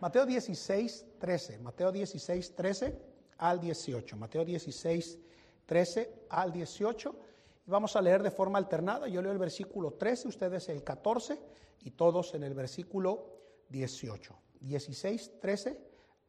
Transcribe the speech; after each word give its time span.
Mateo 0.00 0.24
16, 0.24 1.06
13. 1.18 1.58
Mateo 1.58 1.92
16, 1.92 2.54
13 2.54 3.02
al 3.38 3.60
18. 3.60 4.16
Mateo 4.16 4.44
16, 4.44 5.18
13 5.66 6.24
al 6.30 6.52
18. 6.52 7.16
Y 7.66 7.70
vamos 7.70 7.94
a 7.96 8.02
leer 8.02 8.22
de 8.22 8.30
forma 8.30 8.58
alternada. 8.58 9.08
Yo 9.08 9.20
leo 9.20 9.32
el 9.32 9.38
versículo 9.38 9.92
13, 9.92 10.28
ustedes 10.28 10.68
el 10.70 10.82
14 10.82 11.38
y 11.82 11.90
todos 11.90 12.34
en 12.34 12.44
el 12.44 12.54
versículo 12.54 13.40
18. 13.68 14.34
16, 14.60 15.40
13 15.40 15.78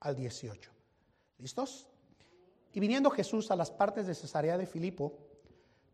al 0.01 0.15
18. 0.15 0.71
¿Listos? 1.37 1.87
Y 2.73 2.79
viniendo 2.79 3.09
Jesús 3.09 3.51
a 3.51 3.55
las 3.55 3.71
partes 3.71 4.05
de 4.05 4.15
Cesarea 4.15 4.57
de 4.57 4.65
Filipo, 4.65 5.17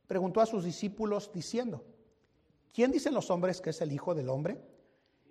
preguntó 0.07 0.41
a 0.41 0.45
sus 0.45 0.63
discípulos 0.63 1.31
diciendo, 1.31 1.83
¿quién 2.73 2.91
dicen 2.91 3.13
los 3.13 3.29
hombres 3.29 3.61
que 3.61 3.69
es 3.69 3.81
el 3.81 3.91
Hijo 3.91 4.15
del 4.15 4.29
Hombre? 4.29 4.61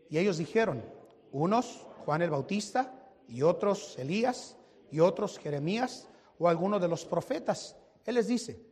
Y 0.08 0.18
ellos 0.18 0.38
dijeron, 0.38 0.84
unos 1.32 1.86
Juan 2.06 2.22
el 2.22 2.30
Bautista 2.30 2.94
y 3.26 3.42
otros 3.42 3.98
Elías 3.98 4.56
y 4.92 5.00
otros 5.00 5.40
Jeremías 5.40 6.08
o 6.38 6.48
alguno 6.48 6.78
de 6.78 6.86
los 6.86 7.04
profetas. 7.04 7.76
Él 8.04 8.14
les 8.14 8.28
dice, 8.28 8.64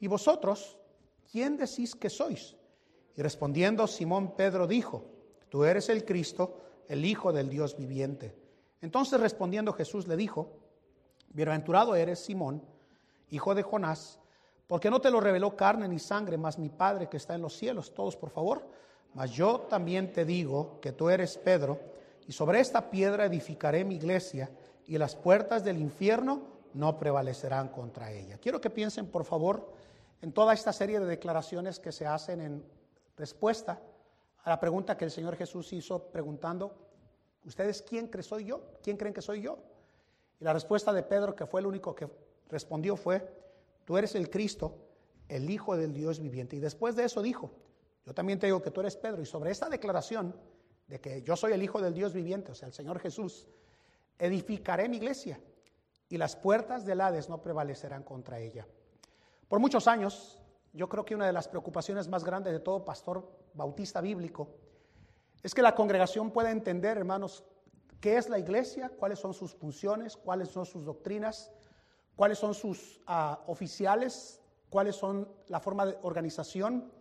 ¿y 0.00 0.08
vosotros 0.08 0.76
quién 1.30 1.56
decís 1.56 1.94
que 1.94 2.10
sois? 2.10 2.56
Y 3.16 3.22
respondiendo 3.22 3.86
Simón 3.86 4.34
Pedro 4.34 4.66
dijo, 4.66 5.04
tú 5.48 5.62
eres 5.62 5.88
el 5.88 6.04
Cristo, 6.04 6.62
el 6.88 7.04
Hijo 7.04 7.32
del 7.32 7.48
Dios 7.48 7.76
viviente. 7.76 8.36
Entonces 8.80 9.20
respondiendo 9.20 9.72
Jesús 9.72 10.08
le 10.08 10.16
dijo, 10.16 10.58
bienaventurado 11.28 11.94
eres 11.94 12.18
Simón, 12.18 12.60
hijo 13.28 13.54
de 13.54 13.62
Jonás, 13.62 14.18
porque 14.66 14.90
no 14.90 15.00
te 15.00 15.12
lo 15.12 15.20
reveló 15.20 15.54
carne 15.54 15.86
ni 15.86 16.00
sangre, 16.00 16.36
mas 16.36 16.58
mi 16.58 16.70
Padre 16.70 17.08
que 17.08 17.18
está 17.18 17.36
en 17.36 17.42
los 17.42 17.56
cielos. 17.56 17.94
Todos, 17.94 18.16
por 18.16 18.30
favor. 18.30 18.66
Mas 19.14 19.30
yo 19.30 19.60
también 19.60 20.12
te 20.12 20.24
digo 20.24 20.80
que 20.80 20.90
tú 20.90 21.08
eres 21.08 21.38
Pedro, 21.38 21.78
y 22.30 22.32
sobre 22.32 22.60
esta 22.60 22.92
piedra 22.92 23.24
edificaré 23.24 23.84
mi 23.84 23.96
iglesia, 23.96 24.48
y 24.86 24.96
las 24.98 25.16
puertas 25.16 25.64
del 25.64 25.78
infierno 25.78 26.42
no 26.74 26.96
prevalecerán 26.96 27.70
contra 27.70 28.12
ella. 28.12 28.38
Quiero 28.38 28.60
que 28.60 28.70
piensen, 28.70 29.08
por 29.08 29.24
favor, 29.24 29.72
en 30.22 30.30
toda 30.30 30.54
esta 30.54 30.72
serie 30.72 31.00
de 31.00 31.06
declaraciones 31.06 31.80
que 31.80 31.90
se 31.90 32.06
hacen 32.06 32.40
en 32.40 32.64
respuesta 33.16 33.80
a 34.44 34.48
la 34.48 34.60
pregunta 34.60 34.96
que 34.96 35.06
el 35.06 35.10
Señor 35.10 35.34
Jesús 35.34 35.72
hizo 35.72 36.04
preguntando, 36.04 36.72
¿ustedes 37.44 37.82
quién 37.82 38.06
creen 38.06 38.22
soy 38.22 38.44
yo? 38.44 38.60
¿Quién 38.80 38.96
creen 38.96 39.12
que 39.12 39.22
soy 39.22 39.42
yo? 39.42 39.58
Y 40.38 40.44
la 40.44 40.52
respuesta 40.52 40.92
de 40.92 41.02
Pedro, 41.02 41.34
que 41.34 41.46
fue 41.46 41.60
el 41.60 41.66
único 41.66 41.96
que 41.96 42.08
respondió, 42.48 42.94
fue, 42.94 43.28
tú 43.84 43.98
eres 43.98 44.14
el 44.14 44.30
Cristo, 44.30 44.76
el 45.28 45.50
Hijo 45.50 45.76
del 45.76 45.92
Dios 45.92 46.20
viviente. 46.20 46.54
Y 46.54 46.60
después 46.60 46.94
de 46.94 47.06
eso 47.06 47.22
dijo, 47.22 47.50
yo 48.06 48.14
también 48.14 48.38
te 48.38 48.46
digo 48.46 48.62
que 48.62 48.70
tú 48.70 48.82
eres 48.82 48.96
Pedro. 48.96 49.20
Y 49.20 49.26
sobre 49.26 49.50
esta 49.50 49.68
declaración 49.68 50.32
de 50.90 51.00
que 51.00 51.22
yo 51.22 51.36
soy 51.36 51.52
el 51.52 51.62
Hijo 51.62 51.80
del 51.80 51.94
Dios 51.94 52.12
viviente, 52.12 52.50
o 52.50 52.54
sea, 52.54 52.66
el 52.66 52.74
Señor 52.74 52.98
Jesús, 52.98 53.46
edificaré 54.18 54.88
mi 54.88 54.96
iglesia 54.96 55.40
y 56.08 56.18
las 56.18 56.34
puertas 56.34 56.84
del 56.84 57.00
Hades 57.00 57.28
no 57.28 57.40
prevalecerán 57.40 58.02
contra 58.02 58.40
ella. 58.40 58.66
Por 59.48 59.60
muchos 59.60 59.86
años, 59.86 60.42
yo 60.72 60.88
creo 60.88 61.04
que 61.04 61.14
una 61.14 61.26
de 61.26 61.32
las 61.32 61.46
preocupaciones 61.46 62.08
más 62.08 62.24
grandes 62.24 62.52
de 62.52 62.58
todo 62.58 62.84
pastor 62.84 63.30
bautista 63.54 64.00
bíblico 64.00 64.48
es 65.44 65.54
que 65.54 65.62
la 65.62 65.76
congregación 65.76 66.32
pueda 66.32 66.50
entender, 66.50 66.98
hermanos, 66.98 67.44
qué 68.00 68.16
es 68.16 68.28
la 68.28 68.40
iglesia, 68.40 68.90
cuáles 68.90 69.20
son 69.20 69.32
sus 69.32 69.54
funciones, 69.54 70.16
cuáles 70.16 70.48
son 70.48 70.66
sus 70.66 70.84
doctrinas, 70.84 71.52
cuáles 72.16 72.38
son 72.38 72.52
sus 72.52 73.00
ah, 73.06 73.44
oficiales, 73.46 74.40
cuáles 74.68 74.96
son 74.96 75.28
la 75.46 75.60
forma 75.60 75.86
de 75.86 75.98
organización, 76.02 76.92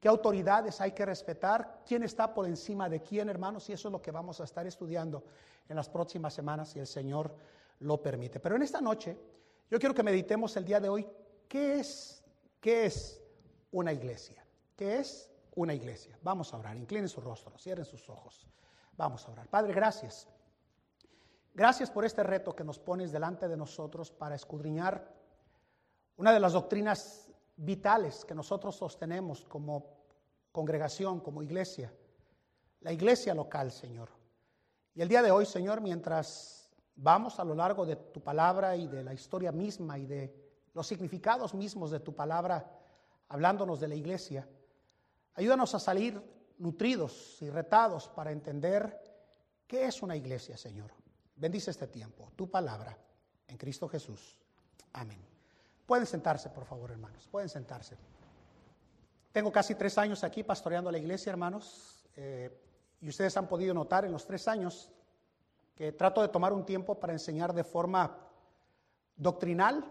qué 0.00 0.08
autoridades 0.08 0.80
hay 0.80 0.92
que 0.92 1.06
respetar, 1.06 1.82
quién 1.86 2.02
está 2.02 2.32
por 2.32 2.46
encima 2.46 2.88
de 2.88 3.02
quién, 3.02 3.28
hermanos, 3.28 3.68
y 3.68 3.72
eso 3.72 3.88
es 3.88 3.92
lo 3.92 4.02
que 4.02 4.10
vamos 4.10 4.40
a 4.40 4.44
estar 4.44 4.66
estudiando 4.66 5.24
en 5.68 5.76
las 5.76 5.88
próximas 5.88 6.34
semanas, 6.34 6.70
si 6.70 6.78
el 6.78 6.86
Señor 6.86 7.34
lo 7.80 8.02
permite. 8.02 8.40
Pero 8.40 8.56
en 8.56 8.62
esta 8.62 8.80
noche, 8.80 9.16
yo 9.70 9.78
quiero 9.78 9.94
que 9.94 10.02
meditemos 10.02 10.56
el 10.56 10.64
día 10.64 10.80
de 10.80 10.88
hoy 10.88 11.06
¿Qué 11.48 11.80
es, 11.80 12.22
qué 12.60 12.84
es 12.84 13.20
una 13.72 13.92
iglesia? 13.92 14.44
¿Qué 14.76 14.98
es 14.98 15.30
una 15.56 15.72
iglesia? 15.72 16.18
Vamos 16.22 16.52
a 16.52 16.58
orar. 16.58 16.76
Inclinen 16.76 17.08
su 17.08 17.20
rostro, 17.20 17.58
cierren 17.58 17.86
sus 17.86 18.08
ojos. 18.10 18.46
Vamos 18.96 19.26
a 19.26 19.32
orar. 19.32 19.48
Padre, 19.48 19.72
gracias. 19.72 20.28
Gracias 21.54 21.90
por 21.90 22.04
este 22.04 22.22
reto 22.22 22.54
que 22.54 22.64
nos 22.64 22.78
pones 22.78 23.10
delante 23.10 23.48
de 23.48 23.56
nosotros 23.56 24.12
para 24.12 24.34
escudriñar 24.34 25.16
una 26.18 26.32
de 26.32 26.40
las 26.40 26.52
doctrinas 26.52 27.27
vitales 27.58 28.24
que 28.24 28.34
nosotros 28.34 28.76
sostenemos 28.76 29.44
como 29.44 29.98
congregación, 30.52 31.20
como 31.20 31.42
iglesia, 31.42 31.92
la 32.80 32.92
iglesia 32.92 33.34
local, 33.34 33.72
Señor. 33.72 34.08
Y 34.94 35.02
el 35.02 35.08
día 35.08 35.22
de 35.22 35.30
hoy, 35.30 35.46
Señor, 35.46 35.80
mientras 35.80 36.70
vamos 36.96 37.38
a 37.38 37.44
lo 37.44 37.54
largo 37.54 37.84
de 37.84 37.96
tu 37.96 38.20
palabra 38.20 38.76
y 38.76 38.86
de 38.86 39.04
la 39.04 39.14
historia 39.14 39.52
misma 39.52 39.98
y 39.98 40.06
de 40.06 40.34
los 40.74 40.86
significados 40.86 41.54
mismos 41.54 41.90
de 41.90 42.00
tu 42.00 42.14
palabra, 42.14 42.70
hablándonos 43.28 43.80
de 43.80 43.88
la 43.88 43.94
iglesia. 43.94 44.48
Ayúdanos 45.34 45.74
a 45.74 45.80
salir 45.80 46.20
nutridos 46.58 47.40
y 47.42 47.50
retados 47.50 48.08
para 48.08 48.32
entender 48.32 49.00
qué 49.66 49.86
es 49.86 50.02
una 50.02 50.16
iglesia, 50.16 50.56
Señor. 50.56 50.90
Bendice 51.36 51.70
este 51.70 51.86
tiempo, 51.86 52.30
tu 52.34 52.50
palabra, 52.50 52.96
en 53.46 53.56
Cristo 53.56 53.88
Jesús. 53.88 54.38
Amén. 54.92 55.27
Pueden 55.88 56.04
sentarse, 56.04 56.50
por 56.50 56.66
favor, 56.66 56.90
hermanos. 56.90 57.26
Pueden 57.30 57.48
sentarse. 57.48 57.96
Tengo 59.32 59.50
casi 59.50 59.74
tres 59.74 59.96
años 59.96 60.22
aquí 60.22 60.42
pastoreando 60.42 60.90
la 60.92 60.98
iglesia, 60.98 61.30
hermanos, 61.30 62.06
eh, 62.14 62.50
y 63.00 63.08
ustedes 63.08 63.34
han 63.38 63.48
podido 63.48 63.72
notar 63.72 64.04
en 64.04 64.12
los 64.12 64.26
tres 64.26 64.46
años 64.48 64.90
que 65.74 65.92
trato 65.92 66.20
de 66.20 66.28
tomar 66.28 66.52
un 66.52 66.66
tiempo 66.66 67.00
para 67.00 67.14
enseñar 67.14 67.54
de 67.54 67.64
forma 67.64 68.18
doctrinal, 69.16 69.82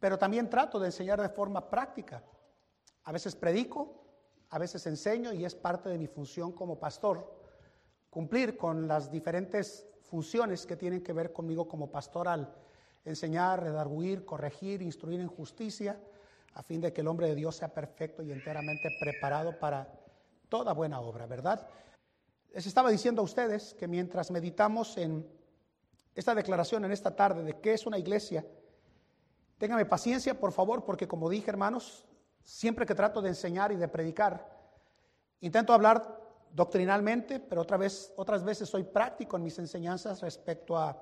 pero 0.00 0.18
también 0.18 0.50
trato 0.50 0.80
de 0.80 0.86
enseñar 0.86 1.22
de 1.22 1.28
forma 1.28 1.70
práctica. 1.70 2.24
A 3.04 3.12
veces 3.12 3.36
predico, 3.36 3.94
a 4.48 4.58
veces 4.58 4.84
enseño 4.88 5.32
y 5.32 5.44
es 5.44 5.54
parte 5.54 5.88
de 5.88 5.98
mi 5.98 6.08
función 6.08 6.50
como 6.50 6.80
pastor 6.80 7.32
cumplir 8.10 8.56
con 8.56 8.88
las 8.88 9.08
diferentes 9.08 9.86
funciones 10.02 10.66
que 10.66 10.74
tienen 10.74 11.00
que 11.00 11.12
ver 11.12 11.32
conmigo 11.32 11.68
como 11.68 11.92
pastor 11.92 12.26
al 12.26 12.52
enseñar, 13.04 13.62
redarguir, 13.62 14.24
corregir, 14.24 14.82
instruir 14.82 15.20
en 15.20 15.28
justicia, 15.28 15.98
a 16.54 16.62
fin 16.62 16.80
de 16.80 16.92
que 16.92 17.00
el 17.00 17.08
hombre 17.08 17.28
de 17.28 17.34
Dios 17.34 17.56
sea 17.56 17.72
perfecto 17.72 18.22
y 18.22 18.32
enteramente 18.32 18.88
preparado 19.00 19.58
para 19.58 19.88
toda 20.48 20.72
buena 20.72 21.00
obra, 21.00 21.26
¿verdad? 21.26 21.66
Les 22.52 22.66
estaba 22.66 22.90
diciendo 22.90 23.22
a 23.22 23.24
ustedes 23.24 23.74
que 23.74 23.86
mientras 23.86 24.30
meditamos 24.30 24.96
en 24.96 25.26
esta 26.14 26.34
declaración 26.34 26.84
en 26.84 26.92
esta 26.92 27.14
tarde 27.14 27.44
de 27.44 27.60
qué 27.60 27.72
es 27.74 27.86
una 27.86 27.98
iglesia, 27.98 28.44
Téngame 29.60 29.84
paciencia, 29.84 30.40
por 30.40 30.52
favor, 30.52 30.86
porque 30.86 31.06
como 31.06 31.28
dije, 31.28 31.50
hermanos, 31.50 32.06
siempre 32.42 32.86
que 32.86 32.94
trato 32.94 33.20
de 33.20 33.28
enseñar 33.28 33.70
y 33.72 33.76
de 33.76 33.88
predicar, 33.88 34.58
intento 35.40 35.74
hablar 35.74 36.18
doctrinalmente, 36.50 37.40
pero 37.40 37.60
otras 37.60 38.42
veces 38.42 38.70
soy 38.70 38.84
práctico 38.84 39.36
en 39.36 39.42
mis 39.42 39.58
enseñanzas 39.58 40.22
respecto 40.22 40.78
a 40.78 40.98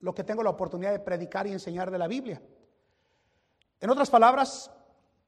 lo 0.00 0.14
que 0.14 0.24
tengo 0.24 0.42
la 0.42 0.50
oportunidad 0.50 0.92
de 0.92 1.00
predicar 1.00 1.46
y 1.46 1.52
enseñar 1.52 1.90
de 1.90 1.98
la 1.98 2.08
Biblia. 2.08 2.40
En 3.80 3.90
otras 3.90 4.10
palabras, 4.10 4.70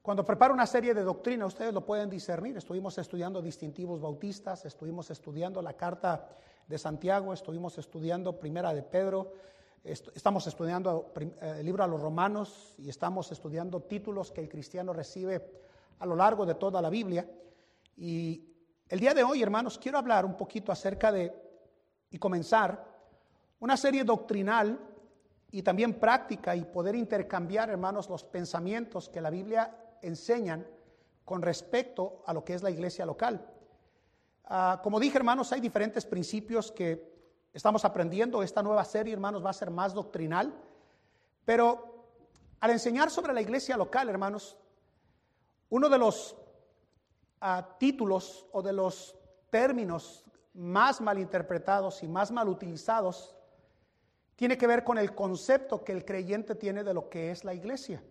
cuando 0.01 0.25
preparo 0.25 0.53
una 0.53 0.65
serie 0.65 0.93
de 0.93 1.03
doctrina, 1.03 1.45
ustedes 1.45 1.73
lo 1.73 1.85
pueden 1.85 2.09
discernir. 2.09 2.57
Estuvimos 2.57 2.97
estudiando 2.97 3.41
distintivos 3.41 4.01
bautistas, 4.01 4.65
estuvimos 4.65 5.09
estudiando 5.11 5.61
la 5.61 5.73
carta 5.73 6.29
de 6.67 6.77
Santiago, 6.77 7.33
estuvimos 7.33 7.77
estudiando 7.77 8.39
Primera 8.39 8.73
de 8.73 8.83
Pedro, 8.83 9.33
Estamos 9.83 10.45
estudiando 10.45 11.11
eh, 11.19 11.55
el 11.59 11.65
libro 11.65 11.83
a 11.83 11.87
los 11.87 11.99
romanos 11.99 12.75
y 12.77 12.89
estamos 12.89 13.31
estudiando 13.31 13.81
títulos 13.81 14.31
que 14.31 14.41
el 14.41 14.47
cristiano 14.47 14.93
recibe 14.93 15.59
a 15.97 16.05
lo 16.05 16.15
largo 16.15 16.45
de 16.45 16.53
toda 16.53 16.81
la 16.83 16.89
Biblia. 16.91 17.27
Y 17.97 18.45
el 18.87 18.99
día 18.99 19.15
de 19.15 19.23
hoy, 19.23 19.41
hermanos, 19.41 19.79
quiero 19.79 19.97
hablar 19.97 20.23
un 20.23 20.37
poquito 20.37 20.71
acerca 20.71 21.11
de 21.11 21.33
y 22.11 22.19
comenzar 22.19 22.90
una 23.61 23.77
serie 23.77 24.03
doctrinal 24.03 24.77
y 25.49 25.63
también 25.63 25.99
práctica 25.99 26.55
y 26.55 26.65
poder 26.65 26.95
intercambiar, 26.95 27.69
hermanos, 27.69 28.09
los 28.09 28.23
pensamientos 28.23 29.07
que 29.07 29.21
la 29.21 29.29
Biblia 29.29 29.97
enseñan 30.01 30.67
con 31.23 31.41
respecto 31.41 32.21
a 32.25 32.33
lo 32.33 32.43
que 32.43 32.53
es 32.53 32.61
la 32.61 32.69
iglesia 32.69 33.05
local. 33.05 33.47
Ah, 34.45 34.81
como 34.83 34.99
dije, 34.99 35.17
hermanos, 35.17 35.51
hay 35.53 35.61
diferentes 35.61 36.05
principios 36.05 36.71
que 36.71 37.11
Estamos 37.53 37.83
aprendiendo, 37.83 38.43
esta 38.43 38.63
nueva 38.63 38.85
serie, 38.85 39.13
hermanos, 39.13 39.43
va 39.43 39.49
a 39.49 39.53
ser 39.53 39.71
más 39.71 39.93
doctrinal, 39.93 40.53
pero 41.43 42.05
al 42.61 42.71
enseñar 42.71 43.11
sobre 43.11 43.33
la 43.33 43.41
iglesia 43.41 43.75
local, 43.75 44.07
hermanos, 44.07 44.57
uno 45.69 45.89
de 45.89 45.97
los 45.97 46.37
ah, 47.41 47.75
títulos 47.77 48.45
o 48.53 48.61
de 48.61 48.71
los 48.71 49.17
términos 49.49 50.23
más 50.53 51.01
malinterpretados 51.01 52.03
y 52.03 52.07
más 52.07 52.31
mal 52.31 52.47
utilizados 52.47 53.35
tiene 54.41 54.57
que 54.57 54.65
ver 54.65 54.83
con 54.83 54.97
el 54.97 55.13
concepto 55.13 55.83
que 55.83 55.91
el 55.91 56.03
creyente 56.03 56.55
tiene 56.55 56.83
de 56.83 56.95
lo 56.95 57.09
que 57.11 57.29
es 57.29 57.43
la 57.43 57.53
iglesia, 57.53 58.01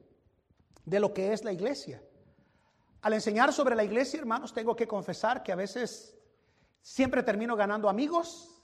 de 0.85 1.01
lo 1.01 1.13
que 1.13 1.33
es 1.33 1.43
la 1.43 1.51
iglesia. 1.53 2.01
Al 3.03 3.15
enseñar 3.15 3.53
sobre 3.53 3.75
la 3.75 3.83
iglesia, 3.83 4.21
hermanos, 4.21 4.55
tengo 4.55 4.77
que 4.77 4.87
confesar 4.87 5.43
que 5.43 5.51
a 5.51 5.57
veces 5.57 6.17
siempre 6.83 7.25
termino 7.25 7.57
ganando 7.57 7.89
amigos 7.89 8.63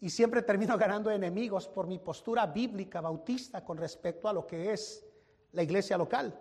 y 0.00 0.10
siempre 0.10 0.42
termino 0.42 0.76
ganando 0.76 1.08
enemigos 1.12 1.68
por 1.68 1.86
mi 1.86 2.00
postura 2.00 2.46
bíblica 2.46 3.00
bautista 3.00 3.64
con 3.64 3.78
respecto 3.78 4.28
a 4.28 4.32
lo 4.32 4.44
que 4.44 4.72
es 4.72 5.06
la 5.52 5.62
iglesia 5.62 5.96
local. 5.96 6.36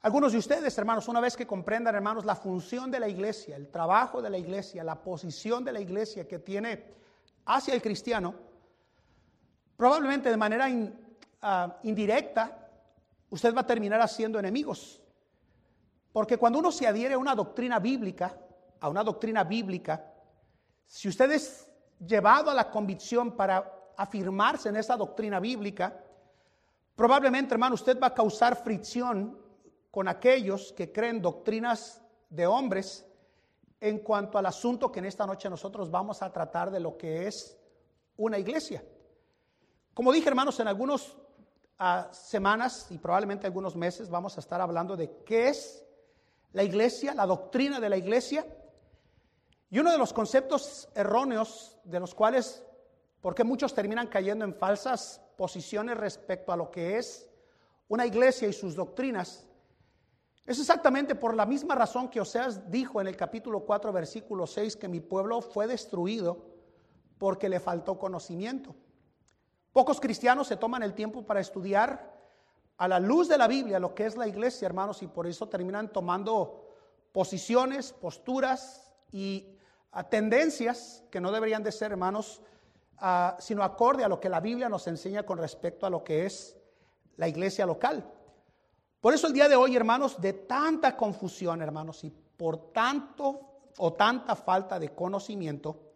Algunos 0.00 0.32
de 0.32 0.38
ustedes, 0.38 0.76
hermanos, 0.78 1.06
una 1.06 1.20
vez 1.20 1.36
que 1.36 1.46
comprendan, 1.46 1.94
hermanos, 1.94 2.24
la 2.24 2.34
función 2.34 2.90
de 2.90 2.98
la 2.98 3.08
iglesia, 3.08 3.54
el 3.54 3.68
trabajo 3.68 4.20
de 4.20 4.30
la 4.30 4.38
iglesia, 4.38 4.82
la 4.82 5.00
posición 5.00 5.64
de 5.64 5.74
la 5.74 5.80
iglesia 5.80 6.26
que 6.26 6.40
tiene 6.40 6.86
hacia 7.46 7.72
el 7.72 7.80
cristiano, 7.80 8.47
probablemente 9.78 10.28
de 10.28 10.36
manera 10.36 10.66
ah, 11.40 11.78
indirecta, 11.84 12.68
usted 13.30 13.54
va 13.54 13.60
a 13.60 13.66
terminar 13.66 14.00
haciendo 14.00 14.38
enemigos. 14.38 15.00
Porque 16.12 16.36
cuando 16.36 16.58
uno 16.58 16.72
se 16.72 16.86
adhiere 16.86 17.14
a 17.14 17.18
una 17.18 17.34
doctrina 17.36 17.78
bíblica, 17.78 18.36
a 18.80 18.88
una 18.88 19.04
doctrina 19.04 19.44
bíblica, 19.44 20.04
si 20.84 21.08
usted 21.08 21.30
es 21.30 21.70
llevado 22.04 22.50
a 22.50 22.54
la 22.54 22.68
convicción 22.72 23.36
para 23.36 23.72
afirmarse 23.96 24.68
en 24.68 24.76
esa 24.76 24.96
doctrina 24.96 25.38
bíblica, 25.38 25.96
probablemente, 26.96 27.54
hermano, 27.54 27.76
usted 27.76 28.00
va 28.00 28.08
a 28.08 28.14
causar 28.14 28.56
fricción 28.56 29.38
con 29.92 30.08
aquellos 30.08 30.72
que 30.72 30.90
creen 30.90 31.22
doctrinas 31.22 32.02
de 32.28 32.48
hombres 32.48 33.06
en 33.80 34.00
cuanto 34.00 34.38
al 34.38 34.46
asunto 34.46 34.90
que 34.90 34.98
en 34.98 35.04
esta 35.04 35.24
noche 35.24 35.48
nosotros 35.48 35.88
vamos 35.88 36.20
a 36.20 36.32
tratar 36.32 36.72
de 36.72 36.80
lo 36.80 36.96
que 36.96 37.28
es 37.28 37.56
una 38.16 38.38
iglesia. 38.38 38.82
Como 39.98 40.12
dije, 40.12 40.28
hermanos, 40.28 40.60
en 40.60 40.68
algunas 40.68 41.12
ah, 41.76 42.08
semanas 42.12 42.86
y 42.90 42.98
probablemente 42.98 43.48
algunos 43.48 43.74
meses 43.74 44.08
vamos 44.08 44.36
a 44.36 44.40
estar 44.40 44.60
hablando 44.60 44.96
de 44.96 45.10
qué 45.26 45.48
es 45.48 45.84
la 46.52 46.62
iglesia, 46.62 47.14
la 47.14 47.26
doctrina 47.26 47.80
de 47.80 47.88
la 47.88 47.96
iglesia. 47.96 48.46
Y 49.68 49.80
uno 49.80 49.90
de 49.90 49.98
los 49.98 50.12
conceptos 50.12 50.88
erróneos 50.94 51.80
de 51.82 51.98
los 51.98 52.14
cuales, 52.14 52.62
porque 53.20 53.42
muchos 53.42 53.74
terminan 53.74 54.06
cayendo 54.06 54.44
en 54.44 54.54
falsas 54.54 55.20
posiciones 55.36 55.96
respecto 55.96 56.52
a 56.52 56.56
lo 56.56 56.70
que 56.70 56.96
es 56.96 57.28
una 57.88 58.06
iglesia 58.06 58.46
y 58.46 58.52
sus 58.52 58.76
doctrinas, 58.76 59.48
es 60.46 60.60
exactamente 60.60 61.16
por 61.16 61.34
la 61.34 61.44
misma 61.44 61.74
razón 61.74 62.08
que 62.08 62.20
Oseas 62.20 62.70
dijo 62.70 63.00
en 63.00 63.08
el 63.08 63.16
capítulo 63.16 63.64
4, 63.64 63.92
versículo 63.92 64.46
6, 64.46 64.76
que 64.76 64.86
mi 64.86 65.00
pueblo 65.00 65.40
fue 65.40 65.66
destruido 65.66 66.46
porque 67.18 67.48
le 67.48 67.58
faltó 67.58 67.98
conocimiento. 67.98 68.76
Pocos 69.72 70.00
cristianos 70.00 70.48
se 70.48 70.56
toman 70.56 70.82
el 70.82 70.94
tiempo 70.94 71.24
para 71.24 71.40
estudiar 71.40 72.18
a 72.78 72.88
la 72.88 73.00
luz 73.00 73.28
de 73.28 73.38
la 73.38 73.48
Biblia 73.48 73.78
lo 73.78 73.94
que 73.94 74.06
es 74.06 74.16
la 74.16 74.26
iglesia, 74.26 74.66
hermanos, 74.66 75.02
y 75.02 75.08
por 75.08 75.26
eso 75.26 75.48
terminan 75.48 75.92
tomando 75.92 76.76
posiciones, 77.12 77.92
posturas 77.92 78.92
y 79.10 79.56
ah, 79.92 80.04
tendencias 80.04 81.02
que 81.10 81.20
no 81.20 81.32
deberían 81.32 81.62
de 81.62 81.72
ser, 81.72 81.90
hermanos, 81.90 82.40
ah, 82.98 83.36
sino 83.40 83.62
acorde 83.62 84.04
a 84.04 84.08
lo 84.08 84.20
que 84.20 84.28
la 84.28 84.40
Biblia 84.40 84.68
nos 84.68 84.86
enseña 84.86 85.24
con 85.24 85.38
respecto 85.38 85.86
a 85.86 85.90
lo 85.90 86.04
que 86.04 86.26
es 86.26 86.56
la 87.16 87.28
iglesia 87.28 87.66
local. 87.66 88.08
Por 89.00 89.14
eso 89.14 89.26
el 89.26 89.32
día 89.32 89.48
de 89.48 89.56
hoy, 89.56 89.76
hermanos, 89.76 90.20
de 90.20 90.32
tanta 90.32 90.96
confusión, 90.96 91.62
hermanos, 91.62 92.04
y 92.04 92.10
por 92.10 92.72
tanto 92.72 93.40
o 93.78 93.92
tanta 93.92 94.34
falta 94.36 94.78
de 94.78 94.94
conocimiento, 94.94 95.87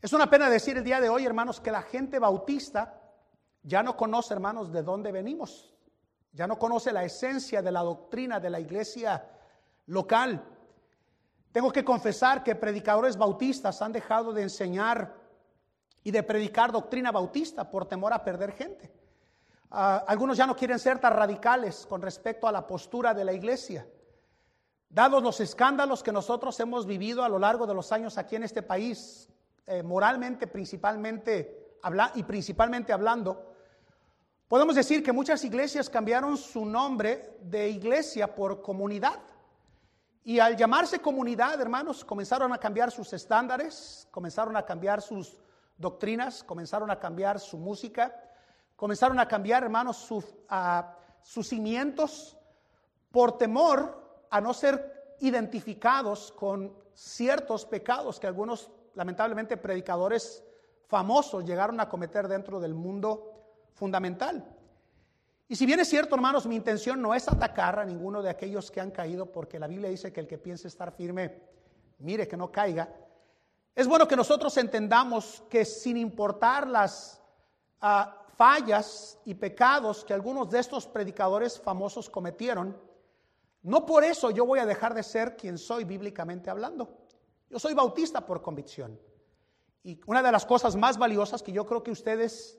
es 0.00 0.12
una 0.12 0.30
pena 0.30 0.48
decir 0.48 0.76
el 0.76 0.84
día 0.84 1.00
de 1.00 1.08
hoy, 1.08 1.26
hermanos, 1.26 1.60
que 1.60 1.72
la 1.72 1.82
gente 1.82 2.18
bautista 2.18 3.00
ya 3.62 3.82
no 3.82 3.96
conoce, 3.96 4.32
hermanos, 4.32 4.72
de 4.72 4.82
dónde 4.82 5.10
venimos. 5.10 5.74
Ya 6.32 6.46
no 6.46 6.58
conoce 6.58 6.92
la 6.92 7.04
esencia 7.04 7.62
de 7.62 7.72
la 7.72 7.82
doctrina 7.82 8.38
de 8.38 8.50
la 8.50 8.60
iglesia 8.60 9.28
local. 9.86 10.44
Tengo 11.50 11.72
que 11.72 11.84
confesar 11.84 12.44
que 12.44 12.54
predicadores 12.54 13.16
bautistas 13.16 13.82
han 13.82 13.92
dejado 13.92 14.32
de 14.32 14.42
enseñar 14.42 15.16
y 16.04 16.10
de 16.12 16.22
predicar 16.22 16.70
doctrina 16.70 17.10
bautista 17.10 17.68
por 17.68 17.86
temor 17.86 18.12
a 18.12 18.22
perder 18.22 18.52
gente. 18.52 18.92
Ah, 19.70 20.04
algunos 20.06 20.36
ya 20.36 20.46
no 20.46 20.56
quieren 20.56 20.78
ser 20.78 20.98
tan 20.98 21.12
radicales 21.12 21.86
con 21.86 22.00
respecto 22.00 22.46
a 22.46 22.52
la 22.52 22.66
postura 22.66 23.12
de 23.12 23.24
la 23.24 23.32
iglesia. 23.32 23.86
Dados 24.88 25.22
los 25.22 25.40
escándalos 25.40 26.02
que 26.02 26.12
nosotros 26.12 26.58
hemos 26.60 26.86
vivido 26.86 27.24
a 27.24 27.28
lo 27.28 27.38
largo 27.38 27.66
de 27.66 27.74
los 27.74 27.92
años 27.92 28.16
aquí 28.16 28.36
en 28.36 28.44
este 28.44 28.62
país, 28.62 29.28
eh, 29.68 29.82
moralmente 29.82 30.46
principalmente 30.46 31.78
y 32.14 32.22
principalmente 32.24 32.92
hablando, 32.92 33.54
podemos 34.48 34.74
decir 34.74 35.02
que 35.02 35.12
muchas 35.12 35.44
iglesias 35.44 35.88
cambiaron 35.88 36.36
su 36.36 36.66
nombre 36.66 37.36
de 37.40 37.68
iglesia 37.68 38.34
por 38.34 38.60
comunidad. 38.62 39.20
Y 40.24 40.40
al 40.40 40.56
llamarse 40.56 40.98
comunidad, 40.98 41.60
hermanos, 41.60 42.04
comenzaron 42.04 42.52
a 42.52 42.58
cambiar 42.58 42.90
sus 42.90 43.12
estándares, 43.12 44.08
comenzaron 44.10 44.56
a 44.56 44.66
cambiar 44.66 45.00
sus 45.00 45.38
doctrinas, 45.76 46.42
comenzaron 46.42 46.90
a 46.90 46.98
cambiar 46.98 47.38
su 47.38 47.56
música, 47.56 48.12
Comenzaron 48.78 49.18
a 49.18 49.26
cambiar, 49.26 49.64
hermanos, 49.64 49.96
sus 49.96 51.48
cimientos 51.48 52.38
por 53.10 53.36
temor 53.36 54.24
a 54.30 54.40
no 54.40 54.54
ser 54.54 55.16
identificados 55.18 56.30
con 56.30 56.72
ciertos 56.94 57.66
pecados 57.66 58.20
que 58.20 58.28
algunos, 58.28 58.70
lamentablemente, 58.94 59.56
predicadores 59.56 60.44
famosos 60.86 61.44
llegaron 61.44 61.80
a 61.80 61.88
cometer 61.88 62.28
dentro 62.28 62.60
del 62.60 62.74
mundo 62.74 63.32
fundamental. 63.74 64.44
Y 65.48 65.56
si 65.56 65.64
bien 65.64 65.80
es 65.80 65.88
cierto, 65.88 66.14
hermanos, 66.14 66.46
mi 66.46 66.56
intención 66.56 67.00
no 67.00 67.14
es 67.14 67.26
atacar 67.28 67.78
a 67.78 67.84
ninguno 67.84 68.22
de 68.22 68.28
aquellos 68.28 68.70
que 68.70 68.80
han 68.80 68.90
caído, 68.90 69.32
porque 69.32 69.58
la 69.58 69.66
Biblia 69.66 69.88
dice 69.88 70.12
que 70.12 70.20
el 70.20 70.26
que 70.26 70.36
piense 70.36 70.68
estar 70.68 70.92
firme, 70.92 71.40
mire 71.98 72.28
que 72.28 72.36
no 72.36 72.52
caiga. 72.52 72.88
Es 73.74 73.86
bueno 73.86 74.06
que 74.06 74.16
nosotros 74.16 74.56
entendamos 74.56 75.42
que 75.48 75.64
sin 75.64 75.96
importar 75.96 76.66
las 76.66 77.22
ah, 77.80 78.24
fallas 78.36 79.18
y 79.24 79.34
pecados 79.34 80.04
que 80.04 80.12
algunos 80.12 80.50
de 80.50 80.58
estos 80.58 80.86
predicadores 80.86 81.58
famosos 81.58 82.10
cometieron, 82.10 82.76
no 83.62 83.86
por 83.86 84.04
eso 84.04 84.30
yo 84.30 84.44
voy 84.44 84.58
a 84.58 84.66
dejar 84.66 84.94
de 84.94 85.02
ser 85.02 85.36
quien 85.36 85.58
soy 85.58 85.84
bíblicamente 85.84 86.50
hablando. 86.50 87.07
Yo 87.50 87.58
soy 87.58 87.74
bautista 87.74 88.24
por 88.24 88.42
convicción. 88.42 88.98
Y 89.82 90.00
una 90.06 90.22
de 90.22 90.32
las 90.32 90.44
cosas 90.44 90.76
más 90.76 90.98
valiosas 90.98 91.42
que 91.42 91.52
yo 91.52 91.66
creo 91.66 91.82
que 91.82 91.90
ustedes, 91.90 92.58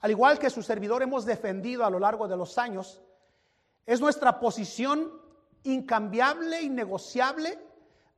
al 0.00 0.10
igual 0.10 0.38
que 0.38 0.50
su 0.50 0.62
servidor, 0.62 1.02
hemos 1.02 1.24
defendido 1.24 1.84
a 1.84 1.90
lo 1.90 1.98
largo 1.98 2.26
de 2.26 2.36
los 2.36 2.56
años, 2.58 3.02
es 3.86 4.00
nuestra 4.00 4.38
posición 4.38 5.10
incambiable, 5.64 6.62
innegociable 6.62 7.58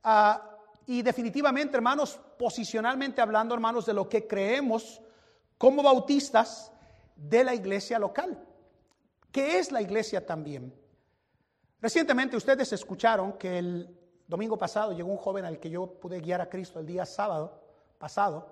ah, 0.03 0.49
y 0.85 1.01
definitivamente, 1.01 1.75
hermanos, 1.75 2.19
posicionalmente 2.37 3.21
hablando, 3.21 3.53
hermanos, 3.53 3.85
de 3.85 3.93
lo 3.93 4.07
que 4.07 4.27
creemos 4.27 5.01
como 5.57 5.83
bautistas 5.83 6.71
de 7.15 7.43
la 7.43 7.53
iglesia 7.53 7.99
local. 7.99 8.45
¿Qué 9.31 9.59
es 9.59 9.71
la 9.71 9.81
iglesia 9.81 10.25
también? 10.25 10.73
Recientemente 11.81 12.37
ustedes 12.37 12.71
escucharon 12.71 13.33
que 13.33 13.57
el 13.57 14.02
domingo 14.33 14.57
pasado 14.57 14.93
llegó 14.93 15.11
un 15.11 15.17
joven 15.17 15.45
al 15.45 15.59
que 15.59 15.69
yo 15.69 15.85
pude 15.85 16.19
guiar 16.19 16.41
a 16.41 16.49
Cristo 16.49 16.79
el 16.79 16.87
día 16.87 17.05
sábado 17.05 17.61
pasado 17.99 18.49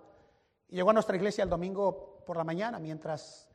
y 0.69 0.75
llegó 0.75 0.91
a 0.91 0.93
nuestra 0.93 1.15
iglesia 1.15 1.43
el 1.43 1.50
domingo 1.50 2.21
por 2.23 2.38
la 2.38 2.43
mañana 2.43 2.77
mientras 2.77 3.50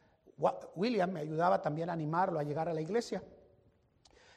William 0.74 1.12
me 1.12 1.20
ayudaba 1.20 1.62
también 1.62 1.88
a 1.88 1.92
animarlo 1.92 2.40
a 2.40 2.42
llegar 2.42 2.68
a 2.68 2.74
la 2.74 2.80
iglesia. 2.80 3.22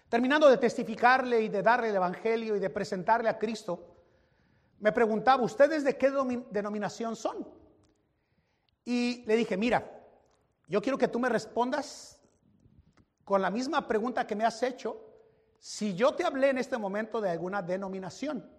Terminando 0.08 0.48
de 0.48 0.58
testificarle 0.58 1.42
y 1.42 1.50
de 1.50 1.64
darle 1.64 1.90
el 1.90 1.96
Evangelio 1.96 2.56
y 2.56 2.60
de 2.60 2.70
presentarle 2.70 3.28
a 3.28 3.40
Cristo, 3.40 3.84
me 4.78 4.92
preguntaba, 4.92 5.42
¿ustedes 5.42 5.84
de 5.84 5.98
qué 5.98 6.12
denominación 6.52 7.16
son? 7.16 7.44
Y 8.86 9.24
le 9.26 9.36
dije, 9.36 9.58
mira, 9.58 10.00
yo 10.68 10.80
quiero 10.80 11.00
que 11.00 11.08
tú 11.08 11.18
me 11.18 11.28
respondas 11.28 12.22
con 13.26 13.42
la 13.42 13.50
misma 13.50 13.88
pregunta 13.88 14.28
que 14.28 14.36
me 14.36 14.46
has 14.46 14.62
hecho. 14.62 15.09
Si 15.60 15.94
yo 15.94 16.16
te 16.16 16.24
hablé 16.24 16.50
en 16.50 16.58
este 16.58 16.78
momento 16.78 17.20
de 17.20 17.30
alguna 17.30 17.62
denominación, 17.62 18.50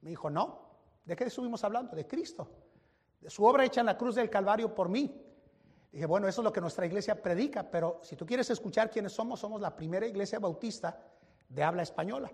me 0.00 0.10
dijo, 0.10 0.30
no. 0.30 0.66
¿De 1.04 1.14
qué 1.14 1.24
estuvimos 1.24 1.62
hablando? 1.64 1.94
De 1.94 2.06
Cristo. 2.06 2.48
De 3.20 3.30
su 3.30 3.44
obra 3.44 3.64
hecha 3.64 3.80
en 3.80 3.86
la 3.86 3.96
cruz 3.96 4.14
del 4.14 4.30
Calvario 4.30 4.74
por 4.74 4.88
mí. 4.88 5.24
Dije, 5.92 6.06
bueno, 6.06 6.28
eso 6.28 6.40
es 6.40 6.44
lo 6.44 6.52
que 6.52 6.60
nuestra 6.60 6.86
iglesia 6.86 7.22
predica, 7.22 7.70
pero 7.70 8.00
si 8.02 8.14
tú 8.16 8.26
quieres 8.26 8.50
escuchar 8.50 8.90
quiénes 8.90 9.12
somos, 9.12 9.40
somos 9.40 9.60
la 9.60 9.74
primera 9.74 10.06
iglesia 10.06 10.38
bautista 10.38 11.00
de 11.48 11.62
habla 11.62 11.82
española. 11.82 12.30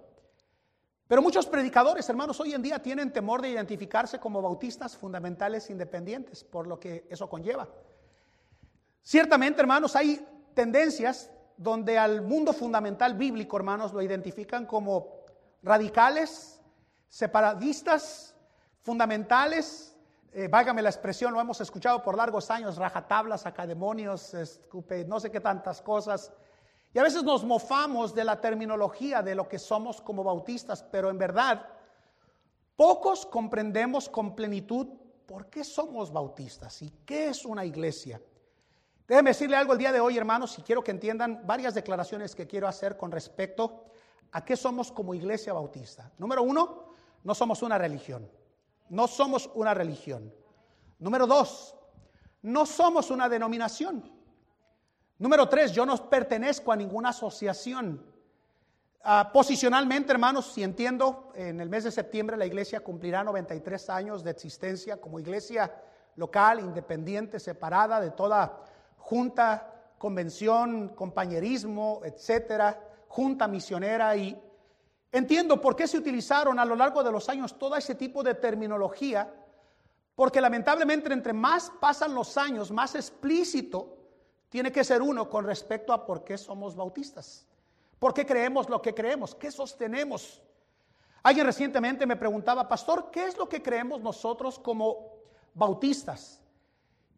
Pero 1.07 1.23
muchos 1.23 1.47
predicadores, 1.47 2.09
hermanos, 2.09 2.41
hoy 2.41 2.55
en 2.55 2.63
día 2.63 2.81
tienen 2.81 3.13
temor 3.13 3.43
de 3.43 3.51
identificarse 3.51 4.19
como 4.19 4.41
bautistas 4.41 4.97
fundamentales 4.97 5.71
independientes, 5.71 6.43
por 6.43 6.67
lo 6.67 6.81
que 6.81 7.07
eso 7.11 7.29
conlleva. 7.29 7.69
Ciertamente, 9.03 9.61
hermanos, 9.61 9.95
hay 9.97 10.27
tendencias 10.55 11.31
donde 11.57 11.99
al 11.99 12.23
mundo 12.23 12.53
fundamental 12.53 13.15
bíblico, 13.15 13.57
hermanos, 13.57 13.93
lo 13.93 14.03
identifican 14.03 14.67
como 14.67 15.25
radicales, 15.63 16.61
separatistas, 17.09 18.35
fundamentales, 18.83 19.97
eh, 20.33 20.49
la 20.51 20.89
expresión, 20.89 21.33
lo 21.33 21.41
hemos 21.41 21.61
escuchado 21.61 22.03
por 22.03 22.17
largos 22.17 22.51
años, 22.51 22.77
rajatablas, 22.77 23.47
academonios, 23.47 24.35
no 25.07 25.21
sé 25.21 25.31
qué 25.31 25.41
tantas 25.41 25.81
cosas. 25.81 26.33
Y 26.93 26.99
a 26.99 27.03
veces 27.03 27.23
nos 27.23 27.45
mofamos 27.45 28.15
de 28.15 28.25
la 28.25 28.41
terminología 28.41 29.23
de 29.23 29.35
lo 29.35 29.49
que 29.49 29.59
somos 29.59 30.01
como 30.01 30.25
bautistas, 30.25 30.83
pero 30.83 31.11
en 31.11 31.19
verdad 31.19 31.67
pocos 32.77 33.27
comprendemos 33.27 34.09
con 34.09 34.35
plenitud 34.35 34.89
¿por 35.27 35.47
qué 35.47 35.65
somos 35.65 36.13
bautistas? 36.13 36.83
¿Y 36.83 36.91
qué 37.05 37.29
es 37.29 37.45
una 37.45 37.65
iglesia? 37.65 38.21
Déjenme 39.07 39.31
decirle 39.31 39.57
algo 39.57 39.75
el 39.75 39.79
día 39.79 39.93
de 39.93 40.01
hoy, 40.01 40.17
hermanos, 40.17 40.59
y 40.59 40.63
quiero 40.63 40.83
que 40.83 40.91
entiendan 40.91 41.47
varias 41.47 41.75
declaraciones 41.75 42.35
que 42.35 42.47
quiero 42.47 42.67
hacer 42.67 42.97
con 42.97 43.13
respecto 43.13 43.85
a 44.33 44.45
qué 44.45 44.57
somos 44.57 44.91
como 44.91 45.15
iglesia 45.15 45.53
bautista. 45.53 46.11
Número 46.17 46.43
uno, 46.43 46.95
no 47.23 47.35
somos 47.35 47.63
una 47.63 47.77
religión. 47.77 48.31
No 48.89 49.07
somos 49.07 49.51
una 49.55 49.75
religión. 49.75 50.33
Número 50.99 51.27
dos, 51.27 51.77
no 52.43 52.65
somos 52.65 53.11
una 53.11 53.29
denominación. 53.29 54.11
Número 55.19 55.49
tres, 55.49 55.73
yo 55.73 55.85
no 55.85 56.09
pertenezco 56.09 56.73
a 56.73 56.77
ninguna 56.77 57.11
asociación. 57.11 58.05
Ah, 59.03 59.31
posicionalmente, 59.33 60.13
hermanos, 60.13 60.53
si 60.53 60.63
entiendo, 60.63 61.31
en 61.35 61.61
el 61.61 61.69
mes 61.69 61.85
de 61.85 61.91
septiembre 61.91 62.39
la 62.39 62.47
iglesia 62.47 62.81
cumplirá 62.81 63.23
93 63.23 63.91
años 63.91 64.25
de 64.25 64.31
existencia 64.31 64.99
como 64.99 65.21
iglesia 65.21 65.75
local, 66.17 66.61
independiente, 66.61 67.39
separada 67.39 68.01
de 68.01 68.11
toda 68.11 68.65
junta, 69.05 69.93
convención, 69.99 70.89
compañerismo, 70.89 72.01
etcétera, 72.05 72.81
junta 73.07 73.47
misionera 73.47 74.17
y 74.17 74.35
entiendo 75.13 75.61
por 75.61 75.77
qué 75.77 75.87
se 75.87 75.99
utilizaron 75.99 76.59
a 76.59 76.65
lo 76.65 76.75
largo 76.75 77.05
de 77.05 77.13
los 77.13 77.29
años 77.29 77.59
todo 77.59 77.77
ese 77.77 77.95
tipo 77.95 78.23
de 78.23 78.35
terminología, 78.35 79.31
porque 80.15 80.41
lamentablemente 80.41 81.13
entre 81.13 81.35
más 81.35 81.71
pasan 81.81 82.15
los 82.15 82.39
años, 82.39 82.71
más 82.71 82.95
explícito 82.95 83.99
tiene 84.49 84.73
que 84.73 84.83
ser 84.83 85.03
uno 85.03 85.29
con 85.29 85.45
respecto 85.45 85.93
a 85.93 86.07
por 86.07 86.25
qué 86.25 86.39
somos 86.39 86.75
bautistas. 86.75 87.47
¿Por 87.99 88.15
qué 88.15 88.25
creemos 88.25 88.71
lo 88.71 88.81
que 88.81 88.95
creemos? 88.95 89.35
¿Qué 89.35 89.51
sostenemos? 89.51 90.41
Alguien 91.23 91.45
recientemente 91.45 92.07
me 92.07 92.17
preguntaba, 92.17 92.67
pastor, 92.67 93.11
¿qué 93.11 93.27
es 93.27 93.37
lo 93.37 93.51
que 93.51 93.63
creemos 93.63 94.01
nosotros 94.01 94.59
como 94.59 95.13
bautistas? 95.53 96.41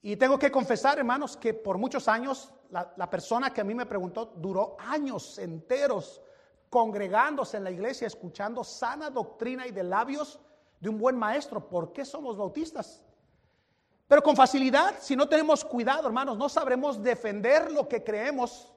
Y 0.07 0.17
tengo 0.17 0.39
que 0.39 0.53
confesar, 0.53 1.01
hermanos, 1.01 1.37
que 1.37 1.53
por 1.53 1.79
muchos 1.79 2.07
años 2.07 2.53
la, 2.71 3.11
persona 3.11 3.53
que 3.53 3.61
a 3.61 3.65
mí 3.65 3.75
me 3.75 3.87
preguntó 3.87 4.27
duró 4.37 4.77
años 4.79 5.37
enteros 5.37 6.23
congregándose 6.71 7.57
en 7.57 7.65
la 7.65 7.73
iglesia, 7.73 8.07
escuchando 8.07 8.63
sana 8.63 9.11
doctrina 9.11 9.67
y 9.67 9.73
de 9.73 9.83
labios 9.83 10.39
de 10.79 10.91
un 10.91 10.97
buen 10.97 11.19
maestro. 11.19 11.69
¿Por 11.69 11.93
qué 11.93 12.05
somos 12.05 12.37
bautistas? 12.37 13.03
Pero 14.07 14.23
con 14.23 14.37
facilidad, 14.37 14.95
si 15.01 15.17
no 15.17 15.29
tenemos 15.29 15.65
cuidado, 15.65 16.07
hermanos, 16.07 16.39
no 16.39 16.49
sabremos 16.49 17.03
defender 17.03 17.73
lo 17.73 17.89
que 17.89 18.05
creemos 18.05 18.73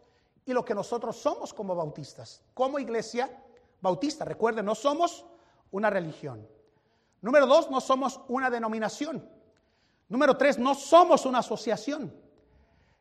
y 0.46 0.52
lo 0.52 0.66
que 0.66 0.74
nosotros 0.74 1.16
somos 1.16 1.54
como 1.54 1.76
bautistas, 1.76 2.42
como 2.56 2.80
iglesia 2.80 3.30
bautista. 3.82 4.26
Recuerden, 4.26 4.66
no 4.66 4.74
somos 4.74 5.28
una 5.70 5.92
religión. 5.92 6.50
Número 7.22 7.46
dos, 7.46 7.70
no 7.70 7.82
somos 7.82 8.20
una 8.28 8.50
denominación. 8.50 9.38
Número 10.10 10.36
tres, 10.36 10.58
no 10.58 10.74
somos 10.74 11.26
una 11.26 11.40
asociación. 11.40 12.12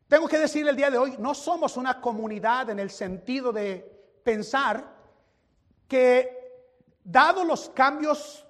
Tengo 0.07 0.27
que 0.27 0.37
decir 0.37 0.67
el 0.67 0.75
día 0.75 0.91
de 0.91 0.97
hoy, 0.97 1.15
no 1.17 1.33
somos 1.33 1.75
una 1.75 1.99
comunidad 1.99 2.69
en 2.69 2.79
el 2.79 2.91
sentido 2.91 3.51
de 3.51 4.21
pensar 4.23 4.95
que, 5.87 6.37
dado 7.03 7.43
los 7.43 7.69
cambios 7.69 8.45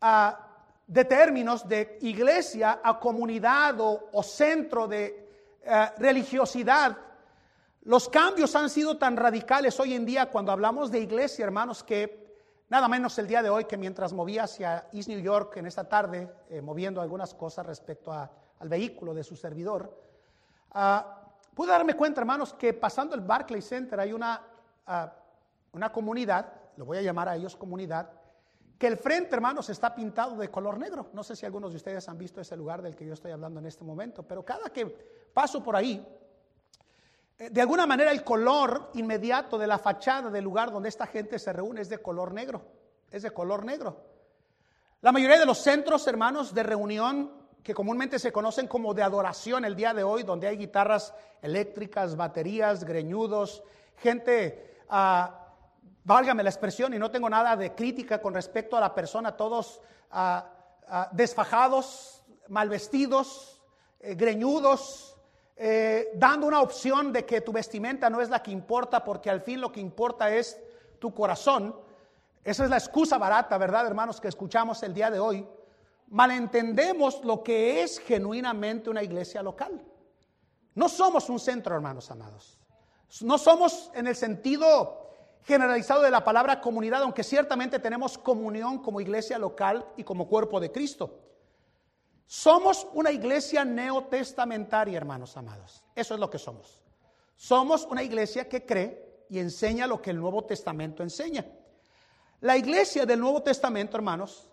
ah, 0.00 0.40
de 0.86 1.04
términos 1.04 1.68
de 1.68 1.98
iglesia 2.02 2.80
a 2.82 2.98
comunidad 2.98 3.76
o, 3.78 4.22
centro 4.24 4.88
de 4.88 5.28
ah, 5.66 5.94
religiosidad, 5.98 6.96
los 7.82 8.08
cambios 8.08 8.56
han 8.56 8.70
sido 8.70 8.96
tan 8.96 9.16
radicales 9.16 9.78
hoy 9.78 9.94
en 9.94 10.04
día 10.04 10.30
cuando 10.30 10.50
hablamos 10.50 10.90
de 10.90 10.98
iglesia, 10.98 11.44
hermanos, 11.44 11.84
que 11.84 12.23
nada 12.74 12.88
menos 12.88 13.16
el 13.20 13.28
día 13.28 13.40
de 13.40 13.48
hoy 13.48 13.66
que 13.66 13.76
mientras 13.76 14.12
movía 14.12 14.42
hacia 14.42 14.88
East 14.92 15.08
New 15.08 15.20
York 15.20 15.58
en 15.58 15.66
esta 15.66 15.88
tarde, 15.88 16.28
eh, 16.50 16.60
moviendo 16.60 17.00
algunas 17.00 17.32
cosas 17.32 17.64
respecto 17.64 18.12
al 18.12 18.68
vehículo 18.68 19.14
de 19.14 19.22
su 19.22 19.36
servidor, 19.36 19.96
uh, 20.74 21.54
pude 21.54 21.70
darme 21.70 21.94
cuenta, 21.94 22.20
hermanos, 22.20 22.52
que 22.52 22.72
pasando 22.72 23.14
el 23.14 23.20
Barclay 23.20 23.62
Center 23.62 24.00
hay 24.00 24.12
una, 24.12 24.42
ah, 24.88 25.12
una 25.70 25.92
comunidad, 25.92 26.52
lo 26.76 26.84
voy 26.84 26.98
a 26.98 27.02
llamar 27.02 27.28
a 27.28 27.36
ellos 27.36 27.54
comunidad, 27.54 28.10
que 28.76 28.88
el 28.88 28.96
frente, 28.96 29.36
hermanos, 29.36 29.70
está 29.70 29.94
pintado 29.94 30.34
de 30.34 30.50
color 30.50 30.76
negro. 30.76 31.10
No 31.12 31.22
sé 31.22 31.36
si 31.36 31.46
algunos 31.46 31.70
de 31.70 31.76
ustedes 31.76 32.08
han 32.08 32.18
visto 32.18 32.40
ese 32.40 32.56
lugar 32.56 32.82
del 32.82 32.96
que 32.96 33.06
yo 33.06 33.14
estoy 33.14 33.30
hablando 33.30 33.60
en 33.60 33.66
este 33.66 33.84
momento, 33.84 34.24
pero 34.24 34.44
cada 34.44 34.70
que 34.70 34.84
paso 35.32 35.62
por 35.62 35.76
ahí, 35.76 36.04
de 37.38 37.60
alguna 37.60 37.86
manera 37.86 38.12
el 38.12 38.22
color 38.22 38.90
inmediato 38.94 39.58
de 39.58 39.66
la 39.66 39.78
fachada 39.78 40.30
del 40.30 40.44
lugar 40.44 40.70
donde 40.70 40.88
esta 40.88 41.06
gente 41.06 41.38
se 41.38 41.52
reúne 41.52 41.80
es 41.80 41.88
de 41.88 41.98
color 41.98 42.32
negro, 42.32 42.62
es 43.10 43.22
de 43.22 43.32
color 43.32 43.64
negro. 43.64 43.96
La 45.00 45.12
mayoría 45.12 45.38
de 45.38 45.46
los 45.46 45.58
centros, 45.58 46.06
hermanos, 46.06 46.54
de 46.54 46.62
reunión 46.62 47.44
que 47.62 47.74
comúnmente 47.74 48.18
se 48.18 48.30
conocen 48.30 48.68
como 48.68 48.94
de 48.94 49.02
adoración 49.02 49.64
el 49.64 49.74
día 49.74 49.94
de 49.94 50.04
hoy, 50.04 50.22
donde 50.22 50.46
hay 50.46 50.58
guitarras 50.58 51.14
eléctricas, 51.42 52.14
baterías, 52.14 52.84
greñudos, 52.84 53.62
gente, 53.96 54.82
ah, 54.90 55.48
válgame 56.04 56.42
la 56.42 56.50
expresión, 56.50 56.92
y 56.94 56.98
no 56.98 57.10
tengo 57.10 57.28
nada 57.30 57.56
de 57.56 57.74
crítica 57.74 58.20
con 58.20 58.34
respecto 58.34 58.76
a 58.76 58.80
la 58.80 58.94
persona, 58.94 59.36
todos 59.36 59.80
ah, 60.10 60.46
ah, 60.88 61.08
desfajados, 61.12 62.22
mal 62.48 62.68
vestidos, 62.68 63.62
eh, 64.00 64.14
greñudos, 64.14 65.13
eh, 65.56 66.10
dando 66.14 66.46
una 66.46 66.60
opción 66.60 67.12
de 67.12 67.24
que 67.24 67.40
tu 67.40 67.52
vestimenta 67.52 68.10
no 68.10 68.20
es 68.20 68.28
la 68.28 68.42
que 68.42 68.50
importa, 68.50 69.04
porque 69.04 69.30
al 69.30 69.40
fin 69.40 69.60
lo 69.60 69.70
que 69.70 69.80
importa 69.80 70.34
es 70.34 70.60
tu 70.98 71.14
corazón. 71.14 71.74
Esa 72.42 72.64
es 72.64 72.70
la 72.70 72.76
excusa 72.76 73.18
barata, 73.18 73.56
¿verdad, 73.56 73.86
hermanos, 73.86 74.20
que 74.20 74.28
escuchamos 74.28 74.82
el 74.82 74.92
día 74.92 75.10
de 75.10 75.18
hoy. 75.18 75.46
Malentendemos 76.08 77.24
lo 77.24 77.42
que 77.42 77.82
es 77.82 77.98
genuinamente 78.00 78.90
una 78.90 79.02
iglesia 79.02 79.42
local. 79.42 79.80
No 80.74 80.88
somos 80.88 81.28
un 81.30 81.38
centro, 81.38 81.74
hermanos 81.74 82.10
amados. 82.10 82.58
No 83.22 83.38
somos 83.38 83.90
en 83.94 84.08
el 84.08 84.16
sentido 84.16 85.04
generalizado 85.44 86.02
de 86.02 86.10
la 86.10 86.24
palabra 86.24 86.60
comunidad, 86.60 87.02
aunque 87.02 87.22
ciertamente 87.22 87.78
tenemos 87.78 88.18
comunión 88.18 88.78
como 88.78 89.00
iglesia 89.00 89.38
local 89.38 89.86
y 89.96 90.02
como 90.02 90.26
cuerpo 90.26 90.58
de 90.58 90.72
Cristo. 90.72 91.20
Somos 92.26 92.86
una 92.92 93.10
iglesia 93.10 93.64
neotestamentaria, 93.64 94.96
hermanos 94.96 95.36
amados. 95.36 95.84
Eso 95.94 96.14
es 96.14 96.20
lo 96.20 96.30
que 96.30 96.38
somos. 96.38 96.82
Somos 97.36 97.84
una 97.84 98.02
iglesia 98.02 98.48
que 98.48 98.64
cree 98.64 99.24
y 99.28 99.38
enseña 99.38 99.86
lo 99.86 100.00
que 100.00 100.10
el 100.10 100.20
Nuevo 100.20 100.44
Testamento 100.44 101.02
enseña. 101.02 101.44
La 102.40 102.56
iglesia 102.56 103.06
del 103.06 103.20
Nuevo 103.20 103.42
Testamento, 103.42 103.96
hermanos, 103.96 104.50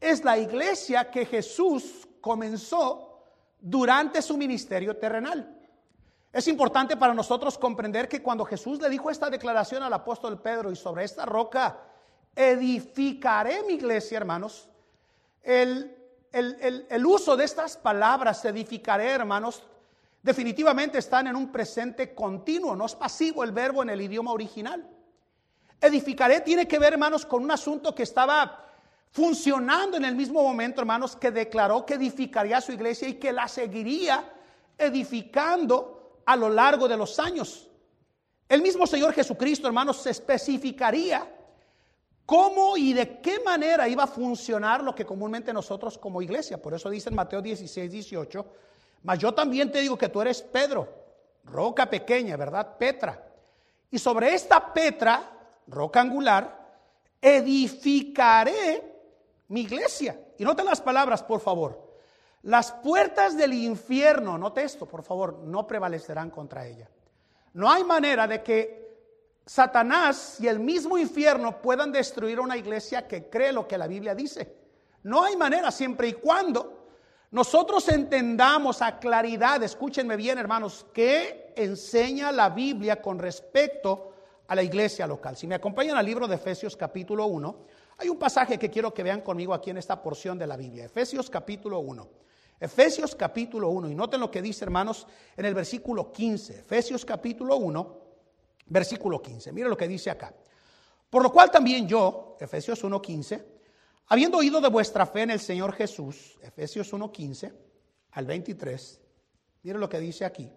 es 0.00 0.24
la 0.24 0.38
iglesia 0.38 1.10
que 1.10 1.26
Jesús 1.26 2.08
comenzó 2.20 3.24
durante 3.60 4.22
su 4.22 4.36
ministerio 4.36 4.96
terrenal. 4.96 5.58
Es 6.32 6.46
importante 6.48 6.96
para 6.96 7.12
nosotros 7.12 7.58
comprender 7.58 8.08
que 8.08 8.22
cuando 8.22 8.44
Jesús 8.44 8.80
le 8.80 8.88
dijo 8.88 9.10
esta 9.10 9.28
declaración 9.28 9.82
al 9.82 9.92
apóstol 9.92 10.40
Pedro 10.40 10.70
y 10.70 10.76
sobre 10.76 11.04
esta 11.04 11.26
roca 11.26 11.80
edificaré 12.34 13.64
mi 13.64 13.74
iglesia, 13.74 14.18
hermanos, 14.18 14.68
el 15.42 15.99
el, 16.32 17.06
uso 17.06 17.36
de 17.36 17.44
estas 17.44 17.76
palabras, 17.76 18.44
edificaré, 18.44 19.10
hermanos, 19.10 19.62
definitivamente 20.22 20.98
están 20.98 21.26
en 21.26 21.36
un 21.36 21.50
presente 21.50 22.14
continuo, 22.14 22.76
no 22.76 22.86
es 22.86 22.94
pasivo 22.94 23.42
el 23.42 23.52
verbo 23.52 23.82
en 23.82 23.90
el 23.90 24.00
idioma 24.00 24.32
original. 24.32 24.88
Edificaré 25.80 26.40
tiene 26.40 26.68
que 26.68 26.78
ver, 26.78 26.92
hermanos, 26.92 27.24
con 27.24 27.42
un 27.42 27.50
asunto 27.50 27.94
que 27.94 28.02
estaba 28.02 28.66
funcionando 29.10 29.96
en 29.96 30.04
el 30.04 30.14
mismo 30.14 30.42
momento, 30.42 30.80
hermanos, 30.80 31.16
que 31.16 31.30
declaró 31.30 31.84
que 31.84 31.94
edificaría 31.94 32.60
su 32.60 32.72
iglesia 32.72 33.08
y 33.08 33.14
que 33.14 33.32
la 33.32 33.48
seguiría 33.48 34.32
edificando 34.78 36.20
a 36.26 36.36
lo 36.36 36.48
largo 36.48 36.86
de 36.86 36.96
los 36.96 37.18
años. 37.18 37.68
El 38.48 38.62
mismo 38.62 38.86
Señor 38.86 39.12
Jesucristo, 39.14 39.66
hermanos, 39.66 40.02
se 40.02 40.10
especificaría 40.10 41.26
cómo 42.30 42.76
y 42.76 42.92
de 42.92 43.18
qué 43.18 43.40
manera 43.40 43.88
iba 43.88 44.04
a 44.04 44.06
funcionar 44.06 44.84
lo 44.84 44.94
que 44.94 45.04
comúnmente 45.04 45.52
nosotros 45.52 45.98
como 45.98 46.22
iglesia. 46.22 46.62
Por 46.62 46.72
eso 46.72 46.88
dice 46.88 47.08
en 47.08 47.16
Mateo 47.16 47.42
16, 47.42 47.90
18, 47.90 48.46
mas 49.02 49.18
yo 49.18 49.34
también 49.34 49.72
te 49.72 49.80
digo 49.80 49.98
que 49.98 50.10
tú 50.10 50.20
eres 50.20 50.40
Pedro, 50.40 50.88
roca 51.42 51.90
pequeña, 51.90 52.36
¿verdad? 52.36 52.76
Petra. 52.78 53.20
Y 53.90 53.98
sobre 53.98 54.32
esta 54.32 54.72
Petra, 54.72 55.28
roca 55.66 56.02
angular, 56.02 56.68
edificaré 57.20 58.80
mi 59.48 59.62
iglesia. 59.62 60.16
Y 60.38 60.44
noten 60.44 60.66
las 60.66 60.80
palabras, 60.80 61.24
por 61.24 61.40
favor. 61.40 61.96
Las 62.42 62.70
puertas 62.70 63.36
del 63.36 63.54
infierno, 63.54 64.38
note 64.38 64.62
esto, 64.62 64.86
por 64.86 65.02
favor, 65.02 65.40
no 65.40 65.66
prevalecerán 65.66 66.30
contra 66.30 66.64
ella. 66.64 66.88
No 67.54 67.68
hay 67.68 67.82
manera 67.82 68.28
de 68.28 68.40
que 68.40 68.79
Satanás 69.50 70.36
y 70.38 70.46
el 70.46 70.60
mismo 70.60 70.96
infierno 70.96 71.60
puedan 71.60 71.90
destruir 71.90 72.38
una 72.38 72.56
iglesia 72.56 73.08
que 73.08 73.28
cree 73.28 73.52
lo 73.52 73.66
que 73.66 73.76
la 73.76 73.88
Biblia 73.88 74.14
dice. 74.14 74.54
No 75.02 75.24
hay 75.24 75.36
manera 75.36 75.72
siempre 75.72 76.06
y 76.06 76.12
cuando 76.12 76.86
nosotros 77.32 77.88
entendamos 77.88 78.80
a 78.80 79.00
claridad, 79.00 79.60
escúchenme 79.64 80.14
bien 80.14 80.38
hermanos, 80.38 80.86
qué 80.94 81.52
enseña 81.56 82.30
la 82.30 82.50
Biblia 82.50 83.02
con 83.02 83.18
respecto 83.18 84.12
a 84.46 84.54
la 84.54 84.62
iglesia 84.62 85.04
local. 85.08 85.36
Si 85.36 85.48
me 85.48 85.56
acompañan 85.56 85.96
al 85.96 86.06
libro 86.06 86.28
de 86.28 86.36
Efesios 86.36 86.76
capítulo 86.76 87.26
1, 87.26 87.56
Hay 87.98 88.08
un 88.08 88.20
pasaje 88.20 88.56
que 88.56 88.70
quiero 88.70 88.94
que 88.94 89.02
vean 89.02 89.20
conmigo 89.20 89.52
aquí 89.52 89.70
en 89.70 89.78
esta 89.78 90.00
porción 90.00 90.38
de 90.38 90.46
la 90.46 90.56
Biblia, 90.56 90.84
Efesios 90.84 91.28
capítulo 91.28 91.80
1. 91.80 92.08
Efesios 92.60 93.16
capítulo 93.16 93.70
1, 93.70 93.90
y 93.90 93.96
noten 93.96 94.20
lo 94.20 94.30
que 94.30 94.42
dice 94.42 94.64
hermanos 94.64 95.08
en 95.36 95.44
el 95.44 95.54
versículo 95.54 96.12
15, 96.12 96.60
Efesios 96.60 97.04
capítulo 97.04 97.56
1, 97.56 98.09
versículo 98.70 99.20
15. 99.20 99.52
Miren 99.52 99.68
lo 99.68 99.76
que 99.76 99.86
dice 99.86 100.10
acá. 100.10 100.32
Por 101.10 101.22
lo 101.22 101.30
cual 101.32 101.50
también 101.50 101.86
yo, 101.86 102.36
Efesios 102.40 102.82
1, 102.82 103.02
15, 103.02 103.46
habiendo 104.06 104.38
oído 104.38 104.60
de 104.60 104.68
vuestra 104.68 105.04
fe 105.04 105.22
en 105.22 105.30
el 105.30 105.40
Señor 105.40 105.72
Jesús, 105.74 106.38
Efesios 106.40 106.92
1, 106.92 107.12
15 107.12 107.52
al 108.12 108.26
23, 108.26 109.00
miren 109.64 109.80
lo 109.80 109.88
que 109.88 109.98
dice 109.98 110.24
aquí. 110.24 110.50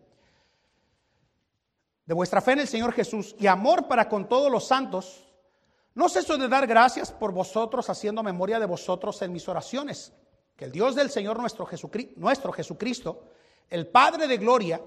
De 2.05 2.13
vuestra 2.13 2.41
fe 2.41 2.51
en 2.53 2.59
el 2.59 2.67
Señor 2.67 2.93
Jesús 2.93 3.35
y 3.39 3.47
amor 3.47 3.87
para 3.87 4.07
con 4.07 4.29
todos 4.29 4.51
los 4.51 4.67
santos, 4.67 5.27
no 5.95 6.09
ceso 6.09 6.37
de 6.37 6.47
dar 6.47 6.67
gracias 6.67 7.11
por 7.11 7.31
vosotros, 7.31 7.89
haciendo 7.89 8.23
memoria 8.23 8.59
de 8.59 8.65
vosotros 8.65 9.21
en 9.21 9.31
mis 9.31 9.47
oraciones. 9.47 10.13
Que 10.55 10.65
el 10.65 10.71
Dios 10.71 10.95
del 10.95 11.09
Señor 11.09 11.39
nuestro 11.39 11.65
Jesucristo, 11.65 12.13
nuestro 12.17 12.51
Jesucristo, 12.51 13.23
el 13.69 13.87
Padre 13.87 14.27
de 14.27 14.37
gloria, 14.37 14.81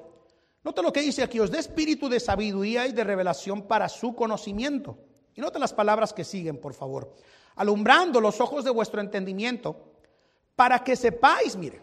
note 0.67 0.83
lo 0.83 0.93
que 0.93 1.01
dice 1.01 1.23
aquí, 1.23 1.41
os 1.41 1.51
dé 1.51 1.59
espíritu 1.59 2.09
de 2.09 2.21
sabiduría 2.21 2.87
y 2.87 2.93
de 2.93 3.05
revelación 3.05 3.63
para 3.63 3.89
su 3.89 4.15
conocimiento. 4.15 4.99
Y 5.35 5.41
note 5.41 5.59
las 5.59 5.73
palabras 5.73 6.13
que 6.13 6.25
siguen, 6.25 6.61
por 6.61 6.75
favor. 6.75 7.15
Alumbrando 7.55 8.21
los 8.21 8.41
ojos 8.41 8.65
de 8.65 8.71
vuestro 8.71 9.01
entendimiento, 9.01 9.93
para 10.55 10.85
que 10.85 10.97
sepáis, 10.97 11.57
mire, 11.57 11.81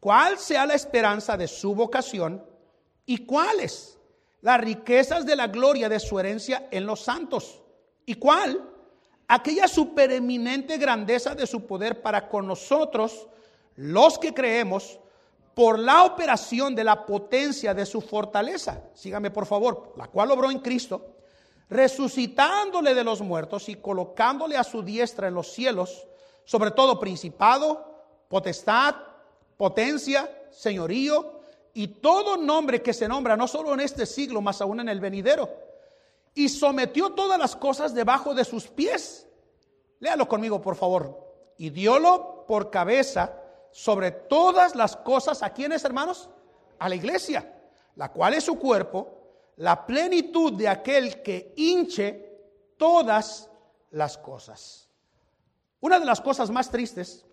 cuál 0.00 0.38
sea 0.38 0.64
la 0.64 0.74
esperanza 0.74 1.36
de 1.36 1.48
su 1.48 1.74
vocación 1.74 2.42
y 3.04 3.26
cuáles 3.26 3.98
las 4.40 4.60
riquezas 4.60 5.26
de 5.26 5.36
la 5.36 5.48
gloria 5.48 5.88
de 5.88 6.00
su 6.00 6.18
herencia 6.18 6.68
en 6.70 6.86
los 6.86 7.00
santos 7.00 7.62
¿Y 8.06 8.14
cuál? 8.14 8.62
Aquella 9.26 9.66
supereminente 9.66 10.78
grandeza 10.78 11.34
de 11.34 11.48
su 11.48 11.66
poder 11.66 12.00
para 12.00 12.28
con 12.28 12.46
nosotros, 12.46 13.26
los 13.74 14.16
que 14.18 14.32
creemos, 14.32 15.00
por 15.56 15.78
la 15.78 16.04
operación 16.04 16.74
de 16.74 16.84
la 16.84 17.06
potencia 17.06 17.72
de 17.72 17.86
su 17.86 18.02
fortaleza. 18.02 18.82
Sígame 18.92 19.30
por 19.30 19.46
favor, 19.46 19.94
la 19.96 20.06
cual 20.08 20.30
obró 20.30 20.50
en 20.50 20.58
Cristo, 20.58 21.14
resucitándole 21.70 22.94
de 22.94 23.02
los 23.02 23.22
muertos 23.22 23.70
y 23.70 23.76
colocándole 23.76 24.58
a 24.58 24.64
su 24.64 24.82
diestra 24.82 25.28
en 25.28 25.34
los 25.34 25.50
cielos, 25.50 26.06
sobre 26.44 26.72
todo 26.72 27.00
principado, 27.00 28.04
potestad, 28.28 28.96
potencia, 29.56 30.30
señorío 30.50 31.40
y 31.72 31.88
todo 31.88 32.36
nombre 32.36 32.82
que 32.82 32.92
se 32.92 33.08
nombra, 33.08 33.34
no 33.34 33.48
solo 33.48 33.72
en 33.72 33.80
este 33.80 34.04
siglo, 34.04 34.42
más 34.42 34.60
aún 34.60 34.80
en 34.80 34.90
el 34.90 35.00
venidero 35.00 35.48
y 36.34 36.50
sometió 36.50 37.14
todas 37.14 37.38
las 37.38 37.56
cosas 37.56 37.94
debajo 37.94 38.34
de 38.34 38.44
sus 38.44 38.68
pies. 38.68 39.26
Léalo 40.00 40.28
conmigo, 40.28 40.60
por 40.60 40.76
favor. 40.76 41.18
Y 41.56 41.70
diólo 41.70 42.44
por 42.46 42.70
cabeza 42.70 43.40
sobre 43.76 44.10
todas 44.10 44.74
las 44.74 44.96
cosas. 44.96 45.42
¿A 45.42 45.50
quiénes, 45.50 45.84
hermanos? 45.84 46.30
A 46.78 46.88
la 46.88 46.94
iglesia, 46.94 47.60
la 47.96 48.10
cual 48.10 48.32
es 48.32 48.44
su 48.44 48.58
cuerpo, 48.58 49.52
la 49.56 49.84
plenitud 49.84 50.54
de 50.54 50.66
aquel 50.66 51.20
que 51.22 51.52
hinche 51.58 52.38
todas 52.78 53.50
las 53.90 54.16
cosas. 54.16 54.88
Una 55.80 55.98
de 55.98 56.06
las 56.06 56.22
cosas 56.22 56.50
más 56.50 56.70
tristes 56.70 57.26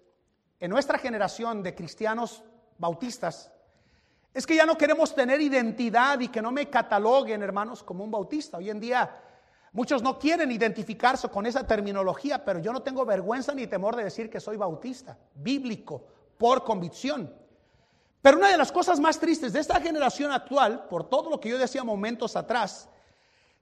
en 0.60 0.70
nuestra 0.70 0.98
generación 0.98 1.64
de 1.64 1.74
cristianos 1.74 2.44
bautistas 2.78 3.50
es 4.34 4.46
que 4.46 4.58
ya 4.58 4.66
no 4.66 4.78
queremos 4.78 5.16
tener 5.16 5.40
identidad 5.40 6.20
y 6.20 6.28
que 6.28 6.42
no 6.42 6.52
me 6.52 6.70
cataloguen, 6.70 7.42
hermanos, 7.42 7.84
como 7.84 8.04
un 8.04 8.12
bautista. 8.12 8.58
Hoy 8.58 8.70
en 8.70 8.82
día 8.82 9.18
muchos 9.72 10.04
no 10.04 10.20
quieren 10.20 10.52
identificarse 10.52 11.30
con 11.30 11.46
esa 11.46 11.66
terminología, 11.66 12.44
pero 12.44 12.60
yo 12.60 12.74
no 12.74 12.82
tengo 12.82 13.06
vergüenza 13.06 13.54
ni 13.54 13.66
temor 13.66 13.96
de 13.96 14.04
decir 14.04 14.30
que 14.30 14.42
soy 14.42 14.58
bautista, 14.58 15.18
bíblico, 15.36 16.13
por 16.38 16.64
convicción. 16.64 17.34
Pero 18.22 18.38
una 18.38 18.50
de 18.50 18.58
las 18.58 18.72
cosas 18.72 19.00
más 19.00 19.20
tristes 19.20 19.52
de 19.52 19.60
esta 19.60 19.82
generación 19.82 20.32
actual, 20.32 20.88
por 20.88 21.10
todo 21.10 21.30
lo 21.30 21.40
que 21.40 21.50
yo 21.50 21.58
decía 21.58 21.84
momentos 21.84 22.36
atrás, 22.36 22.90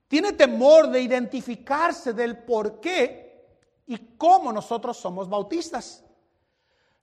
tiene 0.08 0.34
temor 0.34 0.90
de 0.90 1.02
identificarse 1.02 2.14
del 2.14 2.44
por 2.44 2.80
qué 2.80 3.48
y 3.88 3.98
cómo 4.18 4.54
nosotros 4.54 4.98
somos 4.98 5.28
bautistas. 5.28 6.04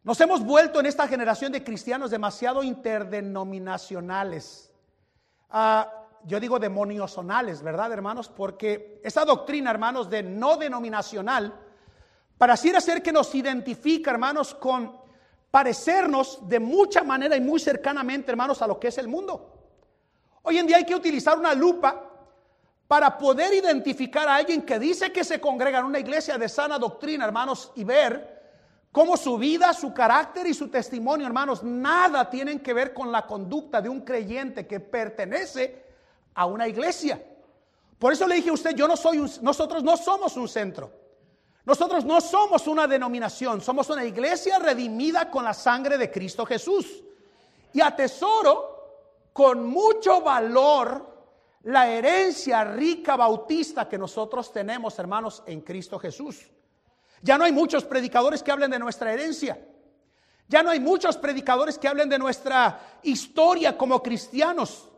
Nos 0.04 0.20
hemos 0.20 0.44
vuelto 0.44 0.78
en 0.78 0.86
esta 0.86 1.08
generación 1.08 1.50
de 1.50 1.64
cristianos 1.64 2.10
demasiado 2.10 2.62
interdenominacionales. 2.62 4.72
Ah, 5.50 5.92
yo 6.24 6.38
digo 6.38 6.58
demoniosonales, 6.58 7.62
¿verdad, 7.62 7.92
hermanos? 7.92 8.28
Porque 8.28 9.00
esa 9.02 9.24
doctrina, 9.24 9.70
hermanos, 9.70 10.08
de 10.08 10.22
no 10.22 10.56
denominacional, 10.56 11.58
pareciera 12.36 12.80
ser 12.80 13.02
que 13.02 13.12
nos 13.12 13.34
identifica, 13.34 14.10
hermanos, 14.10 14.54
con 14.54 15.07
parecernos 15.50 16.48
de 16.48 16.60
mucha 16.60 17.02
manera 17.02 17.36
y 17.36 17.40
muy 17.40 17.60
cercanamente, 17.60 18.30
hermanos, 18.30 18.60
a 18.62 18.66
lo 18.66 18.78
que 18.78 18.88
es 18.88 18.98
el 18.98 19.08
mundo. 19.08 19.54
Hoy 20.42 20.58
en 20.58 20.66
día 20.66 20.76
hay 20.78 20.84
que 20.84 20.94
utilizar 20.94 21.38
una 21.38 21.54
lupa 21.54 22.04
para 22.86 23.18
poder 23.18 23.52
identificar 23.52 24.28
a 24.28 24.36
alguien 24.36 24.62
que 24.62 24.78
dice 24.78 25.12
que 25.12 25.24
se 25.24 25.40
congrega 25.40 25.78
en 25.78 25.84
una 25.84 25.98
iglesia 25.98 26.38
de 26.38 26.48
sana 26.48 26.78
doctrina, 26.78 27.24
hermanos, 27.24 27.72
y 27.74 27.84
ver 27.84 28.38
Cómo 28.90 29.16
su 29.16 29.36
vida, 29.36 29.72
su 29.74 29.92
carácter 29.92 30.46
y 30.46 30.54
su 30.54 30.68
testimonio, 30.68 31.26
hermanos, 31.26 31.62
nada 31.62 32.30
tienen 32.30 32.60
que 32.60 32.72
ver 32.72 32.94
con 32.94 33.12
la 33.12 33.26
conducta 33.26 33.82
de 33.82 33.88
un 33.88 34.00
creyente 34.00 34.66
que 34.66 34.80
pertenece 34.80 35.84
a 36.34 36.46
una 36.46 36.66
iglesia. 36.66 37.22
Por 37.98 38.12
eso 38.12 38.26
le 38.26 38.36
dije 38.36 38.50
a 38.50 38.54
usted, 38.54 38.74
yo 38.74 38.88
no 38.88 38.96
soy 38.96 39.18
nosotros 39.42 39.82
no 39.82 39.96
somos 39.96 40.36
un 40.36 40.48
centro. 40.48 40.90
Nosotros 41.68 42.06
no 42.06 42.18
somos 42.22 42.66
una 42.66 42.86
denominación, 42.86 43.60
somos 43.60 43.90
una 43.90 44.02
iglesia 44.02 44.58
redimida 44.58 45.30
con 45.30 45.44
la 45.44 45.52
sangre 45.52 45.98
de 45.98 46.10
Cristo 46.10 46.46
Jesús. 46.46 47.04
Y 47.74 47.82
atesoro 47.82 49.28
con 49.34 49.66
mucho 49.66 50.22
valor 50.22 51.06
la 51.64 51.86
herencia 51.86 52.64
rica 52.64 53.16
bautista 53.16 53.86
que 53.86 53.98
nosotros 53.98 54.50
tenemos, 54.50 54.98
hermanos, 54.98 55.42
en 55.44 55.60
Cristo 55.60 55.98
Jesús. 55.98 56.48
Ya 57.20 57.36
no 57.36 57.44
hay 57.44 57.52
muchos 57.52 57.84
predicadores 57.84 58.42
que 58.42 58.50
hablen 58.50 58.70
de 58.70 58.78
nuestra 58.78 59.12
herencia. 59.12 59.62
Ya 60.48 60.62
no 60.62 60.70
hay 60.70 60.80
muchos 60.80 61.18
predicadores 61.18 61.78
que 61.78 61.86
hablen 61.86 62.08
de 62.08 62.18
nuestra 62.18 62.80
historia 63.02 63.76
como 63.76 64.02
cristianos. 64.02 64.88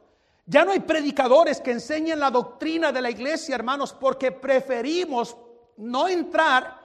Ya 0.46 0.64
no 0.64 0.70
hay 0.70 0.78
predicadores 0.78 1.60
que 1.60 1.72
enseñen 1.72 2.20
la 2.20 2.30
doctrina 2.30 2.92
de 2.92 3.02
la 3.02 3.10
iglesia, 3.10 3.56
hermanos, 3.56 3.92
porque 3.92 4.30
preferimos 4.30 5.36
no 5.80 6.08
entrar 6.08 6.80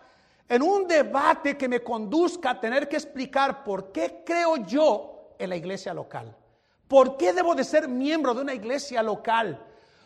en 0.47 0.61
un 0.61 0.87
debate 0.87 1.57
que 1.57 1.67
me 1.67 1.83
conduzca 1.83 2.51
a 2.51 2.59
tener 2.59 2.87
que 2.87 2.95
explicar 2.95 3.63
por 3.63 3.91
qué 3.91 4.23
creo 4.25 4.57
yo 4.57 5.35
en 5.37 5.49
la 5.49 5.55
iglesia 5.55 5.93
local. 5.93 6.35
¿Por 6.87 7.17
qué 7.17 7.33
debo 7.33 7.55
de 7.55 7.63
ser 7.63 7.87
miembro 7.87 8.33
de 8.33 8.41
una 8.41 8.53
iglesia 8.53 9.01
local? 9.01 9.59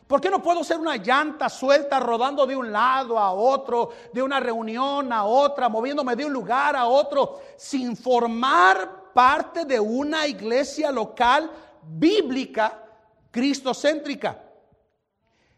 ¿Por 0.08 0.22
qué 0.22 0.30
no 0.30 0.42
puedo 0.42 0.64
ser 0.64 0.80
una 0.80 0.96
llanta 0.96 1.50
suelta 1.50 2.00
rodando 2.00 2.48
de 2.48 2.56
un 2.56 2.72
lado 2.72 3.20
a 3.20 3.32
otro, 3.32 3.92
de 4.12 4.24
una 4.24 4.40
reunión 4.40 5.12
a 5.14 5.26
otra, 5.26 5.70
moviéndome 5.70 6.16
de 6.16 6.26
un 6.26 6.34
lugar 6.34 6.76
a 6.76 6.88
otro, 6.88 7.42
sin 7.58 7.96
formar 7.96 9.12
parte 9.14 9.66
de 9.66 9.80
una 9.80 10.26
iglesia 10.26 10.92
local 10.92 11.52
bíblica, 11.84 12.82
cristocéntrica? 13.30 14.42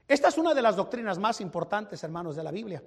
Esta 0.07 0.27
es 0.27 0.37
una 0.37 0.53
de 0.53 0.61
las 0.61 0.75
doctrinas 0.75 1.17
más 1.17 1.39
importantes, 1.39 2.03
hermanos, 2.03 2.35
de 2.35 2.43
la 2.43 2.51
Biblia. 2.51 2.83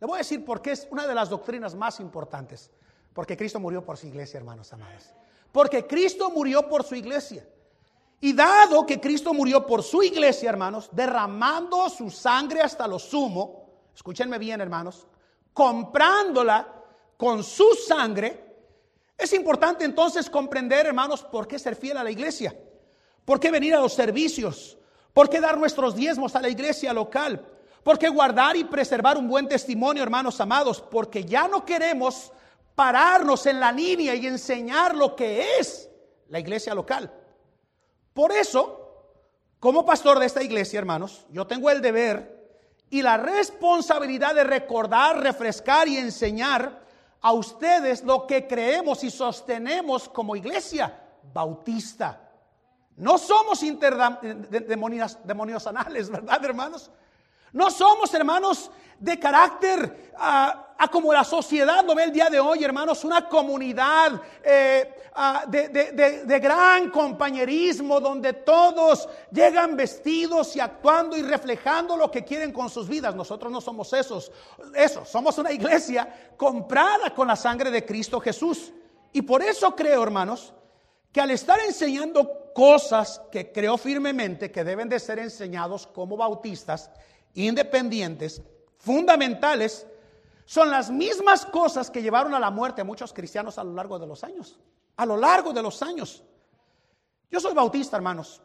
Le 0.00 0.06
voy 0.06 0.16
a 0.16 0.18
decir 0.18 0.44
por 0.44 0.60
qué 0.60 0.72
es 0.72 0.86
una 0.90 1.06
de 1.06 1.14
las 1.14 1.28
doctrinas 1.28 1.74
más 1.74 2.00
importantes. 2.00 2.70
Porque 3.12 3.36
Cristo 3.36 3.60
murió 3.60 3.84
por 3.84 3.96
su 3.96 4.06
iglesia, 4.06 4.38
hermanos 4.38 4.72
amados. 4.72 5.12
Porque 5.52 5.86
Cristo 5.86 6.30
murió 6.30 6.68
por 6.68 6.82
su 6.82 6.94
iglesia. 6.96 7.46
Y 8.20 8.32
dado 8.32 8.84
que 8.86 9.00
Cristo 9.00 9.32
murió 9.32 9.66
por 9.66 9.82
su 9.82 10.02
iglesia, 10.02 10.50
hermanos, 10.50 10.88
derramando 10.92 11.88
su 11.90 12.10
sangre 12.10 12.60
hasta 12.60 12.88
lo 12.88 12.98
sumo, 12.98 13.66
escúchenme 13.94 14.38
bien, 14.38 14.60
hermanos, 14.60 15.06
comprándola 15.52 16.66
con 17.16 17.44
su 17.44 17.74
sangre, 17.86 18.44
es 19.16 19.32
importante 19.32 19.84
entonces 19.84 20.28
comprender, 20.28 20.86
hermanos, 20.86 21.22
por 21.22 21.46
qué 21.46 21.58
ser 21.58 21.76
fiel 21.76 21.96
a 21.98 22.04
la 22.04 22.10
iglesia, 22.10 22.58
por 23.24 23.38
qué 23.38 23.50
venir 23.50 23.74
a 23.74 23.80
los 23.80 23.92
servicios, 23.92 24.76
por 25.12 25.30
qué 25.30 25.40
dar 25.40 25.56
nuestros 25.56 25.94
diezmos 25.94 26.34
a 26.34 26.40
la 26.40 26.48
iglesia 26.48 26.92
local, 26.92 27.46
por 27.84 27.98
qué 27.98 28.08
guardar 28.08 28.56
y 28.56 28.64
preservar 28.64 29.18
un 29.18 29.28
buen 29.28 29.46
testimonio, 29.46 30.02
hermanos 30.02 30.40
amados, 30.40 30.80
porque 30.80 31.24
ya 31.24 31.46
no 31.46 31.64
queremos 31.64 32.32
pararnos 32.74 33.44
en 33.46 33.60
la 33.60 33.70
línea 33.70 34.14
y 34.14 34.26
enseñar 34.26 34.96
lo 34.96 35.14
que 35.14 35.58
es 35.58 35.90
la 36.28 36.40
iglesia 36.40 36.74
local. 36.74 37.12
Por 38.14 38.32
eso, 38.32 39.20
como 39.60 39.84
pastor 39.84 40.18
de 40.18 40.26
esta 40.26 40.42
iglesia, 40.42 40.78
hermanos, 40.78 41.26
yo 41.30 41.46
tengo 41.46 41.70
el 41.70 41.82
deber 41.82 42.34
y 42.88 43.02
la 43.02 43.18
responsabilidad 43.18 44.34
de 44.34 44.44
recordar, 44.44 45.20
refrescar 45.20 45.86
y 45.86 45.98
enseñar 45.98 46.82
a 47.20 47.32
ustedes 47.32 48.02
lo 48.02 48.26
que 48.26 48.46
creemos 48.46 49.04
y 49.04 49.10
sostenemos 49.10 50.08
como 50.08 50.36
iglesia 50.36 51.02
bautista. 51.32 52.20
No 52.96 53.18
somos 53.18 53.62
interdemonios 53.62 55.66
anales, 55.66 56.10
¿verdad, 56.10 56.44
hermanos? 56.44 56.90
No 57.54 57.70
somos, 57.70 58.12
hermanos, 58.12 58.68
de 58.98 59.16
carácter 59.18 60.12
a, 60.18 60.60
como 60.90 61.12
la 61.12 61.22
sociedad 61.22 61.84
lo 61.84 61.94
ve 61.94 62.04
el 62.04 62.12
día 62.12 62.28
de 62.28 62.40
hoy, 62.40 62.64
hermanos, 62.64 63.04
una 63.04 63.28
comunidad 63.28 64.20
eh, 64.42 64.92
de, 65.46 65.68
de, 66.26 66.38
gran 66.40 66.90
compañerismo 66.90 68.00
donde 68.00 68.32
todos 68.32 69.08
llegan 69.30 69.76
vestidos 69.76 70.56
y 70.56 70.60
actuando 70.60 71.16
y 71.16 71.22
reflejando 71.22 71.96
lo 71.96 72.10
que 72.10 72.24
quieren 72.24 72.50
con 72.52 72.68
sus 72.68 72.88
vidas. 72.88 73.14
Nosotros 73.14 73.52
no 73.52 73.60
somos 73.60 73.92
esos, 73.92 74.32
eso, 74.74 75.04
somos 75.04 75.38
una 75.38 75.52
iglesia 75.52 76.32
comprada 76.36 77.14
con 77.14 77.28
la 77.28 77.36
sangre 77.36 77.70
de 77.70 77.84
Cristo 77.86 78.18
Jesús. 78.18 78.72
Y 79.12 79.22
por 79.22 79.42
eso 79.42 79.76
creo, 79.76 80.02
hermanos, 80.02 80.52
que 81.12 81.20
al 81.20 81.30
estar 81.30 81.60
enseñando 81.60 82.50
cosas 82.52 83.22
que 83.30 83.52
creo 83.52 83.78
firmemente 83.78 84.50
que 84.50 84.64
deben 84.64 84.88
de 84.88 84.98
ser 84.98 85.20
enseñados 85.20 85.86
como 85.86 86.16
bautistas, 86.16 86.90
independientes, 87.34 88.42
fundamentales, 88.78 89.86
son 90.46 90.70
las 90.70 90.90
mismas 90.90 91.46
cosas 91.46 91.90
que 91.90 92.02
llevaron 92.02 92.34
a 92.34 92.40
la 92.40 92.50
muerte 92.50 92.82
a 92.82 92.84
muchos 92.84 93.12
cristianos 93.12 93.58
a 93.58 93.64
lo 93.64 93.72
largo 93.72 93.98
de 93.98 94.06
los 94.06 94.24
años. 94.24 94.58
A 94.96 95.06
lo 95.06 95.16
largo 95.16 95.52
de 95.52 95.62
los 95.62 95.82
años. 95.82 96.22
Yo 97.30 97.40
soy 97.40 97.54
bautista, 97.54 97.96
hermanos, 97.96 98.40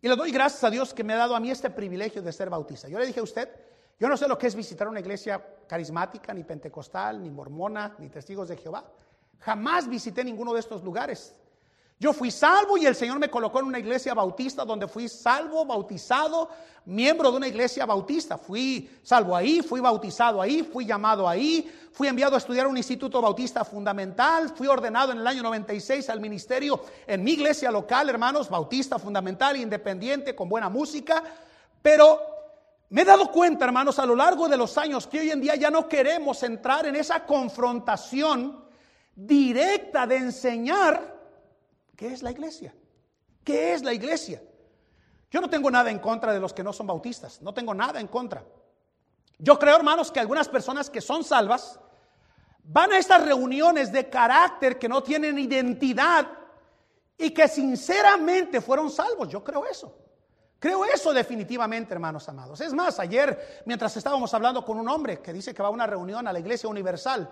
y 0.00 0.08
le 0.08 0.16
doy 0.16 0.30
gracias 0.30 0.64
a 0.64 0.70
Dios 0.70 0.94
que 0.94 1.04
me 1.04 1.12
ha 1.12 1.16
dado 1.16 1.36
a 1.36 1.40
mí 1.40 1.50
este 1.50 1.70
privilegio 1.70 2.22
de 2.22 2.32
ser 2.32 2.48
bautista. 2.48 2.88
Yo 2.88 2.98
le 2.98 3.06
dije 3.06 3.20
a 3.20 3.24
usted, 3.24 3.48
yo 4.00 4.08
no 4.08 4.16
sé 4.16 4.26
lo 4.26 4.38
que 4.38 4.46
es 4.46 4.54
visitar 4.54 4.88
una 4.88 5.00
iglesia 5.00 5.44
carismática, 5.68 6.32
ni 6.32 6.42
pentecostal, 6.42 7.22
ni 7.22 7.30
mormona, 7.30 7.94
ni 7.98 8.08
testigos 8.08 8.48
de 8.48 8.56
Jehová. 8.56 8.84
Jamás 9.40 9.88
visité 9.88 10.24
ninguno 10.24 10.54
de 10.54 10.60
estos 10.60 10.82
lugares. 10.82 11.34
Yo 11.98 12.12
fui 12.12 12.30
salvo 12.30 12.76
y 12.76 12.86
el 12.86 12.96
Señor 12.96 13.18
me 13.18 13.30
colocó 13.30 13.60
en 13.60 13.66
una 13.66 13.78
iglesia 13.78 14.12
bautista 14.12 14.64
donde 14.64 14.88
fui 14.88 15.08
salvo, 15.08 15.64
bautizado, 15.64 16.48
miembro 16.84 17.30
de 17.30 17.36
una 17.36 17.48
iglesia 17.48 17.86
bautista. 17.86 18.36
Fui 18.36 18.90
salvo 19.02 19.36
ahí, 19.36 19.62
fui 19.62 19.80
bautizado 19.80 20.42
ahí, 20.42 20.62
fui 20.62 20.84
llamado 20.84 21.28
ahí, 21.28 21.72
fui 21.92 22.08
enviado 22.08 22.34
a 22.34 22.38
estudiar 22.38 22.66
un 22.66 22.76
instituto 22.76 23.20
bautista 23.20 23.64
fundamental, 23.64 24.50
fui 24.50 24.66
ordenado 24.66 25.12
en 25.12 25.18
el 25.18 25.26
año 25.26 25.42
96 25.42 26.08
al 26.10 26.20
ministerio 26.20 26.84
en 27.06 27.22
mi 27.22 27.32
iglesia 27.32 27.70
local, 27.70 28.08
hermanos, 28.08 28.50
bautista 28.50 28.98
fundamental, 28.98 29.56
independiente, 29.56 30.34
con 30.34 30.48
buena 30.48 30.68
música. 30.68 31.22
Pero 31.80 32.20
me 32.90 33.02
he 33.02 33.04
dado 33.04 33.30
cuenta, 33.30 33.64
hermanos, 33.64 33.98
a 33.98 34.06
lo 34.06 34.16
largo 34.16 34.48
de 34.48 34.56
los 34.56 34.76
años 34.76 35.06
que 35.06 35.20
hoy 35.20 35.30
en 35.30 35.40
día 35.40 35.54
ya 35.54 35.70
no 35.70 35.88
queremos 35.88 36.42
entrar 36.42 36.86
en 36.86 36.96
esa 36.96 37.24
confrontación 37.24 38.62
directa 39.14 40.06
de 40.06 40.16
enseñar 40.16 41.21
¿Qué 42.02 42.12
es 42.12 42.20
la 42.24 42.32
iglesia? 42.32 42.74
¿Qué 43.44 43.74
es 43.74 43.84
la 43.84 43.92
iglesia? 43.92 44.42
Yo 45.30 45.40
no 45.40 45.48
tengo 45.48 45.70
nada 45.70 45.88
en 45.88 46.00
contra 46.00 46.32
de 46.32 46.40
los 46.40 46.52
que 46.52 46.64
no 46.64 46.72
son 46.72 46.88
bautistas, 46.88 47.40
no 47.42 47.54
tengo 47.54 47.72
nada 47.74 48.00
en 48.00 48.08
contra. 48.08 48.44
Yo 49.38 49.56
creo, 49.56 49.76
hermanos, 49.76 50.10
que 50.10 50.18
algunas 50.18 50.48
personas 50.48 50.90
que 50.90 51.00
son 51.00 51.22
salvas 51.22 51.78
van 52.64 52.90
a 52.90 52.98
estas 52.98 53.24
reuniones 53.24 53.92
de 53.92 54.10
carácter 54.10 54.80
que 54.80 54.88
no 54.88 55.00
tienen 55.04 55.38
identidad 55.38 56.26
y 57.16 57.30
que 57.30 57.46
sinceramente 57.46 58.60
fueron 58.60 58.90
salvos. 58.90 59.28
Yo 59.28 59.44
creo 59.44 59.64
eso. 59.64 59.96
Creo 60.62 60.84
eso 60.84 61.12
definitivamente, 61.12 61.92
hermanos 61.92 62.28
amados. 62.28 62.60
Es 62.60 62.72
más, 62.72 63.00
ayer, 63.00 63.64
mientras 63.66 63.96
estábamos 63.96 64.32
hablando 64.32 64.64
con 64.64 64.78
un 64.78 64.88
hombre 64.88 65.18
que 65.20 65.32
dice 65.32 65.52
que 65.52 65.60
va 65.60 65.66
a 65.66 65.72
una 65.72 65.88
reunión 65.88 66.28
a 66.28 66.32
la 66.32 66.38
Iglesia 66.38 66.68
Universal 66.68 67.28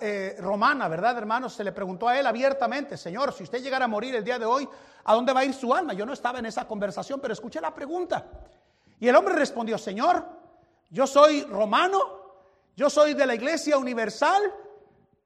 eh, 0.00 0.34
Romana, 0.38 0.88
¿verdad, 0.88 1.18
hermanos? 1.18 1.52
Se 1.52 1.62
le 1.62 1.72
preguntó 1.72 2.08
a 2.08 2.18
él 2.18 2.26
abiertamente, 2.26 2.96
Señor, 2.96 3.34
si 3.34 3.42
usted 3.42 3.62
llegara 3.62 3.84
a 3.84 3.88
morir 3.88 4.14
el 4.14 4.24
día 4.24 4.38
de 4.38 4.46
hoy, 4.46 4.66
¿a 5.04 5.12
dónde 5.12 5.34
va 5.34 5.40
a 5.40 5.44
ir 5.44 5.52
su 5.52 5.74
alma? 5.74 5.92
Yo 5.92 6.06
no 6.06 6.14
estaba 6.14 6.38
en 6.38 6.46
esa 6.46 6.66
conversación, 6.66 7.20
pero 7.20 7.34
escuché 7.34 7.60
la 7.60 7.74
pregunta. 7.74 8.24
Y 8.98 9.08
el 9.08 9.14
hombre 9.14 9.34
respondió, 9.34 9.76
Señor, 9.76 10.24
yo 10.88 11.06
soy 11.06 11.42
romano, 11.42 12.00
yo 12.74 12.88
soy 12.88 13.12
de 13.12 13.26
la 13.26 13.34
Iglesia 13.34 13.76
Universal, 13.76 14.40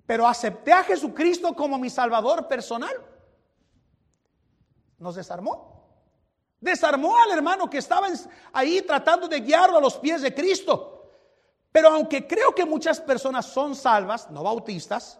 pero 0.06 0.26
acepté 0.26 0.72
a 0.72 0.82
Jesucristo 0.82 1.54
como 1.54 1.78
mi 1.78 1.88
Salvador 1.88 2.48
personal. 2.48 2.96
Nos 4.98 5.14
desarmó. 5.14 5.71
Desarmó 6.62 7.18
al 7.18 7.32
hermano 7.32 7.68
que 7.68 7.78
estaba 7.78 8.06
ahí 8.52 8.82
tratando 8.82 9.26
de 9.26 9.40
guiarlo 9.40 9.78
a 9.78 9.80
los 9.80 9.96
pies 9.96 10.22
de 10.22 10.32
Cristo. 10.32 11.10
Pero 11.72 11.88
aunque 11.88 12.24
creo 12.24 12.54
que 12.54 12.64
muchas 12.64 13.00
personas 13.00 13.46
son 13.46 13.74
salvas, 13.74 14.30
no 14.30 14.44
bautistas, 14.44 15.18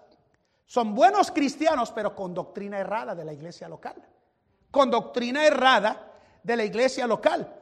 son 0.64 0.94
buenos 0.94 1.32
cristianos, 1.32 1.90
pero 1.90 2.14
con 2.14 2.32
doctrina 2.32 2.78
errada 2.78 3.16
de 3.16 3.24
la 3.24 3.32
iglesia 3.32 3.68
local. 3.68 3.96
Con 4.70 4.88
doctrina 4.88 5.44
errada 5.44 6.12
de 6.44 6.56
la 6.56 6.64
iglesia 6.64 7.08
local. 7.08 7.52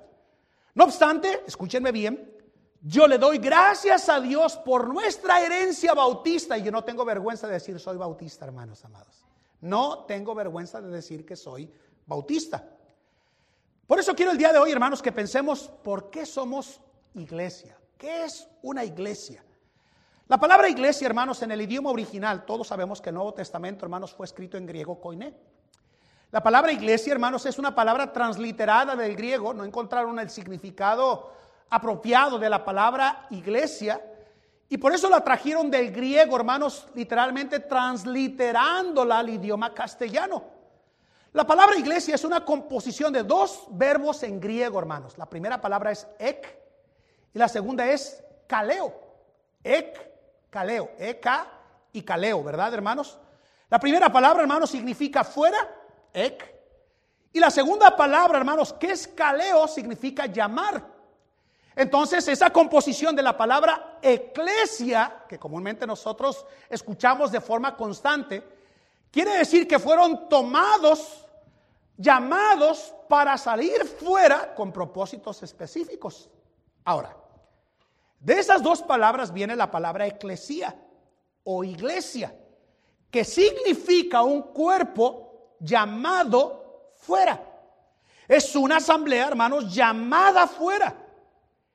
No 0.75 0.85
obstante, 0.85 1.43
escúchenme 1.47 1.91
bien, 1.91 2.37
yo 2.83 3.09
le 3.09 3.17
doy 3.17 3.39
gracias 3.39 4.11
a 4.11 4.21
Dios 4.21 4.59
por 4.59 4.89
nuestra 4.93 5.41
herencia 5.41 5.95
bautista 5.95 6.59
y 6.59 6.63
yo 6.63 6.71
no 6.71 6.85
tengo 6.85 7.05
vergüenza 7.07 7.47
de 7.47 7.55
decir 7.55 7.81
soy 7.81 7.97
bautista, 7.97 8.45
hermanos 8.45 8.85
amados. 8.85 9.25
No 9.63 10.05
tengo 10.05 10.35
vergüenza 10.35 10.83
de 10.83 10.91
decir 10.91 11.25
que 11.25 11.35
soy 11.35 11.73
bautista. 12.07 12.77
Por 13.91 13.99
eso 13.99 14.15
quiero 14.15 14.31
el 14.31 14.39
día 14.39 14.53
de 14.53 14.59
hoy, 14.61 14.71
hermanos, 14.71 15.03
que 15.03 15.11
pensemos 15.11 15.69
por 15.83 16.11
qué 16.11 16.25
somos 16.25 16.81
iglesia. 17.15 17.77
¿Qué 17.99 18.23
es 18.23 18.47
una 18.63 18.85
iglesia? 18.85 19.43
La 20.29 20.39
palabra 20.39 20.69
iglesia, 20.69 21.07
hermanos, 21.09 21.43
en 21.43 21.51
el 21.51 21.61
idioma 21.61 21.91
original, 21.91 22.45
todos 22.45 22.69
sabemos 22.69 23.01
que 23.01 23.09
el 23.09 23.17
Nuevo 23.17 23.35
Testamento, 23.35 23.85
hermanos, 23.85 24.15
fue 24.15 24.27
escrito 24.27 24.57
en 24.57 24.65
griego 24.65 25.01
koiné. 25.01 25.35
La 26.31 26.41
palabra 26.41 26.71
iglesia, 26.71 27.13
hermanos, 27.13 27.45
es 27.47 27.59
una 27.59 27.75
palabra 27.75 28.13
transliterada 28.13 28.95
del 28.95 29.17
griego, 29.17 29.53
no 29.53 29.65
encontraron 29.65 30.21
el 30.21 30.31
significado 30.31 31.33
apropiado 31.69 32.39
de 32.39 32.49
la 32.49 32.65
palabra 32.65 33.27
iglesia, 33.31 34.01
y 34.69 34.79
por 34.79 34.95
eso 34.95 35.11
la 35.11 35.25
trajeron 35.25 35.69
del 35.69 35.91
griego, 35.91 36.37
hermanos, 36.37 36.87
literalmente 36.95 37.59
transliterándola 37.59 39.19
al 39.19 39.31
idioma 39.31 39.75
castellano. 39.75 40.60
La 41.33 41.47
palabra 41.47 41.77
iglesia 41.77 42.17
es 42.17 42.25
una 42.25 42.45
composición 42.45 43.13
de 43.13 43.23
dos 43.23 43.67
verbos 43.71 44.23
en 44.25 44.41
griego, 44.41 44.79
hermanos. 44.79 45.17
La 45.17 45.27
primera 45.27 45.61
palabra 45.61 45.93
es 45.93 46.07
ek 46.19 46.59
y 47.33 47.39
la 47.39 47.49
segunda 47.49 47.87
es 47.87 48.23
kaleo. 48.49 48.93
Ek, 49.63 50.49
kaleo, 50.51 50.91
eka 50.99 51.47
y 51.93 52.03
kaleo, 52.03 52.43
¿verdad, 52.43 52.75
hermanos? 52.75 53.19
La 53.69 53.79
primera 53.79 54.11
palabra, 54.11 54.43
hermanos, 54.43 54.71
significa 54.71 55.23
fuera, 55.23 55.59
ek. 56.13 56.59
Y 57.33 57.39
la 57.39 57.51
segunda 57.51 57.97
palabra, 57.97 58.39
hermanos, 58.39 58.73
que 58.73 58.91
es 58.91 59.07
kaleo, 59.07 59.69
significa 59.69 60.27
llamar. 60.27 60.85
Entonces, 61.77 62.27
esa 62.27 62.51
composición 62.51 63.15
de 63.15 63.23
la 63.23 63.37
palabra 63.37 63.99
eclesia, 64.03 65.25
que 65.29 65.39
comúnmente 65.39 65.87
nosotros 65.87 66.45
escuchamos 66.69 67.31
de 67.31 67.41
forma 67.41 67.77
constante, 67.77 68.43
Quiere 69.11 69.39
decir 69.39 69.67
que 69.67 69.79
fueron 69.79 70.29
tomados, 70.29 71.27
llamados 71.97 72.95
para 73.09 73.37
salir 73.37 73.85
fuera 73.85 74.55
con 74.55 74.73
propósitos 74.73 75.43
específicos. 75.43 76.31
Ahora, 76.85 77.17
de 78.21 78.39
esas 78.39 78.63
dos 78.63 78.83
palabras 78.83 79.33
viene 79.33 79.57
la 79.57 79.71
palabra 79.71 80.07
eclesía 80.07 80.77
o 81.43 81.65
iglesia, 81.65 82.35
que 83.11 83.25
significa 83.25 84.23
un 84.23 84.43
cuerpo 84.43 85.57
llamado 85.59 86.93
fuera. 86.97 87.43
Es 88.29 88.55
una 88.55 88.77
asamblea, 88.77 89.27
hermanos, 89.27 89.75
llamada 89.75 90.47
fuera. 90.47 90.95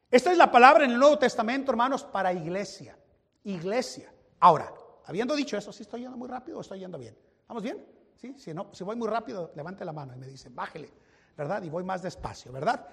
Esta 0.09 0.31
es 0.31 0.37
la 0.37 0.49
palabra 0.49 0.85
en 0.85 0.91
el 0.91 0.99
Nuevo 0.99 1.19
Testamento, 1.19 1.71
hermanos, 1.71 2.05
para 2.05 2.31
iglesia. 2.31 2.97
Iglesia. 3.43 4.09
Ahora, 4.39 4.71
habiendo 5.05 5.35
dicho 5.35 5.57
eso, 5.57 5.71
¿sí 5.71 5.83
estoy 5.83 6.01
yendo 6.01 6.17
muy 6.17 6.27
rápido 6.27 6.57
o 6.57 6.61
estoy 6.61 6.79
yendo 6.79 6.97
bien? 6.97 7.17
¿Vamos 7.47 7.63
bien? 7.63 7.85
¿Sí? 8.15 8.35
Si, 8.37 8.53
no, 8.53 8.69
si 8.73 8.83
voy 8.83 8.95
muy 8.95 9.07
rápido, 9.07 9.51
levante 9.55 9.85
la 9.85 9.93
mano 9.93 10.13
y 10.13 10.17
me 10.17 10.27
dice, 10.27 10.49
bájele, 10.49 10.91
¿verdad? 11.37 11.63
Y 11.63 11.69
voy 11.69 11.83
más 11.83 12.01
despacio, 12.01 12.51
¿verdad? 12.51 12.87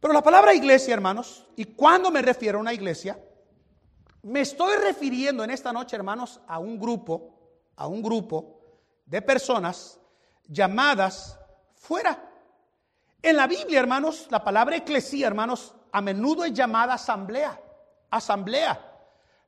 Pero 0.00 0.12
la 0.12 0.22
palabra 0.22 0.52
iglesia, 0.52 0.92
hermanos, 0.92 1.46
y 1.56 1.64
cuando 1.64 2.10
me 2.10 2.20
refiero 2.20 2.58
a 2.58 2.60
una 2.60 2.74
iglesia, 2.74 3.18
me 4.22 4.40
estoy 4.40 4.76
refiriendo 4.76 5.44
en 5.44 5.50
esta 5.50 5.72
noche, 5.72 5.96
hermanos, 5.96 6.40
a 6.46 6.58
un 6.58 6.78
grupo, 6.78 7.34
a 7.76 7.86
un 7.86 8.02
grupo 8.02 8.60
de 9.06 9.22
personas 9.22 10.00
llamadas 10.46 11.38
fuera. 11.74 12.30
En 13.22 13.36
la 13.36 13.46
Biblia, 13.46 13.80
hermanos, 13.80 14.28
la 14.30 14.44
palabra 14.44 14.76
eclesía, 14.76 15.26
hermanos, 15.26 15.74
a 15.92 16.00
menudo 16.00 16.44
es 16.44 16.52
llamada 16.52 16.94
asamblea, 16.94 17.60
asamblea. 18.10 18.93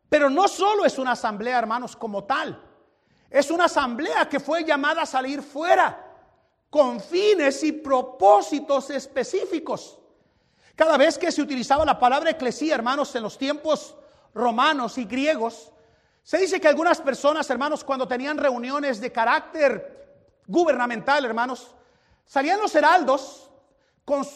Pero 0.09 0.31
no 0.31 0.47
solo 0.49 0.85
es 0.85 0.99
una 0.99 1.13
asamblea, 1.13 1.59
hermanos, 1.59 1.97
como 1.97 2.25
tal. 2.25 2.63
Es 3.29 3.51
una 3.51 3.65
asamblea 3.65 4.29
que 4.29 4.41
fue 4.41 4.65
llamada 4.65 5.03
a 5.03 5.07
salir 5.07 5.43
fuera 5.43 6.03
con 6.71 7.01
fines 7.01 7.63
y 7.65 7.73
propósitos 7.73 8.91
específicos. 8.91 9.99
Cada 10.75 10.97
vez 10.97 11.19
que 11.19 11.33
se 11.33 11.43
utilizaba 11.43 11.85
la 11.85 11.99
palabra 11.99 12.31
eclesía, 12.31 12.75
hermanos, 12.75 13.15
en 13.17 13.23
los 13.23 13.39
tiempos 13.39 13.97
romanos 14.35 14.99
y 14.99 15.05
griegos, 15.05 15.73
se 16.23 16.39
dice 16.39 16.61
que 16.61 16.69
algunas 16.69 17.01
personas, 17.01 17.49
hermanos, 17.51 17.83
cuando 17.83 18.07
tenían 18.07 18.37
reuniones 18.37 19.01
de 19.01 19.11
carácter 19.13 20.43
gubernamental, 20.47 21.25
hermanos, 21.25 21.75
salían 22.25 22.61
los 22.61 22.75
heraldos 22.75 23.51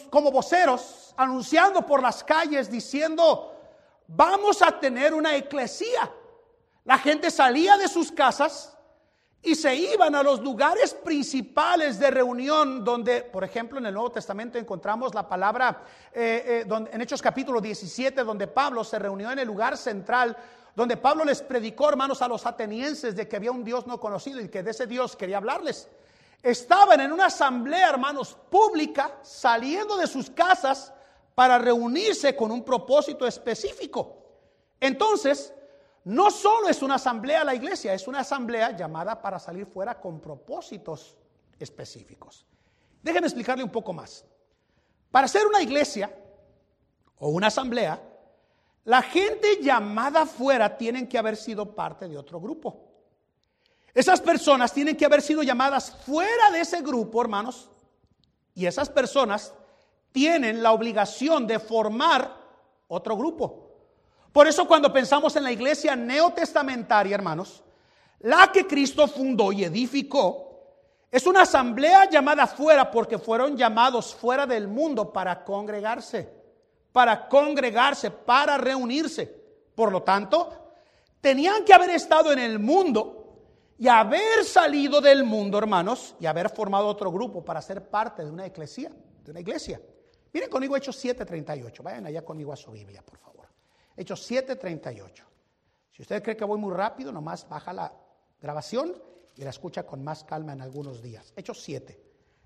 como 0.09 0.31
voceros 0.31 1.13
anunciando 1.15 1.85
por 1.85 2.01
las 2.01 2.23
calles 2.23 2.71
diciendo, 2.71 3.50
vamos 4.15 4.61
a 4.61 4.79
tener 4.79 5.13
una 5.13 5.35
eclesía. 5.35 6.11
La 6.83 6.97
gente 6.97 7.31
salía 7.31 7.77
de 7.77 7.87
sus 7.87 8.11
casas 8.11 8.75
y 9.41 9.55
se 9.55 9.75
iban 9.75 10.13
a 10.15 10.23
los 10.23 10.41
lugares 10.41 10.93
principales 10.93 11.97
de 11.99 12.11
reunión 12.11 12.83
donde, 12.83 13.23
por 13.23 13.43
ejemplo, 13.43 13.79
en 13.79 13.85
el 13.87 13.93
Nuevo 13.93 14.11
Testamento 14.11 14.57
encontramos 14.57 15.13
la 15.15 15.27
palabra, 15.27 15.83
eh, 16.13 16.65
eh, 16.67 16.87
en 16.91 17.01
Hechos 17.01 17.21
capítulo 17.21 17.59
17, 17.61 18.23
donde 18.23 18.47
Pablo 18.47 18.83
se 18.83 18.99
reunió 18.99 19.31
en 19.31 19.39
el 19.39 19.47
lugar 19.47 19.77
central, 19.77 20.37
donde 20.75 20.97
Pablo 20.97 21.25
les 21.25 21.41
predicó, 21.41 21.89
hermanos, 21.89 22.21
a 22.21 22.27
los 22.27 22.45
atenienses 22.45 23.15
de 23.15 23.27
que 23.27 23.35
había 23.35 23.51
un 23.51 23.63
Dios 23.63 23.87
no 23.87 23.99
conocido 23.99 24.39
y 24.39 24.49
que 24.49 24.63
de 24.63 24.71
ese 24.71 24.87
Dios 24.87 25.15
quería 25.15 25.37
hablarles. 25.37 25.89
Estaban 26.43 27.01
en 27.01 27.11
una 27.11 27.27
asamblea, 27.27 27.89
hermanos, 27.89 28.37
pública, 28.49 29.11
saliendo 29.21 29.97
de 29.97 30.07
sus 30.07 30.29
casas 30.29 30.93
para 31.41 31.57
reunirse 31.57 32.35
con 32.35 32.51
un 32.51 32.63
propósito 32.63 33.25
específico. 33.25 34.15
Entonces, 34.79 35.51
no 36.03 36.29
solo 36.29 36.69
es 36.69 36.83
una 36.83 36.93
asamblea 36.93 37.43
la 37.43 37.55
iglesia, 37.55 37.95
es 37.95 38.07
una 38.07 38.19
asamblea 38.19 38.77
llamada 38.77 39.19
para 39.19 39.39
salir 39.39 39.65
fuera 39.65 39.99
con 39.99 40.19
propósitos 40.19 41.17
específicos. 41.57 42.45
Déjenme 43.01 43.25
explicarle 43.25 43.63
un 43.63 43.71
poco 43.71 43.91
más. 43.91 44.23
Para 45.09 45.27
ser 45.27 45.47
una 45.47 45.63
iglesia 45.63 46.15
o 47.17 47.29
una 47.29 47.47
asamblea, 47.47 47.99
la 48.83 49.01
gente 49.01 49.63
llamada 49.63 50.27
fuera 50.27 50.77
tienen 50.77 51.07
que 51.07 51.17
haber 51.17 51.35
sido 51.35 51.73
parte 51.73 52.07
de 52.07 52.19
otro 52.19 52.39
grupo. 52.39 52.83
Esas 53.95 54.21
personas 54.21 54.71
tienen 54.73 54.95
que 54.95 55.05
haber 55.05 55.23
sido 55.23 55.41
llamadas 55.41 55.89
fuera 56.05 56.51
de 56.51 56.61
ese 56.61 56.83
grupo, 56.83 57.19
hermanos, 57.19 57.67
y 58.53 58.67
esas 58.67 58.91
personas 58.91 59.55
tienen 60.11 60.61
la 60.61 60.71
obligación 60.71 61.47
de 61.47 61.59
formar 61.59 62.35
otro 62.87 63.15
grupo. 63.15 63.69
Por 64.31 64.47
eso 64.47 64.67
cuando 64.67 64.91
pensamos 64.91 65.35
en 65.35 65.43
la 65.43 65.51
iglesia 65.51 65.95
neotestamentaria, 65.95 67.15
hermanos, 67.15 67.63
la 68.19 68.51
que 68.51 68.67
Cristo 68.67 69.07
fundó 69.07 69.51
y 69.51 69.63
edificó, 69.63 70.51
es 71.11 71.25
una 71.27 71.41
asamblea 71.41 72.09
llamada 72.09 72.47
fuera 72.47 72.89
porque 72.89 73.17
fueron 73.17 73.57
llamados 73.57 74.15
fuera 74.15 74.45
del 74.45 74.67
mundo 74.67 75.11
para 75.11 75.43
congregarse, 75.43 76.29
para 76.93 77.27
congregarse, 77.27 78.11
para 78.11 78.57
reunirse. 78.57 79.25
Por 79.75 79.91
lo 79.91 80.03
tanto, 80.03 80.73
tenían 81.19 81.65
que 81.65 81.73
haber 81.73 81.89
estado 81.89 82.31
en 82.31 82.39
el 82.39 82.59
mundo 82.59 83.21
y 83.77 83.87
haber 83.89 84.45
salido 84.45 85.01
del 85.01 85.23
mundo, 85.25 85.57
hermanos, 85.57 86.15
y 86.19 86.27
haber 86.27 86.49
formado 86.49 86.87
otro 86.87 87.11
grupo 87.11 87.43
para 87.43 87.61
ser 87.61 87.89
parte 87.89 88.23
de 88.23 88.31
una 88.31 88.47
iglesia, 88.47 88.91
de 89.23 89.31
una 89.31 89.39
iglesia. 89.41 89.81
Miren 90.33 90.49
conmigo 90.49 90.77
Hechos 90.77 91.03
7:38. 91.03 91.83
Vayan 91.83 92.05
allá 92.05 92.23
conmigo 92.23 92.53
a 92.53 92.55
su 92.55 92.71
Biblia, 92.71 93.01
por 93.01 93.17
favor. 93.17 93.47
Hechos 93.95 94.29
7:38. 94.29 95.23
Si 95.91 96.01
usted 96.01 96.23
cree 96.23 96.37
que 96.37 96.45
voy 96.45 96.59
muy 96.59 96.73
rápido, 96.73 97.11
nomás 97.11 97.47
baja 97.47 97.73
la 97.73 97.93
grabación 98.39 99.01
y 99.35 99.43
la 99.43 99.49
escucha 99.49 99.83
con 99.83 100.03
más 100.03 100.23
calma 100.23 100.53
en 100.53 100.61
algunos 100.61 101.01
días. 101.01 101.33
Hechos 101.35 101.61
7. 101.61 101.99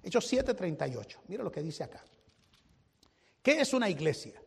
Hechos 0.03 0.31
7:38. 0.31 1.21
Mira 1.27 1.43
lo 1.43 1.51
que 1.51 1.61
dice 1.61 1.83
acá. 1.83 2.03
¿Qué 3.41 3.61
es 3.61 3.73
una 3.73 3.89
iglesia? 3.89 4.41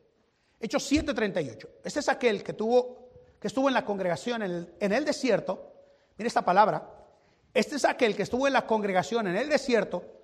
Hechos 0.59 0.91
7:38. 0.91 1.69
Este 1.85 2.01
es 2.01 2.09
aquel 2.09 2.43
que 2.43 2.53
tuvo 2.53 3.09
que 3.41 3.47
estuvo 3.47 3.69
en 3.69 3.75
la 3.75 3.85
congregación 3.85 4.43
en 4.43 4.93
el, 4.93 5.05
desierto. 5.05 5.73
Mira 6.17 6.27
esta 6.27 6.45
palabra. 6.45 7.07
Este 7.55 7.77
es 7.77 7.85
aquel 7.85 8.17
que 8.17 8.25
estuvo 8.25 8.47
en 8.47 8.53
la 8.53 8.67
congregación 8.67 9.29
en 9.29 9.37
el 9.37 9.49
desierto 9.49 10.18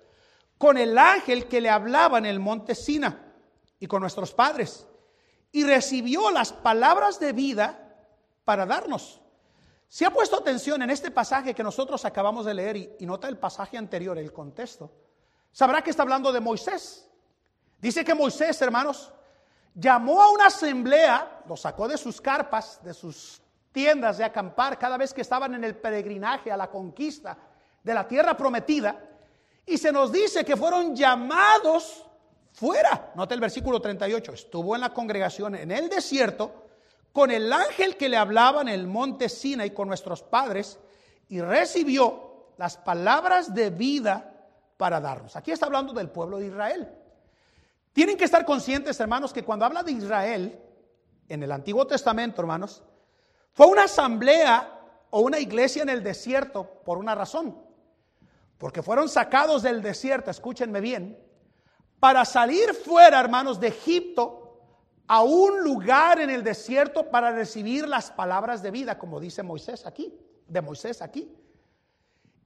con 0.57 0.77
el 0.77 0.97
ángel 0.97 1.47
que 1.47 1.61
le 1.61 1.69
hablaba 1.69 2.17
en 2.17 2.25
el 2.25 2.39
monte 2.39 2.75
Sina 2.75 3.33
y 3.79 3.87
con 3.87 4.01
nuestros 4.01 4.33
padres 4.33 4.87
y 5.51 5.63
recibió 5.63 6.31
las 6.31 6.51
palabras 6.51 7.19
de 7.19 7.31
vida 7.31 7.95
para 8.43 8.65
darnos. 8.65 9.21
Si 9.87 10.03
ha 10.03 10.11
puesto 10.11 10.35
atención 10.35 10.81
en 10.81 10.89
este 10.89 11.11
pasaje 11.11 11.53
que 11.53 11.63
nosotros 11.63 12.03
acabamos 12.03 12.45
de 12.45 12.53
leer 12.53 12.75
y, 12.75 13.05
nota 13.05 13.29
el 13.29 13.37
pasaje 13.37 13.77
anterior, 13.77 14.17
el 14.17 14.33
contexto, 14.33 14.91
sabrá 15.53 15.81
que 15.81 15.91
está 15.91 16.03
hablando 16.03 16.33
de 16.33 16.41
Moisés. 16.41 17.09
Dice 17.79 18.03
que 18.03 18.13
Moisés, 18.13 18.61
hermanos, 18.61 19.13
llamó 19.73 20.21
a 20.21 20.31
una 20.31 20.47
asamblea, 20.47 21.43
lo 21.47 21.55
sacó 21.55 21.87
de 21.87 21.97
sus 21.97 22.19
carpas, 22.19 22.83
de 22.83 22.93
sus 22.93 23.41
tiendas 23.71 24.17
de 24.17 24.23
acampar 24.23 24.77
cada 24.77 24.97
vez 24.97 25.13
que 25.13 25.21
estaban 25.21 25.53
en 25.53 25.63
el 25.63 25.77
peregrinaje 25.77 26.51
a 26.51 26.57
la 26.57 26.69
conquista 26.69 27.37
de 27.83 27.93
la 27.93 28.07
tierra 28.07 28.35
prometida, 28.35 28.97
y 29.65 29.77
se 29.77 29.91
nos 29.91 30.11
dice 30.11 30.45
que 30.45 30.55
fueron 30.55 30.95
llamados 30.95 32.05
fuera. 32.53 33.11
Nota 33.15 33.33
el 33.33 33.39
versículo 33.39 33.81
38. 33.81 34.33
Estuvo 34.33 34.75
en 34.75 34.81
la 34.81 34.93
congregación 34.93 35.55
en 35.55 35.71
el 35.71 35.89
desierto 35.89 36.65
con 37.11 37.31
el 37.31 37.51
ángel 37.51 37.97
que 37.97 38.09
le 38.09 38.17
hablaba 38.17 38.61
en 38.61 38.67
el 38.67 38.87
monte 38.87 39.29
Sina 39.29 39.65
y 39.65 39.71
con 39.71 39.87
nuestros 39.87 40.21
padres 40.21 40.79
y 41.29 41.41
recibió 41.41 42.51
las 42.57 42.77
palabras 42.77 43.53
de 43.53 43.69
vida 43.69 44.33
para 44.77 44.99
darnos. 44.99 45.35
Aquí 45.35 45.51
está 45.51 45.65
hablando 45.65 45.93
del 45.93 46.09
pueblo 46.09 46.37
de 46.37 46.47
Israel. 46.47 46.89
Tienen 47.93 48.17
que 48.17 48.25
estar 48.25 48.45
conscientes, 48.45 48.99
hermanos, 48.99 49.31
que 49.31 49.43
cuando 49.43 49.65
habla 49.65 49.81
de 49.81 49.93
Israel 49.93 50.59
en 51.29 51.43
el 51.43 51.51
Antiguo 51.51 51.87
Testamento, 51.87 52.41
hermanos, 52.41 52.83
fue 53.53 53.67
una 53.67 53.83
asamblea 53.83 54.81
o 55.09 55.21
una 55.21 55.39
iglesia 55.39 55.83
en 55.83 55.89
el 55.89 56.03
desierto 56.03 56.81
por 56.83 56.97
una 56.97 57.15
razón. 57.15 57.64
Porque 58.57 58.81
fueron 58.81 59.09
sacados 59.09 59.63
del 59.63 59.81
desierto, 59.81 60.31
escúchenme 60.31 60.81
bien, 60.81 61.19
para 61.99 62.23
salir 62.25 62.73
fuera, 62.73 63.19
hermanos, 63.19 63.59
de 63.59 63.67
Egipto 63.67 64.45
a 65.07 65.21
un 65.21 65.61
lugar 65.61 66.19
en 66.19 66.29
el 66.29 66.43
desierto 66.43 67.09
para 67.09 67.31
recibir 67.31 67.87
las 67.87 68.11
palabras 68.11 68.63
de 68.63 68.71
vida, 68.71 68.97
como 68.97 69.19
dice 69.19 69.43
Moisés 69.43 69.85
aquí, 69.85 70.17
de 70.47 70.61
Moisés 70.61 71.01
aquí. 71.01 71.31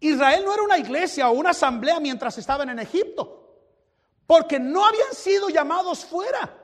Israel 0.01 0.43
no 0.45 0.53
era 0.53 0.63
una 0.63 0.77
iglesia 0.77 1.29
o 1.29 1.33
una 1.33 1.51
asamblea 1.51 1.99
mientras 1.99 2.37
estaban 2.37 2.69
en 2.69 2.79
Egipto, 2.79 3.57
porque 4.25 4.59
no 4.59 4.85
habían 4.85 5.13
sido 5.13 5.49
llamados 5.49 6.05
fuera. 6.05 6.57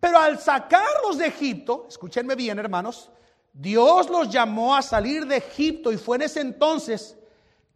Pero 0.00 0.18
al 0.18 0.38
sacarlos 0.38 1.18
de 1.18 1.26
Egipto, 1.26 1.86
escúchenme 1.88 2.34
bien 2.34 2.58
hermanos, 2.58 3.10
Dios 3.52 4.08
los 4.08 4.30
llamó 4.30 4.74
a 4.74 4.82
salir 4.82 5.26
de 5.26 5.36
Egipto 5.36 5.92
y 5.92 5.98
fue 5.98 6.16
en 6.16 6.22
ese 6.22 6.40
entonces 6.40 7.16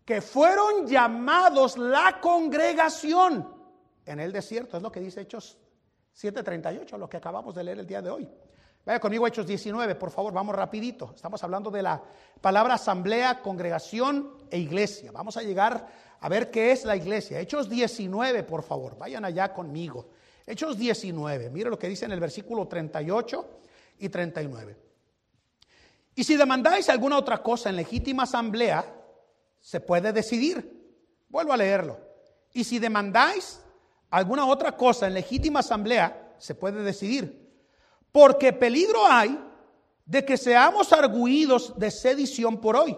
que 0.07 0.23
fueron 0.23 0.87
llamados 0.87 1.77
la 1.77 2.21
congregación 2.21 3.53
en 4.07 4.21
el 4.21 4.33
desierto. 4.33 4.77
Es 4.77 4.83
lo 4.83 4.93
que 4.93 5.01
dice 5.01 5.23
Hechos 5.23 5.59
7:38, 6.15 6.97
lo 6.97 7.09
que 7.09 7.17
acabamos 7.17 7.57
de 7.57 7.65
leer 7.65 7.81
el 7.81 7.87
día 7.87 8.01
de 8.01 8.11
hoy. 8.11 8.29
Vaya 8.85 9.01
conmigo 9.01 9.27
Hechos 9.27 9.49
19, 9.49 9.97
por 9.97 10.13
favor, 10.13 10.33
vamos 10.33 10.55
rapidito. 10.55 11.13
Estamos 11.13 11.43
hablando 11.43 11.73
de 11.73 11.83
la 11.83 12.01
palabra 12.41 12.75
asamblea, 12.75 13.43
congregación 13.43 14.31
e 14.49 14.59
iglesia. 14.59 15.11
Vamos 15.11 15.37
a 15.37 15.43
llegar 15.43 15.89
a 16.21 16.29
ver 16.29 16.53
qué 16.53 16.71
es 16.71 16.85
la 16.85 16.95
iglesia. 16.95 17.41
Hechos 17.41 17.69
19, 17.69 18.45
por 18.45 18.63
favor, 18.63 18.97
vayan 18.97 19.25
allá 19.25 19.53
conmigo. 19.53 20.11
Hechos 20.47 20.79
19, 20.79 21.51
mire 21.51 21.69
lo 21.69 21.77
que 21.77 21.89
dice 21.89 22.05
en 22.05 22.13
el 22.13 22.21
versículo 22.21 22.69
38 22.69 23.59
y 23.99 24.09
39. 24.09 24.77
Y 26.15 26.23
si 26.23 26.37
demandáis 26.37 26.89
alguna 26.89 27.19
otra 27.19 27.43
cosa 27.43 27.71
en 27.71 27.77
legítima 27.77 28.23
asamblea, 28.23 28.85
se 29.67 29.81
puede 29.81 30.13
decidir. 30.13 30.95
Vuelvo 31.29 31.53
a 31.53 31.57
leerlo. 31.57 31.99
Y 32.53 32.63
si 32.63 32.79
demandáis 32.79 33.61
alguna 34.11 34.47
otra 34.47 34.77
cosa 34.77 35.09
en 35.09 35.15
legítima 35.15 35.59
asamblea, 35.59 36.37
se 36.39 36.55
puede 36.55 36.85
decidir. 36.85 37.53
Porque 38.13 38.53
peligro 38.53 39.05
hay 39.05 39.37
de 40.05 40.25
que 40.25 40.37
seamos 40.37 40.93
arguidos 40.93 41.77
de 41.77 41.91
sedición 41.91 42.61
por 42.61 42.77
hoy, 42.77 42.97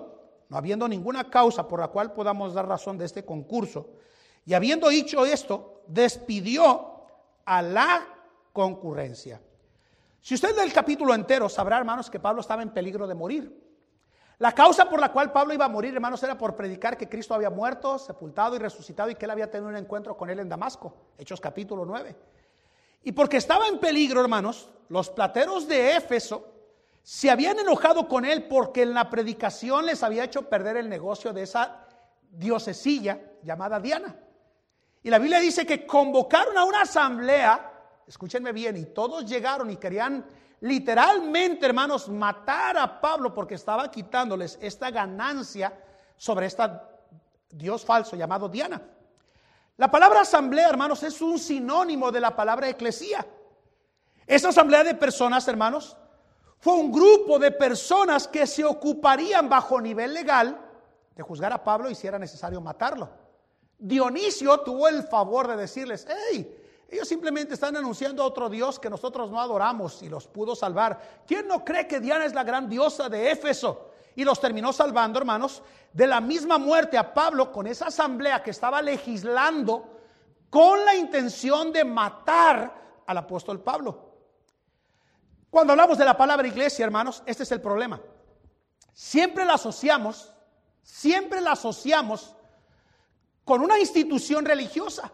no 0.50 0.58
habiendo 0.58 0.86
ninguna 0.86 1.30
causa 1.30 1.66
por 1.66 1.80
la 1.80 1.88
cual 1.88 2.12
podamos 2.12 2.52
dar 2.52 2.68
razón 2.68 2.98
de 2.98 3.06
este 3.06 3.24
concurso. 3.24 3.94
Y 4.44 4.52
habiendo 4.52 4.90
dicho 4.90 5.24
esto, 5.24 5.84
despidió 5.86 7.00
a 7.46 7.62
la 7.62 8.06
concurrencia. 8.52 9.40
Si 10.20 10.34
usted 10.34 10.54
lee 10.54 10.64
el 10.64 10.74
capítulo 10.74 11.14
entero, 11.14 11.48
sabrá, 11.48 11.78
hermanos, 11.78 12.10
que 12.10 12.20
Pablo 12.20 12.42
estaba 12.42 12.62
en 12.62 12.74
peligro 12.74 13.06
de 13.06 13.14
morir. 13.14 13.67
La 14.38 14.52
causa 14.52 14.88
por 14.88 15.00
la 15.00 15.10
cual 15.10 15.32
Pablo 15.32 15.52
iba 15.52 15.64
a 15.64 15.68
morir, 15.68 15.94
hermanos, 15.94 16.22
era 16.22 16.38
por 16.38 16.54
predicar 16.54 16.96
que 16.96 17.08
Cristo 17.08 17.34
había 17.34 17.50
muerto, 17.50 17.98
sepultado 17.98 18.54
y 18.54 18.58
resucitado 18.60 19.10
y 19.10 19.16
que 19.16 19.24
él 19.24 19.32
había 19.32 19.50
tenido 19.50 19.68
un 19.68 19.76
encuentro 19.76 20.16
con 20.16 20.30
él 20.30 20.38
en 20.38 20.48
Damasco, 20.48 20.94
Hechos 21.18 21.40
capítulo 21.40 21.84
9. 21.84 22.14
Y 23.02 23.12
porque 23.12 23.38
estaba 23.38 23.66
en 23.66 23.80
peligro, 23.80 24.20
hermanos, 24.20 24.70
los 24.88 25.10
plateros 25.10 25.66
de 25.66 25.96
Éfeso 25.96 26.54
se 27.02 27.30
habían 27.30 27.58
enojado 27.58 28.06
con 28.06 28.24
él 28.24 28.46
porque 28.46 28.82
en 28.82 28.94
la 28.94 29.10
predicación 29.10 29.86
les 29.86 30.04
había 30.04 30.24
hecho 30.24 30.48
perder 30.48 30.76
el 30.76 30.88
negocio 30.88 31.32
de 31.32 31.42
esa 31.42 31.84
diosesilla 32.30 33.18
llamada 33.42 33.80
Diana. 33.80 34.14
Y 35.02 35.10
la 35.10 35.18
Biblia 35.18 35.40
dice 35.40 35.66
que 35.66 35.84
convocaron 35.84 36.56
a 36.56 36.64
una 36.64 36.82
asamblea, 36.82 37.72
escúchenme 38.06 38.52
bien, 38.52 38.76
y 38.76 38.84
todos 38.86 39.24
llegaron 39.24 39.70
y 39.70 39.78
querían 39.78 40.24
literalmente, 40.60 41.66
hermanos, 41.66 42.08
matar 42.08 42.76
a 42.78 43.00
Pablo 43.00 43.32
porque 43.32 43.54
estaba 43.54 43.90
quitándoles 43.90 44.58
esta 44.60 44.90
ganancia 44.90 45.72
sobre 46.16 46.46
esta 46.46 46.90
Dios 47.50 47.84
falso 47.84 48.16
llamado 48.16 48.48
Diana. 48.48 48.80
La 49.76 49.90
palabra 49.90 50.22
asamblea, 50.22 50.68
hermanos, 50.68 51.02
es 51.02 51.20
un 51.22 51.38
sinónimo 51.38 52.10
de 52.10 52.20
la 52.20 52.34
palabra 52.34 52.68
eclesía. 52.68 53.24
Esa 54.26 54.48
asamblea 54.48 54.84
de 54.84 54.94
personas, 54.94 55.46
hermanos, 55.48 55.96
fue 56.58 56.74
un 56.74 56.90
grupo 56.90 57.38
de 57.38 57.52
personas 57.52 58.26
que 58.26 58.46
se 58.46 58.64
ocuparían 58.64 59.48
bajo 59.48 59.80
nivel 59.80 60.12
legal 60.12 60.60
de 61.14 61.22
juzgar 61.22 61.52
a 61.52 61.62
Pablo 61.62 61.88
y 61.88 61.94
si 61.94 62.06
era 62.06 62.18
necesario 62.18 62.60
matarlo. 62.60 63.08
Dionisio 63.78 64.58
tuvo 64.60 64.88
el 64.88 65.04
favor 65.04 65.46
de 65.46 65.56
decirles, 65.56 66.06
hey, 66.08 66.57
ellos 66.88 67.06
simplemente 67.06 67.52
están 67.52 67.76
anunciando 67.76 68.22
a 68.22 68.26
otro 68.26 68.48
Dios 68.48 68.78
que 68.78 68.88
nosotros 68.88 69.30
no 69.30 69.40
adoramos 69.40 70.02
y 70.02 70.08
los 70.08 70.26
pudo 70.26 70.56
salvar. 70.56 71.22
¿Quién 71.26 71.46
no 71.46 71.62
cree 71.62 71.86
que 71.86 72.00
Diana 72.00 72.24
es 72.24 72.32
la 72.32 72.44
gran 72.44 72.68
diosa 72.68 73.10
de 73.10 73.30
Éfeso? 73.30 73.90
Y 74.16 74.24
los 74.24 74.40
terminó 74.40 74.72
salvando, 74.72 75.18
hermanos, 75.18 75.62
de 75.92 76.06
la 76.06 76.22
misma 76.22 76.56
muerte 76.56 76.96
a 76.96 77.12
Pablo 77.12 77.52
con 77.52 77.66
esa 77.66 77.88
asamblea 77.88 78.42
que 78.42 78.50
estaba 78.50 78.80
legislando 78.80 79.98
con 80.48 80.82
la 80.86 80.96
intención 80.96 81.72
de 81.72 81.84
matar 81.84 83.02
al 83.06 83.18
apóstol 83.18 83.60
Pablo. 83.60 84.08
Cuando 85.50 85.74
hablamos 85.74 85.98
de 85.98 86.06
la 86.06 86.16
palabra 86.16 86.48
iglesia, 86.48 86.86
hermanos, 86.86 87.22
este 87.26 87.42
es 87.42 87.52
el 87.52 87.60
problema. 87.60 88.00
Siempre 88.94 89.44
la 89.44 89.54
asociamos, 89.54 90.32
siempre 90.82 91.42
la 91.42 91.52
asociamos 91.52 92.34
con 93.44 93.60
una 93.60 93.78
institución 93.78 94.46
religiosa. 94.46 95.12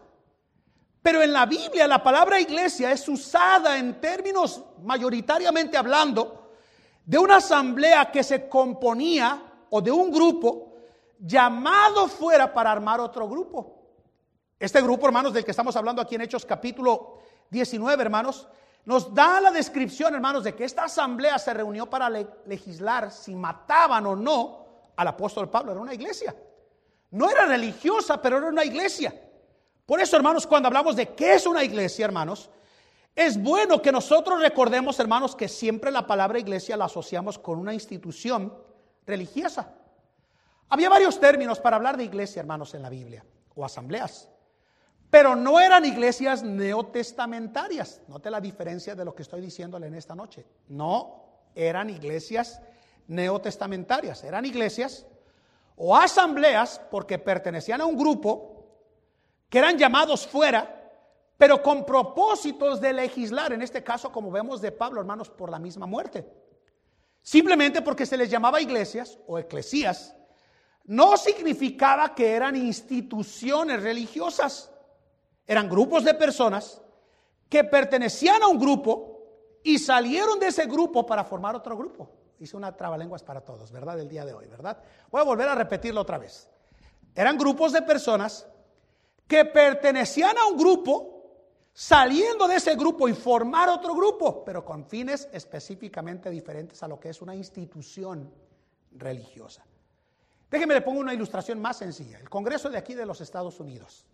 Pero 1.05 1.21
en 1.21 1.33
la 1.33 1.45
Biblia 1.45 1.87
la 1.87 2.01
palabra 2.01 2.39
iglesia 2.39 2.91
es 2.91 3.07
usada 3.07 3.77
en 3.77 4.01
términos 4.01 4.63
mayoritariamente 4.81 5.77
hablando 5.77 6.49
de 7.05 7.19
una 7.19 7.35
asamblea 7.35 8.09
que 8.09 8.23
se 8.23 8.49
componía 8.49 9.39
o 9.69 9.81
de 9.83 9.91
un 9.91 10.09
grupo 10.11 10.73
llamado 11.19 12.07
fuera 12.07 12.51
para 12.51 12.71
armar 12.71 12.99
otro 12.99 13.29
grupo. 13.29 13.83
Este 14.59 14.81
grupo, 14.81 15.05
hermanos, 15.05 15.31
del 15.31 15.45
que 15.45 15.51
estamos 15.51 15.75
hablando 15.75 16.01
aquí 16.01 16.15
en 16.15 16.21
Hechos 16.21 16.43
capítulo 16.43 17.19
19, 17.51 18.01
hermanos, 18.01 18.47
nos 18.85 19.13
da 19.13 19.39
la 19.39 19.51
descripción, 19.51 20.15
hermanos, 20.15 20.43
de 20.43 20.55
que 20.55 20.63
esta 20.63 20.85
asamblea 20.85 21.37
se 21.37 21.53
reunió 21.53 21.87
para 21.87 22.09
legislar 22.09 23.11
si 23.11 23.35
mataban 23.35 24.07
o 24.07 24.15
no 24.15 24.65
al 24.95 25.07
apóstol 25.07 25.51
Pablo. 25.51 25.71
Era 25.71 25.81
una 25.81 25.93
iglesia. 25.93 26.35
No 27.11 27.29
era 27.29 27.45
religiosa, 27.45 28.19
pero 28.19 28.39
era 28.39 28.47
una 28.47 28.65
iglesia. 28.65 29.13
Por 29.85 29.99
eso, 29.99 30.15
hermanos, 30.17 30.47
cuando 30.47 30.67
hablamos 30.67 30.95
de 30.95 31.09
qué 31.13 31.35
es 31.35 31.45
una 31.45 31.63
iglesia, 31.63 32.05
hermanos, 32.05 32.49
es 33.15 33.41
bueno 33.41 33.81
que 33.81 33.91
nosotros 33.91 34.41
recordemos, 34.41 34.99
hermanos, 34.99 35.35
que 35.35 35.47
siempre 35.47 35.91
la 35.91 36.05
palabra 36.05 36.39
iglesia 36.39 36.75
la 36.75 36.85
asociamos 36.85 37.39
con 37.39 37.59
una 37.59 37.73
institución 37.73 38.53
religiosa. 39.05 39.73
Había 40.69 40.89
varios 40.89 41.19
términos 41.19 41.59
para 41.59 41.75
hablar 41.77 41.97
de 41.97 42.03
iglesia, 42.03 42.39
hermanos, 42.39 42.73
en 42.73 42.81
la 42.81 42.89
Biblia, 42.89 43.23
o 43.55 43.63
asambleas. 43.63 44.29
Pero 45.09 45.35
no 45.35 45.59
eran 45.59 45.85
iglesias 45.85 46.43
neotestamentarias. 46.43 48.01
Note 48.07 48.31
la 48.31 48.41
diferencia 48.41 48.95
de 48.95 49.05
lo 49.05 49.13
que 49.15 49.21
estoy 49.21 49.39
diciéndole 49.39 49.87
en 49.87 49.95
esta 49.95 50.15
noche. 50.15 50.45
No 50.67 51.23
eran 51.53 51.89
iglesias 51.89 52.59
neotestamentarias. 53.07 54.23
Eran 54.23 54.45
iglesias 54.45 55.05
o 55.77 55.95
asambleas 55.95 56.81
porque 56.89 57.19
pertenecían 57.19 57.81
a 57.81 57.85
un 57.85 57.95
grupo 57.95 58.54
que 59.55 59.59
eran 59.59 59.77
llamados 59.77 60.27
fuera, 60.27 60.91
pero 61.37 61.63
con 61.63 61.85
propósitos 61.85 62.81
de 62.81 62.91
legislar, 62.91 63.53
en 63.53 63.61
este 63.61 63.81
caso 63.85 64.11
como 64.11 64.29
vemos 64.29 64.59
de 64.59 64.73
Pablo, 64.73 64.99
hermanos, 64.99 65.29
por 65.29 65.49
la 65.49 65.59
misma 65.59 65.85
muerte. 65.85 66.29
Simplemente 67.21 67.81
porque 67.81 68.05
se 68.05 68.17
les 68.17 68.29
llamaba 68.29 68.59
iglesias 68.59 69.17
o 69.27 69.39
eclesías, 69.39 70.13
no 70.83 71.15
significaba 71.15 72.13
que 72.13 72.33
eran 72.33 72.57
instituciones 72.57 73.81
religiosas. 73.81 74.73
Eran 75.47 75.69
grupos 75.69 76.03
de 76.03 76.15
personas 76.15 76.81
que 77.47 77.63
pertenecían 77.63 78.43
a 78.43 78.47
un 78.47 78.59
grupo 78.59 79.21
y 79.63 79.79
salieron 79.79 80.37
de 80.37 80.47
ese 80.47 80.65
grupo 80.65 81.05
para 81.05 81.23
formar 81.23 81.55
otro 81.55 81.77
grupo. 81.77 82.09
Hice 82.41 82.57
una 82.57 82.75
trabalenguas 82.75 83.23
para 83.23 83.39
todos, 83.39 83.71
¿verdad? 83.71 83.97
El 84.01 84.09
día 84.09 84.25
de 84.25 84.33
hoy, 84.33 84.47
¿verdad? 84.47 84.83
Voy 85.09 85.21
a 85.21 85.23
volver 85.23 85.47
a 85.47 85.55
repetirlo 85.55 86.01
otra 86.01 86.17
vez. 86.17 86.49
Eran 87.15 87.37
grupos 87.37 87.71
de 87.71 87.83
personas 87.83 88.49
que 89.27 89.45
pertenecían 89.45 90.37
a 90.37 90.45
un 90.45 90.57
grupo, 90.57 91.15
saliendo 91.73 92.47
de 92.47 92.55
ese 92.55 92.75
grupo 92.75 93.07
y 93.07 93.13
formar 93.13 93.69
otro 93.69 93.95
grupo, 93.95 94.43
pero 94.45 94.63
con 94.63 94.85
fines 94.85 95.27
específicamente 95.31 96.29
diferentes 96.29 96.81
a 96.83 96.87
lo 96.87 96.99
que 96.99 97.09
es 97.09 97.21
una 97.21 97.35
institución 97.35 98.31
religiosa. 98.91 99.65
Déjenme 100.49 100.75
le 100.75 100.81
pongo 100.81 100.99
una 100.99 101.13
ilustración 101.13 101.59
más 101.59 101.77
sencilla. 101.77 102.19
El 102.19 102.29
Congreso 102.29 102.69
de 102.69 102.77
aquí 102.77 102.93
de 102.93 103.05
los 103.05 103.19
Estados 103.19 103.59
Unidos. 103.59 104.05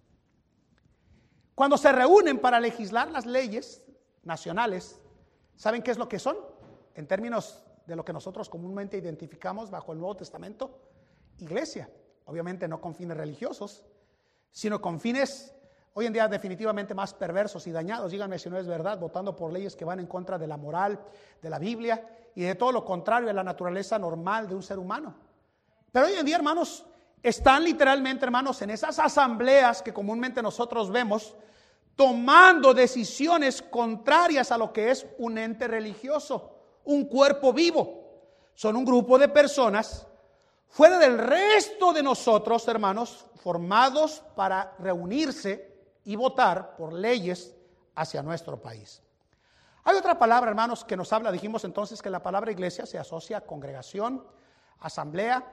Cuando 1.54 1.78
se 1.78 1.92
reúnen 1.92 2.40
para 2.40 2.60
legislar 2.60 3.12
las 3.12 3.26
leyes 3.26 3.84
nacionales, 4.24 5.00
¿saben 5.56 5.84
qué 5.84 5.92
es 5.92 5.98
lo 5.98 6.10
que 6.10 6.18
son? 6.18 6.38
En 6.96 7.06
términos 7.06 7.64
de 7.86 7.96
lo 7.96 8.06
que 8.06 8.14
nosotros 8.14 8.50
comúnmente 8.50 8.98
identificamos 8.98 9.70
bajo 9.70 9.92
el 9.92 10.00
Nuevo 10.00 10.16
Testamento, 10.16 10.80
iglesia. 11.38 11.90
Obviamente 12.26 12.68
no 12.68 12.80
con 12.80 12.96
fines 12.96 13.18
religiosos, 13.18 13.86
sino 14.52 14.82
con 14.82 15.00
fines 15.00 15.54
hoy 15.94 16.06
en 16.06 16.14
día 16.14 16.28
definitivamente 16.28 16.94
más 16.94 17.14
perversos 17.14 17.68
y 17.68 17.72
dañados. 17.72 18.12
Díganme 18.12 18.40
si 18.40 18.50
no 18.50 18.58
es 18.58 18.68
verdad, 18.68 19.00
votando 19.00 19.36
por 19.36 19.52
leyes 19.52 19.76
que 19.76 19.86
van 19.86 20.00
en 20.00 20.08
contra 20.08 20.38
de 20.38 20.48
la 20.48 20.58
moral, 20.58 21.00
de 21.42 21.50
la 21.50 21.60
Biblia 21.60 22.08
y 22.36 22.44
de 22.44 22.56
todo 22.56 22.72
lo 22.72 22.86
contrario 22.86 23.30
a 23.30 23.34
la 23.34 23.44
naturaleza 23.44 24.00
normal 24.00 24.48
de 24.48 24.56
un 24.56 24.64
ser 24.64 24.80
humano. 24.80 25.14
Pero 25.92 26.08
hoy 26.08 26.14
en 26.14 26.26
día, 26.26 26.38
hermanos, 26.38 26.86
están 27.22 27.64
literalmente, 27.64 28.26
hermanos, 28.26 28.62
en 28.62 28.70
esas 28.70 28.98
asambleas 29.00 29.82
que 29.82 29.94
comúnmente 29.94 30.42
nosotros 30.42 30.90
vemos, 30.90 31.36
tomando 31.96 32.74
decisiones 32.74 33.62
contrarias 33.62 34.52
a 34.52 34.58
lo 34.58 34.72
que 34.72 34.92
es 34.92 35.06
un 35.18 35.38
ente 35.38 35.68
religioso, 35.68 36.56
un 36.86 37.06
cuerpo 37.06 37.52
vivo. 37.52 38.00
Son 38.56 38.76
un 38.76 38.86
grupo 38.86 39.20
de 39.20 39.28
personas 39.28 40.08
fuera 40.72 40.98
del 40.98 41.18
resto 41.18 41.94
de 41.94 42.02
nosotros, 42.02 42.68
hermanos, 42.68 43.28
formados 43.36 44.24
para 44.36 44.74
reunirse 44.80 45.70
y 46.06 46.16
votar 46.16 46.76
por 46.76 46.94
leyes 46.94 47.54
hacia 47.94 48.24
nuestro 48.24 48.60
país. 48.60 49.04
Hay 49.84 49.98
otra 49.98 50.18
palabra, 50.18 50.50
hermanos, 50.50 50.86
que 50.86 50.96
nos 50.96 51.12
habla, 51.12 51.32
dijimos 51.32 51.64
entonces 51.66 52.02
que 52.02 52.10
la 52.10 52.24
palabra 52.24 52.52
iglesia 52.52 52.86
se 52.86 52.98
asocia 52.98 53.38
a 53.38 53.42
congregación, 53.42 54.26
asamblea, 54.80 55.46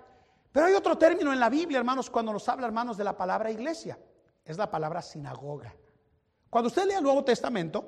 pero 0.53 0.67
hay 0.67 0.75
otro 0.75 0.97
término 0.97 1.33
en 1.33 1.41
la 1.41 1.49
Biblia, 1.49 1.79
hermanos, 1.79 2.09
cuando 2.11 2.33
nos 2.33 2.49
habla, 2.49 2.67
hermanos, 2.67 2.97
de 2.97 3.05
la 3.05 3.17
palabra 3.17 3.51
iglesia. 3.51 3.99
Es 4.45 4.57
la 4.57 4.71
palabra 4.71 5.03
sinagoga. 5.03 5.75
Cuando 6.49 6.69
usted 6.69 6.87
lea 6.87 6.99
el 6.99 7.05
Nuevo 7.05 7.25
Testamento, 7.25 7.85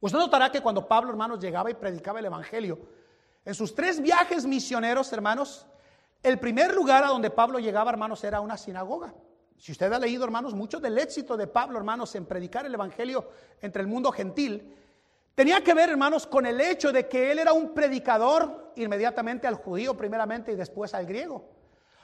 usted 0.00 0.18
notará 0.18 0.50
que 0.50 0.62
cuando 0.62 0.86
Pablo, 0.86 1.10
hermanos, 1.10 1.40
llegaba 1.40 1.70
y 1.70 1.74
predicaba 1.74 2.20
el 2.20 2.26
Evangelio, 2.26 2.78
en 3.44 3.54
sus 3.54 3.74
tres 3.74 4.00
viajes 4.00 4.46
misioneros, 4.46 5.12
hermanos, 5.12 5.66
el 6.22 6.38
primer 6.38 6.74
lugar 6.74 7.04
a 7.04 7.08
donde 7.08 7.30
Pablo 7.30 7.58
llegaba, 7.58 7.90
hermanos, 7.90 8.22
era 8.24 8.40
una 8.40 8.56
sinagoga. 8.56 9.14
Si 9.56 9.72
usted 9.72 9.92
ha 9.92 9.98
leído, 9.98 10.24
hermanos, 10.24 10.54
mucho 10.54 10.78
del 10.80 10.98
éxito 10.98 11.36
de 11.36 11.46
Pablo, 11.46 11.78
hermanos, 11.78 12.14
en 12.14 12.26
predicar 12.26 12.64
el 12.66 12.74
Evangelio 12.74 13.28
entre 13.60 13.82
el 13.82 13.88
mundo 13.88 14.12
gentil, 14.12 14.74
tenía 15.34 15.62
que 15.62 15.74
ver, 15.74 15.90
hermanos, 15.90 16.26
con 16.26 16.46
el 16.46 16.60
hecho 16.60 16.92
de 16.92 17.08
que 17.08 17.32
él 17.32 17.38
era 17.38 17.52
un 17.52 17.74
predicador 17.74 18.72
inmediatamente 18.76 19.46
al 19.46 19.54
judío 19.54 19.96
primeramente 19.96 20.52
y 20.52 20.56
después 20.56 20.94
al 20.94 21.06
griego. 21.06 21.50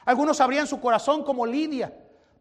Algunos 0.04 0.40
abrían 0.40 0.66
su 0.66 0.80
corazón 0.80 1.24
como 1.24 1.46
Lidia 1.46 1.92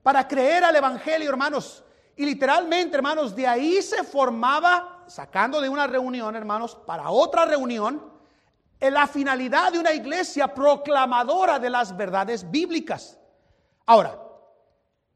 para 0.01 0.27
creer 0.27 0.63
al 0.63 0.75
Evangelio, 0.75 1.29
hermanos. 1.29 1.83
Y 2.15 2.25
literalmente, 2.25 2.95
hermanos, 2.95 3.35
de 3.35 3.47
ahí 3.47 3.81
se 3.81 4.03
formaba, 4.03 5.03
sacando 5.07 5.61
de 5.61 5.69
una 5.69 5.87
reunión, 5.87 6.35
hermanos, 6.35 6.75
para 6.75 7.09
otra 7.09 7.45
reunión, 7.45 8.12
la 8.91 9.07
finalidad 9.07 9.71
de 9.71 9.79
una 9.79 9.93
iglesia 9.93 10.53
proclamadora 10.53 11.59
de 11.59 11.69
las 11.69 11.95
verdades 11.95 12.49
bíblicas. 12.49 13.17
Ahora, 13.85 14.19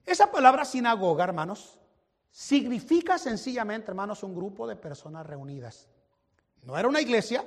esa 0.05 0.31
palabra 0.31 0.63
sinagoga, 0.63 1.25
hermanos, 1.25 1.77
significa 2.31 3.17
sencillamente, 3.17 3.91
hermanos, 3.91 4.23
un 4.23 4.35
grupo 4.35 4.67
de 4.67 4.75
personas 4.75 5.25
reunidas. 5.25 5.89
No 6.63 6.77
era 6.77 6.87
una 6.87 7.01
iglesia 7.01 7.43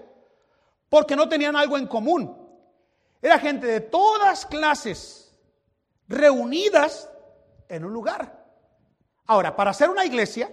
porque 0.89 1.17
no 1.17 1.29
tenían 1.29 1.57
algo 1.57 1.79
en 1.79 1.87
común. 1.87 2.37
Era 3.23 3.39
gente 3.39 3.67
de 3.67 3.81
todas 3.81 4.45
clases 4.47 5.35
reunidas 6.09 7.09
en 7.69 7.85
un 7.85 7.93
lugar. 7.93 8.45
Ahora, 9.27 9.55
para 9.55 9.73
ser 9.73 9.89
una 9.89 10.05
iglesia, 10.05 10.53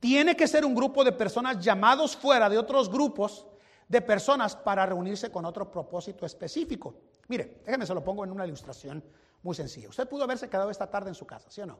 tiene 0.00 0.34
que 0.34 0.48
ser 0.48 0.64
un 0.64 0.74
grupo 0.74 1.04
de 1.04 1.12
personas 1.12 1.62
llamados 1.62 2.16
fuera 2.16 2.48
de 2.48 2.56
otros 2.56 2.90
grupos 2.90 3.46
de 3.90 4.00
personas 4.00 4.54
para 4.54 4.86
reunirse 4.86 5.32
con 5.32 5.44
otro 5.44 5.68
propósito 5.68 6.24
específico. 6.24 6.94
Mire, 7.26 7.60
déjeme 7.66 7.84
se 7.84 7.92
lo 7.92 8.04
pongo 8.04 8.22
en 8.22 8.30
una 8.30 8.46
ilustración 8.46 9.02
muy 9.42 9.56
sencilla. 9.56 9.88
Usted 9.88 10.08
pudo 10.08 10.22
haberse 10.22 10.48
quedado 10.48 10.70
esta 10.70 10.88
tarde 10.88 11.08
en 11.08 11.16
su 11.16 11.26
casa, 11.26 11.50
¿sí 11.50 11.60
o 11.60 11.66
no? 11.66 11.76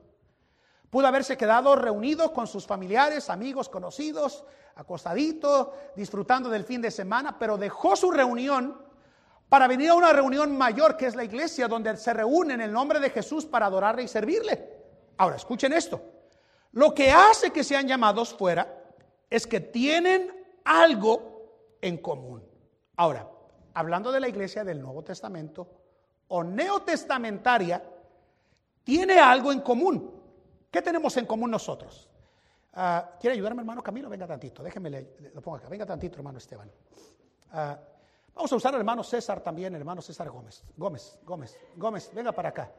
Pudo 0.91 1.07
haberse 1.07 1.37
quedado 1.37 1.77
reunido 1.77 2.33
con 2.33 2.49
sus 2.49 2.67
familiares, 2.67 3.31
amigos, 3.31 3.69
conocidos, 3.69 4.45
acostadito, 4.75 5.73
disfrutando 5.95 6.49
del 6.49 6.65
fin 6.65 6.83
de 6.83 6.91
semana, 6.91 7.39
pero 7.39 7.57
dejó 7.57 7.95
su 7.95 8.11
reunión 8.11 8.77
para 9.49 9.69
venir 9.69 9.91
a 9.91 9.95
una 9.95 10.13
reunión 10.13 10.59
mayor 10.59 10.97
que 10.97 11.07
es 11.07 11.15
la 11.15 11.23
iglesia, 11.23 11.69
donde 11.69 11.97
se 11.97 12.13
reúnen 12.13 12.61
en 12.61 12.67
el 12.67 12.73
nombre 12.73 12.99
de 12.99 13.11
Jesús 13.11 13.47
para 13.47 13.67
adorarle 13.67 14.03
y 14.03 14.09
servirle. 14.09 14.69
Ahora, 15.17 15.37
escuchen 15.37 15.73
esto. 15.73 16.03
Lo 16.73 16.93
que 16.93 17.13
hace 17.13 17.53
que 17.53 17.63
sean 17.63 17.87
llamados 17.87 18.35
fuera 18.35 18.83
es 19.29 19.47
que 19.47 19.61
tienen 19.61 20.59
algo 20.65 21.30
en 21.81 21.99
común. 21.99 22.43
Ahora, 22.97 23.29
hablando 23.75 24.13
de 24.13 24.21
la 24.21 24.29
iglesia 24.29 24.65
del 24.65 24.81
Nuevo 24.81 25.03
Testamento 25.03 25.69
o 26.29 26.45
neotestamentaria, 26.45 27.83
tiene 28.85 29.19
algo 29.19 29.53
en 29.53 29.61
común. 29.61 30.21
¿Qué 30.71 30.83
tenemos 30.83 31.17
en 31.17 31.27
común 31.27 31.51
nosotros? 31.51 32.09
Ah, 32.75 33.17
¿Quiere 33.21 33.35
ayudarme, 33.35 33.63
hermano 33.63 33.83
Camilo? 33.83 34.09
Venga 34.09 34.27
tantito, 34.27 34.63
déjeme 34.63 34.91
lo 35.35 35.41
pongo 35.43 35.57
acá. 35.57 35.69
Venga 35.69 35.85
tantito, 35.85 36.17
hermano 36.17 36.39
Esteban. 36.39 36.71
Ah, 37.53 37.79
vamos 38.35 38.53
a 38.53 38.57
usar 38.57 38.75
al 38.75 38.81
hermano 38.81 39.03
César 39.03 39.41
también, 39.41 39.75
hermano 39.75 40.01
César 40.01 40.31
Gómez. 40.31 40.63
Gómez, 40.77 41.19
Gómez, 41.25 41.57
Gómez, 41.77 42.11
venga 42.15 42.33
para 42.33 42.51
acá. 42.51 42.71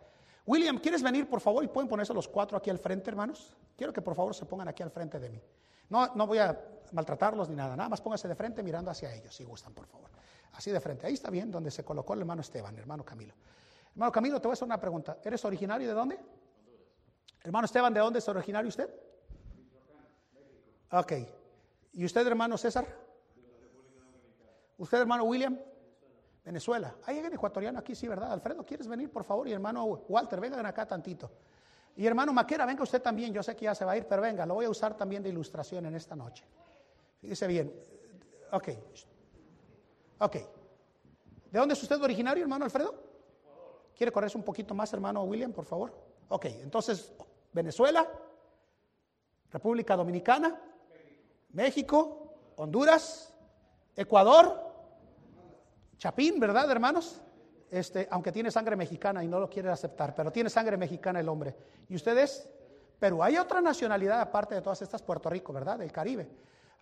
William, 0.45 0.79
¿quieres 0.79 1.03
venir, 1.03 1.29
por 1.29 1.39
favor? 1.41 1.63
Y 1.63 1.67
pueden 1.67 1.87
ponerse 1.87 2.13
los 2.13 2.27
cuatro 2.27 2.57
aquí 2.57 2.69
al 2.69 2.79
frente, 2.79 3.09
hermanos. 3.09 3.55
Quiero 3.75 3.93
que 3.93 4.01
por 4.01 4.15
favor 4.15 4.33
se 4.33 4.45
pongan 4.45 4.67
aquí 4.67 4.81
al 4.81 4.91
frente 4.91 5.19
de 5.19 5.29
mí. 5.29 5.41
No, 5.91 6.15
no 6.15 6.25
voy 6.25 6.37
a 6.37 6.57
maltratarlos 6.93 7.49
ni 7.49 7.55
nada, 7.55 7.75
nada 7.75 7.89
más 7.89 7.99
pónganse 7.99 8.25
de 8.25 8.35
frente 8.35 8.63
mirando 8.63 8.89
hacia 8.89 9.13
ellos, 9.13 9.35
si 9.35 9.43
gustan, 9.43 9.73
por 9.73 9.85
favor. 9.87 10.09
Así 10.53 10.71
de 10.71 10.79
frente. 10.79 11.05
Ahí 11.05 11.13
está 11.13 11.29
bien, 11.29 11.51
donde 11.51 11.69
se 11.69 11.83
colocó 11.83 12.13
el 12.13 12.21
hermano 12.21 12.41
Esteban, 12.41 12.77
hermano 12.77 13.03
Camilo. 13.03 13.33
Hermano 13.91 14.09
Camilo, 14.09 14.39
te 14.39 14.47
voy 14.47 14.53
a 14.53 14.55
hacer 14.55 14.65
una 14.65 14.79
pregunta. 14.79 15.17
¿Eres 15.21 15.43
originario 15.43 15.89
de 15.89 15.93
dónde? 15.93 16.19
Hermano 17.43 17.65
Esteban, 17.65 17.93
¿de 17.93 17.99
dónde 17.99 18.19
es 18.19 18.27
originario 18.29 18.69
usted? 18.69 18.89
Ok. 20.91 21.11
¿Y 21.91 22.05
usted, 22.05 22.25
hermano 22.25 22.57
César? 22.57 22.85
¿Usted, 24.77 24.97
hermano 24.97 25.25
William? 25.25 25.59
Venezuela. 26.45 26.95
Hay 27.05 27.17
alguien 27.17 27.33
ecuatoriano 27.33 27.79
aquí, 27.79 27.95
sí, 27.95 28.07
¿verdad? 28.07 28.31
Alfredo, 28.31 28.65
¿quieres 28.65 28.87
venir, 28.87 29.11
por 29.11 29.25
favor? 29.25 29.45
Y 29.49 29.51
hermano 29.51 29.83
Walter, 29.83 30.39
vengan 30.39 30.65
acá 30.65 30.85
tantito. 30.85 31.31
Y 31.95 32.07
hermano 32.07 32.33
Maquera, 32.33 32.65
venga 32.65 32.83
usted 32.83 33.01
también. 33.01 33.33
Yo 33.33 33.43
sé 33.43 33.55
que 33.55 33.65
ya 33.65 33.75
se 33.75 33.85
va 33.85 33.93
a 33.93 33.97
ir, 33.97 34.05
pero 34.07 34.21
venga, 34.21 34.45
lo 34.45 34.55
voy 34.55 34.65
a 34.65 34.69
usar 34.69 34.95
también 34.95 35.21
de 35.21 35.29
ilustración 35.29 35.85
en 35.85 35.95
esta 35.95 36.15
noche. 36.15 36.45
Fíjese 37.19 37.47
bien. 37.47 37.73
Ok. 38.51 38.69
Ok. 40.19 40.35
¿De 41.51 41.59
dónde 41.59 41.73
es 41.73 41.83
usted 41.83 42.01
originario, 42.01 42.43
hermano 42.43 42.65
Alfredo? 42.65 42.95
¿Quiere 43.95 44.11
correrse 44.11 44.37
un 44.37 44.43
poquito 44.43 44.73
más, 44.73 44.91
hermano 44.93 45.23
William, 45.23 45.51
por 45.51 45.65
favor? 45.65 45.93
Ok, 46.29 46.45
entonces, 46.45 47.11
Venezuela, 47.51 48.09
República 49.51 49.97
Dominicana, 49.97 50.59
México, 51.49 52.33
Honduras, 52.55 53.33
Ecuador, 53.95 54.71
Chapín, 55.97 56.39
¿verdad, 56.39 56.71
hermanos? 56.71 57.21
Este, 57.71 58.05
aunque 58.11 58.33
tiene 58.33 58.51
sangre 58.51 58.75
mexicana 58.75 59.23
y 59.23 59.27
no 59.29 59.39
lo 59.39 59.49
quiere 59.49 59.69
aceptar, 59.69 60.13
pero 60.13 60.29
tiene 60.29 60.49
sangre 60.49 60.75
mexicana 60.75 61.21
el 61.21 61.29
hombre. 61.29 61.55
¿Y 61.87 61.95
ustedes? 61.95 62.49
Perú. 62.99 63.23
Hay 63.23 63.37
otra 63.37 63.61
nacionalidad 63.61 64.19
aparte 64.19 64.55
de 64.55 64.61
todas 64.61 64.81
estas, 64.81 65.01
Puerto 65.01 65.29
Rico, 65.29 65.53
¿verdad? 65.53 65.79
Del 65.79 65.89
Caribe. 65.89 66.29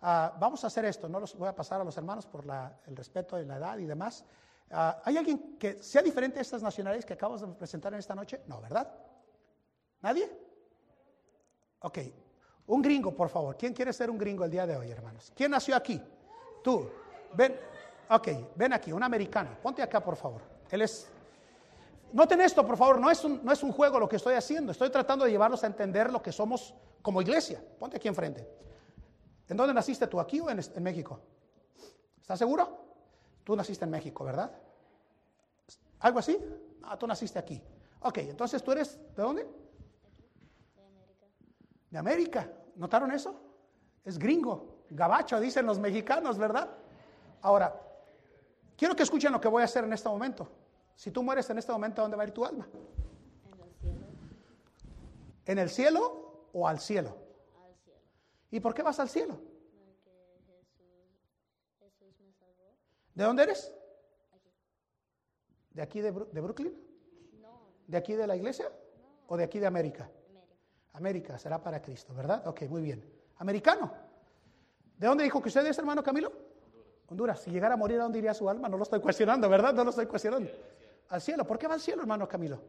Ah, 0.02 0.36
vamos 0.40 0.64
a 0.64 0.66
hacer 0.66 0.84
esto, 0.84 1.08
no 1.08 1.20
los 1.20 1.36
voy 1.36 1.48
a 1.48 1.54
pasar 1.54 1.80
a 1.80 1.84
los 1.84 1.96
hermanos 1.96 2.26
por 2.26 2.44
el 2.86 2.96
respeto 2.96 3.36
de 3.36 3.46
la 3.46 3.58
edad 3.58 3.78
y 3.78 3.86
demás. 3.86 4.24
Ah, 4.72 5.00
¿Hay 5.04 5.16
alguien 5.16 5.56
que 5.56 5.80
sea 5.80 6.02
diferente 6.02 6.36
de 6.36 6.42
estas 6.42 6.60
nacionalidades 6.60 7.06
que 7.06 7.12
acabamos 7.12 7.40
de 7.40 7.46
presentar 7.54 7.92
en 7.92 8.00
esta 8.00 8.16
noche? 8.16 8.42
No, 8.48 8.60
¿verdad? 8.60 8.92
¿Nadie? 10.02 10.28
Ok. 11.80 11.98
Un 12.66 12.82
gringo, 12.82 13.14
por 13.14 13.28
favor. 13.28 13.56
¿Quién 13.56 13.72
quiere 13.72 13.92
ser 13.92 14.10
un 14.10 14.18
gringo 14.18 14.44
el 14.44 14.50
día 14.50 14.66
de 14.66 14.76
hoy, 14.76 14.90
hermanos? 14.90 15.32
¿Quién 15.36 15.52
nació 15.52 15.76
aquí? 15.76 16.02
Tú. 16.64 16.90
Ven. 17.34 17.56
Ok, 18.10 18.28
ven 18.56 18.72
aquí, 18.72 18.92
un 18.92 19.04
americano. 19.04 19.56
Ponte 19.62 19.82
acá, 19.82 20.02
por 20.02 20.16
favor. 20.16 20.49
Él 20.70 20.82
es... 20.82 21.08
Noten 22.12 22.40
esto, 22.40 22.66
por 22.66 22.76
favor, 22.76 22.98
no 22.98 23.10
es, 23.10 23.24
un, 23.24 23.40
no 23.44 23.52
es 23.52 23.62
un 23.62 23.72
juego 23.72 24.00
lo 24.00 24.08
que 24.08 24.16
estoy 24.16 24.34
haciendo. 24.34 24.72
Estoy 24.72 24.90
tratando 24.90 25.24
de 25.24 25.30
llevarlos 25.30 25.62
a 25.62 25.66
entender 25.66 26.10
lo 26.12 26.20
que 26.20 26.32
somos 26.32 26.74
como 27.02 27.22
iglesia. 27.22 27.62
Ponte 27.78 27.96
aquí 27.96 28.08
enfrente. 28.08 28.48
¿En 29.48 29.56
dónde 29.56 29.74
naciste 29.74 30.06
tú? 30.06 30.18
¿Aquí 30.18 30.40
o 30.40 30.50
en, 30.50 30.58
en 30.58 30.82
México? 30.82 31.20
¿Estás 32.20 32.38
seguro? 32.38 32.84
Tú 33.44 33.54
naciste 33.54 33.84
en 33.84 33.90
México, 33.90 34.24
¿verdad? 34.24 34.50
¿Algo 36.00 36.18
así? 36.18 36.38
Ah, 36.82 36.98
tú 36.98 37.06
naciste 37.06 37.38
aquí. 37.38 37.62
Ok, 38.00 38.18
entonces 38.18 38.62
tú 38.62 38.72
eres, 38.72 38.98
¿de 39.14 39.22
dónde? 39.22 39.42
De 39.42 40.82
América. 40.82 41.26
De 41.90 41.98
América. 41.98 42.52
¿Notaron 42.76 43.12
eso? 43.12 43.40
Es 44.04 44.18
gringo, 44.18 44.84
gabacho, 44.90 45.38
dicen 45.38 45.66
los 45.66 45.78
mexicanos, 45.78 46.38
¿verdad? 46.38 46.70
Ahora, 47.42 47.78
quiero 48.80 48.96
que 48.96 49.02
escuchen 49.02 49.30
lo 49.30 49.38
que 49.38 49.48
voy 49.48 49.60
a 49.60 49.66
hacer 49.66 49.84
en 49.84 49.92
este 49.92 50.08
momento. 50.08 50.50
Si 50.96 51.10
tú 51.10 51.22
mueres 51.22 51.50
en 51.50 51.58
este 51.58 51.70
momento, 51.70 52.00
¿a 52.00 52.04
dónde 52.04 52.16
va 52.16 52.22
a 52.22 52.26
ir 52.26 52.32
tu 52.32 52.46
alma? 52.46 52.66
En 53.44 53.58
el 53.60 53.68
cielo. 53.78 54.06
¿En 55.44 55.58
el 55.58 55.68
cielo 55.68 56.48
o 56.54 56.66
al 56.66 56.80
cielo? 56.80 57.14
Al 57.62 57.74
cielo. 57.76 58.00
¿Y 58.50 58.58
por 58.60 58.72
qué 58.72 58.82
vas 58.82 58.98
al 58.98 59.10
cielo? 59.10 59.38
¿De 63.14 63.24
dónde 63.24 63.42
eres? 63.42 63.70
¿De 65.72 65.82
aquí 65.82 66.00
de, 66.00 66.10
Brooklyn? 66.10 66.72
No. 67.38 67.60
¿De 67.86 67.98
aquí 67.98 68.14
de 68.14 68.26
la 68.26 68.34
iglesia? 68.34 68.72
¿O 69.26 69.36
de 69.36 69.44
aquí 69.44 69.58
de 69.58 69.66
América? 69.66 70.10
América? 70.30 70.56
América, 70.94 71.38
será 71.38 71.62
para 71.62 71.82
Cristo, 71.82 72.14
¿verdad? 72.14 72.46
Ok, 72.46 72.62
muy 72.62 72.80
bien. 72.80 73.04
¿Americano? 73.36 73.92
¿De 74.96 75.06
dónde 75.06 75.24
dijo 75.24 75.42
que 75.42 75.48
usted 75.48 75.66
es, 75.66 75.78
hermano 75.78 76.02
Camilo? 76.02 76.49
Honduras. 77.10 77.40
Si 77.40 77.50
llegara 77.50 77.74
a 77.74 77.76
morir, 77.76 77.98
¿a 77.98 78.04
dónde 78.04 78.18
iría 78.18 78.32
su 78.32 78.48
alma? 78.48 78.68
No 78.68 78.76
lo 78.76 78.84
estoy 78.84 79.00
cuestionando, 79.00 79.48
¿verdad? 79.48 79.74
No 79.74 79.82
lo 79.82 79.90
estoy 79.90 80.06
cuestionando. 80.06 80.48
Al 81.08 81.20
cielo. 81.20 81.44
¿Por 81.44 81.58
qué 81.58 81.66
va 81.66 81.74
al 81.74 81.80
cielo, 81.80 82.02
hermano 82.02 82.28
Camilo? 82.28 82.60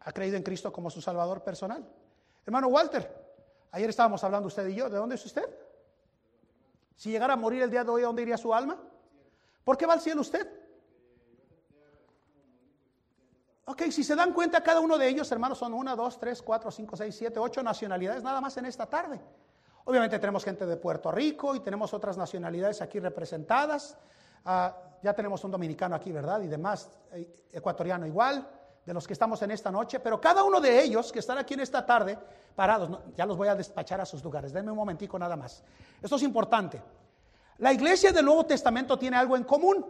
Ha 0.00 0.12
creído 0.12 0.36
en 0.36 0.44
Cristo 0.44 0.72
como 0.72 0.88
su 0.88 1.02
Salvador 1.02 1.42
personal. 1.42 1.84
Hermano 2.44 2.68
Walter, 2.68 3.10
ayer 3.72 3.90
estábamos 3.90 4.22
hablando 4.22 4.46
usted 4.46 4.68
y 4.68 4.76
yo. 4.76 4.88
¿De 4.88 4.96
dónde 4.96 5.16
es 5.16 5.26
usted? 5.26 5.48
Si 6.94 7.10
llegara 7.10 7.32
a 7.32 7.36
morir 7.36 7.62
el 7.62 7.70
día 7.70 7.82
de 7.82 7.90
hoy, 7.90 8.02
¿a 8.02 8.06
dónde 8.06 8.22
iría 8.22 8.38
su 8.38 8.54
alma? 8.54 8.80
¿Por 9.64 9.76
qué 9.76 9.84
va 9.84 9.94
al 9.94 10.00
cielo 10.00 10.20
usted? 10.20 10.48
Ok, 13.64 13.82
si 13.90 14.04
se 14.04 14.14
dan 14.14 14.32
cuenta, 14.32 14.62
cada 14.62 14.78
uno 14.78 14.96
de 14.96 15.08
ellos, 15.08 15.30
hermanos, 15.32 15.58
son 15.58 15.74
una, 15.74 15.96
dos, 15.96 16.20
tres, 16.20 16.40
cuatro, 16.40 16.70
cinco, 16.70 16.96
seis, 16.96 17.16
siete, 17.16 17.40
ocho 17.40 17.64
nacionalidades 17.64 18.22
nada 18.22 18.40
más 18.40 18.56
en 18.58 18.66
esta 18.66 18.86
tarde. 18.86 19.20
Obviamente 19.88 20.18
tenemos 20.18 20.44
gente 20.44 20.66
de 20.66 20.76
Puerto 20.76 21.12
Rico 21.12 21.54
y 21.54 21.60
tenemos 21.60 21.94
otras 21.94 22.16
nacionalidades 22.16 22.82
aquí 22.82 22.98
representadas. 22.98 23.96
Ah, 24.44 24.76
ya 25.00 25.14
tenemos 25.14 25.44
un 25.44 25.52
dominicano 25.52 25.94
aquí, 25.94 26.10
¿verdad? 26.10 26.40
Y 26.40 26.48
demás, 26.48 26.90
eh, 27.12 27.46
ecuatoriano 27.52 28.04
igual 28.04 28.48
de 28.84 28.92
los 28.92 29.06
que 29.06 29.12
estamos 29.12 29.40
en 29.42 29.52
esta 29.52 29.70
noche, 29.70 30.00
pero 30.00 30.20
cada 30.20 30.42
uno 30.42 30.60
de 30.60 30.82
ellos 30.82 31.12
que 31.12 31.20
están 31.20 31.38
aquí 31.38 31.54
en 31.54 31.60
esta 31.60 31.86
tarde, 31.86 32.18
parados, 32.56 32.98
ya 33.14 33.26
los 33.26 33.36
voy 33.36 33.46
a 33.46 33.54
despachar 33.54 34.00
a 34.00 34.04
sus 34.04 34.24
lugares, 34.24 34.52
denme 34.52 34.72
un 34.72 34.76
momentico 34.76 35.20
nada 35.20 35.36
más. 35.36 35.62
Esto 36.02 36.16
es 36.16 36.22
importante. 36.24 36.82
La 37.58 37.72
iglesia 37.72 38.10
del 38.10 38.24
Nuevo 38.24 38.44
Testamento 38.44 38.98
tiene 38.98 39.16
algo 39.16 39.36
en 39.36 39.44
común. 39.44 39.86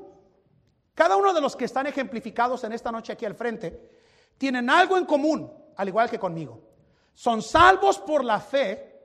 Cada 0.94 1.16
uno 1.16 1.32
de 1.32 1.40
los 1.40 1.56
que 1.56 1.64
están 1.64 1.86
ejemplificados 1.86 2.64
en 2.64 2.72
esta 2.72 2.92
noche 2.92 3.14
aquí 3.14 3.24
al 3.24 3.34
frente, 3.34 3.90
tienen 4.36 4.68
algo 4.68 4.98
en 4.98 5.06
común, 5.06 5.50
al 5.74 5.88
igual 5.88 6.10
que 6.10 6.18
conmigo. 6.18 6.60
Son 7.14 7.40
salvos 7.40 7.98
por 7.98 8.22
la 8.22 8.40
fe 8.40 8.95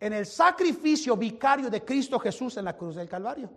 en 0.00 0.12
el 0.12 0.26
sacrificio 0.26 1.16
vicario 1.16 1.70
de 1.70 1.84
Cristo 1.84 2.18
Jesús 2.18 2.56
en 2.56 2.64
la 2.64 2.76
cruz 2.76 2.96
del 2.96 3.08
Calvario. 3.08 3.50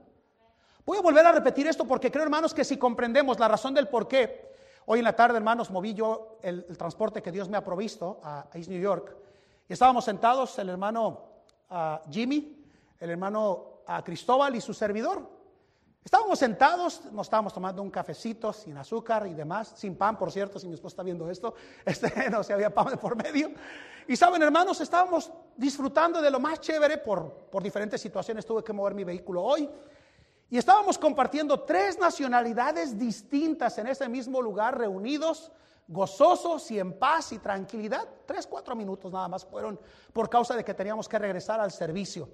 Voy 0.86 0.98
a 0.98 1.02
volver 1.02 1.26
a 1.26 1.32
repetir 1.32 1.68
esto 1.68 1.86
porque 1.86 2.12
creo, 2.12 2.24
hermanos, 2.24 2.54
que 2.54 2.64
si 2.64 2.78
comprendemos 2.78 3.40
la 3.40 3.48
razón 3.48 3.74
del 3.74 3.88
por 3.88 4.08
qué 4.08 4.52
Hoy 4.86 5.00
en 5.00 5.06
la 5.06 5.16
tarde, 5.16 5.38
hermanos, 5.38 5.70
moví 5.70 5.94
yo 5.94 6.40
el, 6.42 6.66
transporte 6.78 7.22
que 7.22 7.32
Dios 7.32 7.48
me 7.48 7.58
ha 7.58 7.64
provisto 7.64 8.20
a, 8.24 8.48
East 8.54 8.70
New 8.70 8.82
York. 8.82 9.16
Y 9.70 9.74
estábamos 9.74 10.06
sentados 10.06 10.58
el 10.60 10.70
hermano 10.70 11.22
Jimmy, 12.10 12.66
el 13.00 13.12
hermano 13.12 13.84
Cristóbal 14.04 14.56
y 14.56 14.62
su 14.62 14.74
servidor. 14.74 15.30
Estábamos 16.04 16.40
sentados, 16.40 17.06
nos 17.12 17.28
estábamos 17.28 17.54
tomando 17.54 17.84
un 17.84 17.92
cafecito 17.92 18.52
sin 18.52 18.76
azúcar 18.76 19.28
y 19.28 19.36
demás, 19.36 19.74
sin 19.76 19.96
pan, 19.96 20.18
por 20.18 20.32
cierto, 20.32 20.58
si 20.58 20.68
mi 20.68 20.74
esposa 20.74 20.94
está 20.94 21.04
viendo 21.04 21.30
esto, 21.30 21.54
este, 21.86 22.30
no 22.30 22.44
se 22.44 22.54
había 22.54 22.74
pan 22.74 22.88
de 22.90 22.98
por 22.98 23.16
medio. 23.16 23.52
Y 24.08 24.16
saben, 24.16 24.42
hermanos, 24.42 24.82
estábamos 24.82 25.32
disfrutando 25.56 26.20
de 26.20 26.32
lo 26.32 26.40
más 26.40 26.60
chévere 26.60 26.98
por, 26.98 27.32
por 27.52 27.62
diferentes 27.62 28.02
situaciones. 28.02 28.46
Tuve 28.46 28.64
que 28.64 28.74
mover 28.74 28.96
mi 28.96 29.04
vehículo 29.04 29.44
hoy 29.44 29.70
y 30.50 30.58
estábamos 30.58 30.98
compartiendo 30.98 31.62
tres 31.62 32.00
nacionalidades 32.00 32.98
distintas 32.98 33.78
en 33.78 33.88
ese 33.88 34.10
mismo 34.10 34.42
lugar, 34.42 34.78
reunidos, 34.78 35.52
gozosos 35.88 36.70
y 36.72 36.80
en 36.80 36.98
paz 36.98 37.32
y 37.32 37.40
tranquilidad. 37.40 38.06
Tres, 38.26 38.48
cuatro 38.48 38.76
minutos 38.76 39.12
nada 39.14 39.28
más 39.28 39.46
fueron 39.46 39.80
por 40.12 40.30
causa 40.30 40.56
de 40.56 40.66
que 40.66 40.74
teníamos 40.74 41.08
que 41.08 41.20
regresar 41.20 41.62
al 41.62 41.72
servicio. 41.72 42.28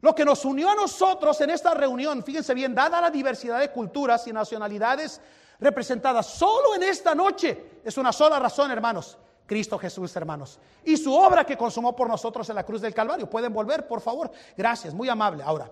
Lo 0.00 0.14
que 0.14 0.24
nos 0.24 0.44
unió 0.44 0.70
a 0.70 0.74
nosotros 0.74 1.40
en 1.40 1.50
esta 1.50 1.74
reunión, 1.74 2.22
fíjense 2.22 2.54
bien, 2.54 2.74
dada 2.74 3.00
la 3.00 3.10
diversidad 3.10 3.58
de 3.58 3.70
culturas 3.70 4.26
y 4.26 4.32
nacionalidades 4.32 5.20
representadas 5.58 6.26
solo 6.26 6.74
en 6.74 6.84
esta 6.84 7.14
noche, 7.14 7.80
es 7.84 7.96
una 7.98 8.12
sola 8.12 8.38
razón, 8.38 8.70
hermanos. 8.70 9.18
Cristo 9.46 9.76
Jesús, 9.78 10.14
hermanos. 10.14 10.60
Y 10.84 10.96
su 10.96 11.12
obra 11.12 11.44
que 11.44 11.56
consumó 11.56 11.94
por 11.96 12.08
nosotros 12.08 12.48
en 12.48 12.54
la 12.54 12.64
cruz 12.64 12.80
del 12.80 12.94
Calvario. 12.94 13.28
Pueden 13.28 13.52
volver, 13.52 13.84
por 13.84 14.00
favor. 14.00 14.30
Gracias, 14.56 14.94
muy 14.94 15.08
amable. 15.08 15.42
Ahora, 15.42 15.68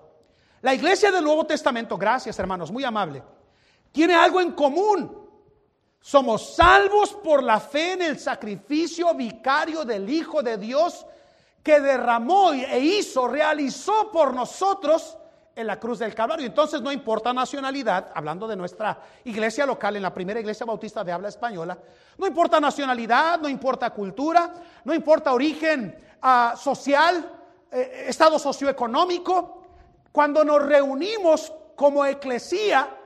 la 0.61 0.75
iglesia 0.75 1.13
del 1.13 1.23
Nuevo 1.23 1.47
Testamento, 1.47 1.97
gracias 1.97 2.37
hermanos, 2.41 2.73
muy 2.73 2.83
amable, 2.83 3.23
tiene 3.93 4.15
algo 4.15 4.41
en 4.41 4.51
común. 4.51 5.29
Somos 6.01 6.57
salvos 6.57 7.13
por 7.13 7.43
la 7.43 7.61
fe 7.61 7.93
en 7.93 8.03
el 8.03 8.19
sacrificio 8.19 9.15
vicario 9.15 9.85
del 9.85 10.11
Hijo 10.11 10.43
de 10.43 10.57
Dios 10.57 11.07
que 11.63 11.81
derramó 11.81 12.53
e 12.53 12.79
hizo, 12.79 13.29
realizó 13.29 14.11
por 14.11 14.35
nosotros 14.35 15.17
en 15.55 15.67
la 15.67 15.81
cruz 15.81 15.99
del 15.99 16.15
Calvario. 16.15 16.47
Entonces 16.47 16.81
no 16.81 16.93
importa 16.93 17.33
nacionalidad, 17.33 18.13
hablando 18.15 18.47
de 18.47 18.55
nuestra 18.55 19.01
iglesia 19.25 19.67
local, 19.67 19.97
en 19.97 20.03
la 20.03 20.15
primera 20.15 20.39
iglesia 20.39 20.65
bautista 20.65 21.03
de 21.03 21.11
habla 21.11 21.29
española, 21.29 21.77
no 22.17 22.27
importa 22.27 22.61
nacionalidad, 22.61 23.41
no 23.41 23.49
importa 23.49 23.91
cultura, 23.91 24.53
no 24.85 24.95
importa 24.95 25.33
origen 25.33 25.99
ah, 26.23 26.55
social, 26.57 27.39
eh, 27.73 28.05
estado 28.07 28.39
socioeconómico, 28.39 29.63
cuando 30.13 30.45
nos 30.45 30.65
reunimos 30.65 31.53
como 31.75 32.05
eclesía, 32.05 32.97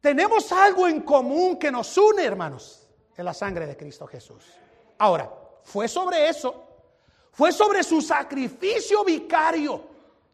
tenemos 0.00 0.50
algo 0.52 0.88
en 0.88 1.02
común 1.02 1.58
que 1.58 1.70
nos 1.70 1.96
une, 1.98 2.24
hermanos, 2.24 2.88
en 3.16 3.24
la 3.24 3.34
sangre 3.34 3.66
de 3.66 3.76
Cristo 3.76 4.06
Jesús. 4.06 4.44
Ahora, 4.98 5.30
fue 5.62 5.88
sobre 5.88 6.28
eso, 6.28 6.69
fue 7.32 7.52
sobre 7.52 7.82
su 7.82 8.00
sacrificio 8.00 9.04
vicario 9.04 9.84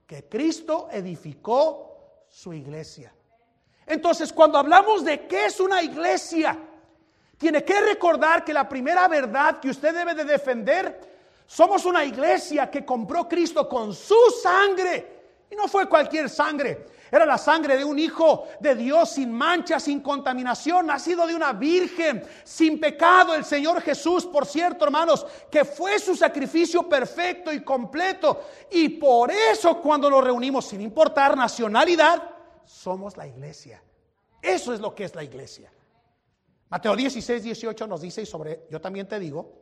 que 0.06 0.24
Cristo 0.24 0.88
edificó 0.90 2.24
su 2.28 2.52
iglesia. 2.52 3.12
Entonces, 3.86 4.32
cuando 4.32 4.58
hablamos 4.58 5.04
de 5.04 5.26
qué 5.26 5.46
es 5.46 5.60
una 5.60 5.82
iglesia, 5.82 6.58
tiene 7.38 7.64
que 7.64 7.80
recordar 7.80 8.44
que 8.44 8.52
la 8.52 8.68
primera 8.68 9.06
verdad 9.08 9.60
que 9.60 9.70
usted 9.70 9.94
debe 9.94 10.14
de 10.14 10.24
defender, 10.24 11.00
somos 11.46 11.84
una 11.84 12.04
iglesia 12.04 12.70
que 12.70 12.84
compró 12.84 13.28
Cristo 13.28 13.68
con 13.68 13.94
su 13.94 14.18
sangre. 14.42 15.14
Y 15.50 15.54
no 15.54 15.68
fue 15.68 15.88
cualquier 15.88 16.28
sangre, 16.28 16.86
era 17.10 17.24
la 17.24 17.38
sangre 17.38 17.76
de 17.76 17.84
un 17.84 17.98
hijo 17.98 18.48
de 18.60 18.74
Dios 18.74 19.10
sin 19.10 19.32
mancha, 19.32 19.78
sin 19.78 20.00
contaminación, 20.00 20.86
nacido 20.86 21.26
de 21.26 21.34
una 21.34 21.52
virgen, 21.52 22.26
sin 22.44 22.80
pecado, 22.80 23.34
el 23.34 23.44
Señor 23.44 23.80
Jesús, 23.80 24.26
por 24.26 24.46
cierto, 24.46 24.84
hermanos, 24.84 25.26
que 25.50 25.64
fue 25.64 25.98
su 25.98 26.16
sacrificio 26.16 26.88
perfecto 26.88 27.52
y 27.52 27.62
completo. 27.62 28.42
Y 28.70 28.88
por 28.88 29.30
eso 29.30 29.80
cuando 29.80 30.10
nos 30.10 30.24
reunimos, 30.24 30.66
sin 30.66 30.80
importar 30.80 31.36
nacionalidad, 31.36 32.22
somos 32.64 33.16
la 33.16 33.26
iglesia. 33.26 33.82
Eso 34.42 34.72
es 34.72 34.80
lo 34.80 34.94
que 34.94 35.04
es 35.04 35.14
la 35.14 35.24
iglesia. 35.24 35.72
Mateo 36.68 36.96
16, 36.96 37.42
18 37.42 37.86
nos 37.86 38.00
dice, 38.00 38.22
y 38.22 38.26
sobre, 38.26 38.66
yo 38.70 38.80
también 38.80 39.06
te 39.08 39.18
digo, 39.20 39.52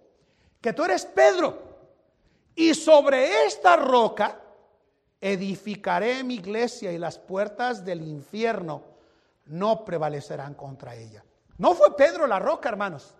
que 0.61 0.72
tú 0.72 0.84
eres 0.84 1.05
Pedro, 1.05 1.74
y 2.55 2.72
sobre 2.74 3.45
esta 3.45 3.76
roca 3.76 4.40
edificaré 5.25 6.22
mi 6.22 6.35
iglesia 6.35 6.93
y 6.93 6.99
las 6.99 7.18
puertas 7.18 7.83
del 7.83 8.03
infierno 8.03 8.83
no 9.47 9.83
prevalecerán 9.83 10.53
contra 10.53 10.95
ella. 10.95 11.25
No 11.57 11.75
fue 11.75 11.97
Pedro 11.97 12.27
la 12.27 12.39
roca, 12.39 12.68
hermanos. 12.68 13.14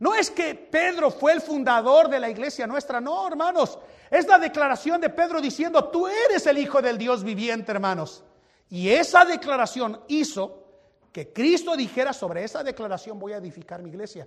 No 0.00 0.16
es 0.16 0.32
que 0.32 0.56
Pedro 0.56 1.12
fue 1.12 1.32
el 1.32 1.40
fundador 1.40 2.08
de 2.08 2.18
la 2.18 2.28
iglesia 2.28 2.66
nuestra, 2.66 3.00
no, 3.00 3.28
hermanos. 3.28 3.78
Es 4.10 4.26
la 4.26 4.40
declaración 4.40 5.00
de 5.00 5.10
Pedro 5.10 5.40
diciendo, 5.40 5.84
tú 5.84 6.08
eres 6.08 6.44
el 6.48 6.58
Hijo 6.58 6.82
del 6.82 6.98
Dios 6.98 7.22
viviente, 7.22 7.70
hermanos. 7.70 8.24
Y 8.68 8.88
esa 8.88 9.24
declaración 9.24 10.00
hizo 10.08 10.64
que 11.12 11.32
Cristo 11.32 11.76
dijera 11.76 12.12
sobre 12.12 12.42
esa 12.42 12.64
declaración 12.64 13.16
voy 13.16 13.32
a 13.32 13.36
edificar 13.36 13.80
mi 13.80 13.90
iglesia, 13.90 14.26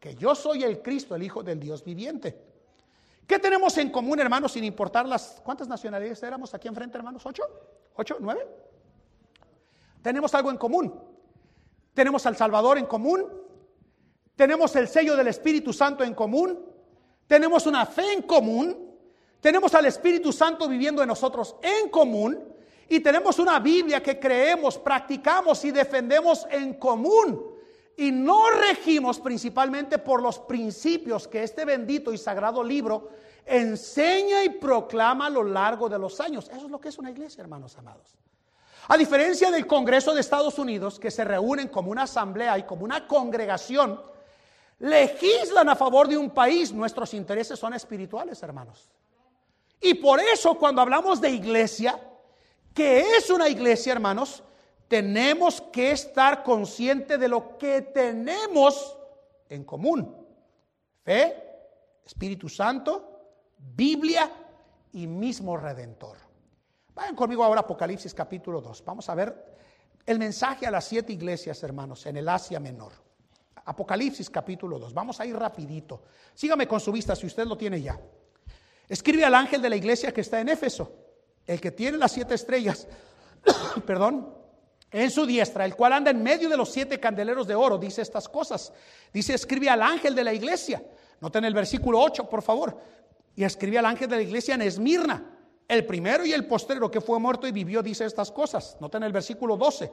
que 0.00 0.16
yo 0.16 0.34
soy 0.34 0.64
el 0.64 0.82
Cristo, 0.82 1.14
el 1.14 1.22
Hijo 1.22 1.44
del 1.44 1.60
Dios 1.60 1.84
viviente. 1.84 2.47
¿Qué 3.28 3.38
tenemos 3.38 3.76
en 3.76 3.90
común, 3.90 4.18
hermanos, 4.18 4.52
sin 4.52 4.64
importar 4.64 5.06
las... 5.06 5.42
¿Cuántas 5.44 5.68
nacionalidades 5.68 6.22
éramos 6.22 6.54
aquí 6.54 6.66
enfrente, 6.66 6.96
hermanos? 6.96 7.26
¿Ocho? 7.26 7.42
¿Ocho? 7.94 8.16
¿Nueve? 8.20 8.48
Tenemos 10.00 10.34
algo 10.34 10.50
en 10.50 10.56
común. 10.56 10.98
Tenemos 11.92 12.24
al 12.24 12.36
Salvador 12.36 12.78
en 12.78 12.86
común. 12.86 13.26
Tenemos 14.34 14.74
el 14.76 14.88
sello 14.88 15.14
del 15.14 15.28
Espíritu 15.28 15.74
Santo 15.74 16.04
en 16.04 16.14
común. 16.14 16.58
Tenemos 17.26 17.66
una 17.66 17.84
fe 17.84 18.14
en 18.14 18.22
común. 18.22 18.96
Tenemos 19.42 19.74
al 19.74 19.84
Espíritu 19.84 20.32
Santo 20.32 20.66
viviendo 20.66 21.02
en 21.02 21.08
nosotros 21.08 21.56
en 21.60 21.90
común. 21.90 22.42
Y 22.88 23.00
tenemos 23.00 23.38
una 23.38 23.58
Biblia 23.60 24.02
que 24.02 24.18
creemos, 24.18 24.78
practicamos 24.78 25.62
y 25.66 25.70
defendemos 25.70 26.46
en 26.50 26.72
común. 26.78 27.57
Y 27.98 28.12
no 28.12 28.48
regimos 28.50 29.18
principalmente 29.18 29.98
por 29.98 30.22
los 30.22 30.38
principios 30.38 31.26
que 31.26 31.42
este 31.42 31.64
bendito 31.64 32.12
y 32.12 32.16
sagrado 32.16 32.62
libro 32.62 33.08
enseña 33.44 34.44
y 34.44 34.50
proclama 34.50 35.26
a 35.26 35.30
lo 35.30 35.42
largo 35.42 35.88
de 35.88 35.98
los 35.98 36.20
años. 36.20 36.48
Eso 36.48 36.66
es 36.66 36.70
lo 36.70 36.80
que 36.80 36.90
es 36.90 36.98
una 36.98 37.10
iglesia, 37.10 37.42
hermanos 37.42 37.76
amados. 37.76 38.16
A 38.86 38.96
diferencia 38.96 39.50
del 39.50 39.66
Congreso 39.66 40.14
de 40.14 40.20
Estados 40.20 40.60
Unidos, 40.60 41.00
que 41.00 41.10
se 41.10 41.24
reúnen 41.24 41.66
como 41.66 41.90
una 41.90 42.04
asamblea 42.04 42.56
y 42.56 42.62
como 42.62 42.84
una 42.84 43.04
congregación, 43.04 44.00
legislan 44.78 45.68
a 45.68 45.74
favor 45.74 46.06
de 46.06 46.16
un 46.16 46.30
país, 46.30 46.72
nuestros 46.72 47.12
intereses 47.14 47.58
son 47.58 47.74
espirituales, 47.74 48.40
hermanos. 48.44 48.88
Y 49.80 49.94
por 49.94 50.20
eso 50.20 50.54
cuando 50.54 50.82
hablamos 50.82 51.20
de 51.20 51.30
iglesia, 51.30 52.00
que 52.72 53.16
es 53.16 53.28
una 53.28 53.48
iglesia, 53.48 53.92
hermanos, 53.92 54.44
tenemos 54.88 55.60
que 55.60 55.92
estar 55.92 56.42
conscientes 56.42 57.20
de 57.20 57.28
lo 57.28 57.58
que 57.58 57.82
tenemos 57.82 58.96
en 59.48 59.64
común. 59.64 60.26
Fe, 61.04 61.36
Espíritu 62.04 62.48
Santo, 62.48 63.20
Biblia 63.58 64.30
y 64.92 65.06
mismo 65.06 65.56
Redentor. 65.56 66.16
Vayan 66.94 67.14
conmigo 67.14 67.44
ahora 67.44 67.60
a 67.60 67.64
Apocalipsis 67.64 68.14
capítulo 68.14 68.60
2. 68.60 68.82
Vamos 68.84 69.08
a 69.08 69.14
ver 69.14 69.56
el 70.06 70.18
mensaje 70.18 70.66
a 70.66 70.70
las 70.70 70.86
siete 70.86 71.12
iglesias, 71.12 71.62
hermanos, 71.62 72.06
en 72.06 72.16
el 72.16 72.28
Asia 72.28 72.58
Menor. 72.58 72.92
Apocalipsis 73.66 74.30
capítulo 74.30 74.78
2. 74.78 74.94
Vamos 74.94 75.20
a 75.20 75.26
ir 75.26 75.36
rapidito. 75.36 76.02
Sígame 76.34 76.66
con 76.66 76.80
su 76.80 76.90
vista 76.90 77.14
si 77.14 77.26
usted 77.26 77.46
lo 77.46 77.58
tiene 77.58 77.82
ya. 77.82 78.00
Escribe 78.88 79.26
al 79.26 79.34
ángel 79.34 79.60
de 79.60 79.68
la 79.68 79.76
iglesia 79.76 80.12
que 80.12 80.22
está 80.22 80.40
en 80.40 80.48
Éfeso, 80.48 80.90
el 81.46 81.60
que 81.60 81.72
tiene 81.72 81.98
las 81.98 82.12
siete 82.12 82.34
estrellas. 82.34 82.88
Perdón 83.86 84.37
en 84.90 85.10
su 85.10 85.26
diestra, 85.26 85.64
el 85.64 85.74
cual 85.74 85.92
anda 85.92 86.10
en 86.10 86.22
medio 86.22 86.48
de 86.48 86.56
los 86.56 86.70
siete 86.70 86.98
candeleros 86.98 87.46
de 87.46 87.54
oro, 87.54 87.76
dice 87.76 88.02
estas 88.02 88.28
cosas. 88.28 88.72
Dice, 89.12 89.34
escribe 89.34 89.68
al 89.68 89.82
ángel 89.82 90.14
de 90.14 90.24
la 90.24 90.32
iglesia. 90.32 90.82
Noten 91.20 91.44
el 91.44 91.54
versículo 91.54 92.00
8, 92.00 92.28
por 92.28 92.42
favor. 92.42 92.78
Y 93.36 93.44
escribe 93.44 93.78
al 93.78 93.86
ángel 93.86 94.08
de 94.08 94.16
la 94.16 94.22
iglesia 94.22 94.54
en 94.54 94.62
Esmirna, 94.62 95.22
el 95.66 95.84
primero 95.84 96.24
y 96.24 96.32
el 96.32 96.46
postrero 96.46 96.90
que 96.90 97.00
fue 97.00 97.18
muerto 97.18 97.46
y 97.46 97.52
vivió, 97.52 97.82
dice 97.82 98.06
estas 98.06 98.32
cosas. 98.32 98.76
Noten 98.80 99.02
el 99.02 99.12
versículo 99.12 99.56
12. 99.56 99.92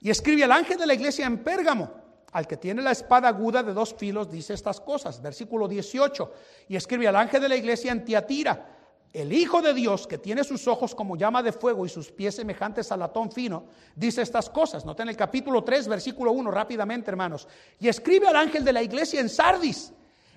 Y 0.00 0.10
escribe 0.10 0.44
al 0.44 0.52
ángel 0.52 0.78
de 0.78 0.86
la 0.86 0.94
iglesia 0.94 1.26
en 1.26 1.44
Pérgamo, 1.44 1.90
al 2.32 2.46
que 2.46 2.56
tiene 2.56 2.80
la 2.80 2.92
espada 2.92 3.28
aguda 3.28 3.62
de 3.62 3.74
dos 3.74 3.94
filos, 3.94 4.30
dice 4.30 4.54
estas 4.54 4.80
cosas. 4.80 5.20
Versículo 5.20 5.68
18. 5.68 6.32
Y 6.68 6.76
escribe 6.76 7.08
al 7.08 7.16
ángel 7.16 7.42
de 7.42 7.48
la 7.50 7.56
iglesia 7.56 7.92
en 7.92 8.04
Tiatira 8.04 8.75
el 9.16 9.32
Hijo 9.32 9.62
de 9.62 9.72
Dios, 9.72 10.06
que 10.06 10.18
tiene 10.18 10.44
sus 10.44 10.68
ojos 10.68 10.94
como 10.94 11.16
llama 11.16 11.42
de 11.42 11.50
fuego 11.50 11.86
y 11.86 11.88
sus 11.88 12.12
pies 12.12 12.34
semejantes 12.34 12.92
a 12.92 12.98
latón 12.98 13.32
fino, 13.32 13.64
dice 13.94 14.20
estas 14.20 14.50
cosas. 14.50 14.84
Noten 14.84 15.08
el 15.08 15.16
capítulo 15.16 15.64
3, 15.64 15.88
versículo 15.88 16.32
1, 16.32 16.50
rápidamente, 16.50 17.10
hermanos. 17.10 17.48
Y 17.80 17.88
escribe 17.88 18.28
al 18.28 18.36
ángel 18.36 18.62
de 18.62 18.74
la 18.74 18.82
iglesia 18.82 19.20
en 19.20 19.30
Sardis, 19.30 19.90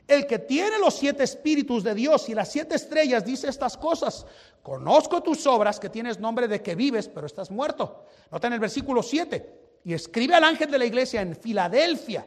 el 0.08 0.26
que 0.26 0.40
tiene 0.40 0.80
los 0.80 0.96
siete 0.96 1.26
espíritus 1.26 1.84
de 1.84 1.94
Dios 1.94 2.30
y 2.30 2.34
las 2.34 2.54
siete 2.54 2.76
estrellas, 2.76 3.26
dice 3.26 3.50
estas 3.50 3.76
cosas. 3.76 4.26
Conozco 4.64 5.22
tus 5.22 5.46
obras, 5.46 5.78
que 5.78 5.90
tienes 5.90 6.18
nombre 6.18 6.48
de 6.48 6.62
que 6.62 6.76
vives, 6.76 7.10
pero 7.10 7.28
estás 7.28 7.52
muerto. 7.52 8.06
Noten 8.32 8.54
el 8.54 8.62
versículo 8.62 9.04
7. 9.04 9.60
Y 9.84 9.94
escribe 9.94 10.36
al 10.36 10.46
ángel 10.46 10.72
de 10.72 10.80
la 10.80 10.86
iglesia 10.86 11.20
en 11.20 11.36
Filadelfia. 11.36 12.26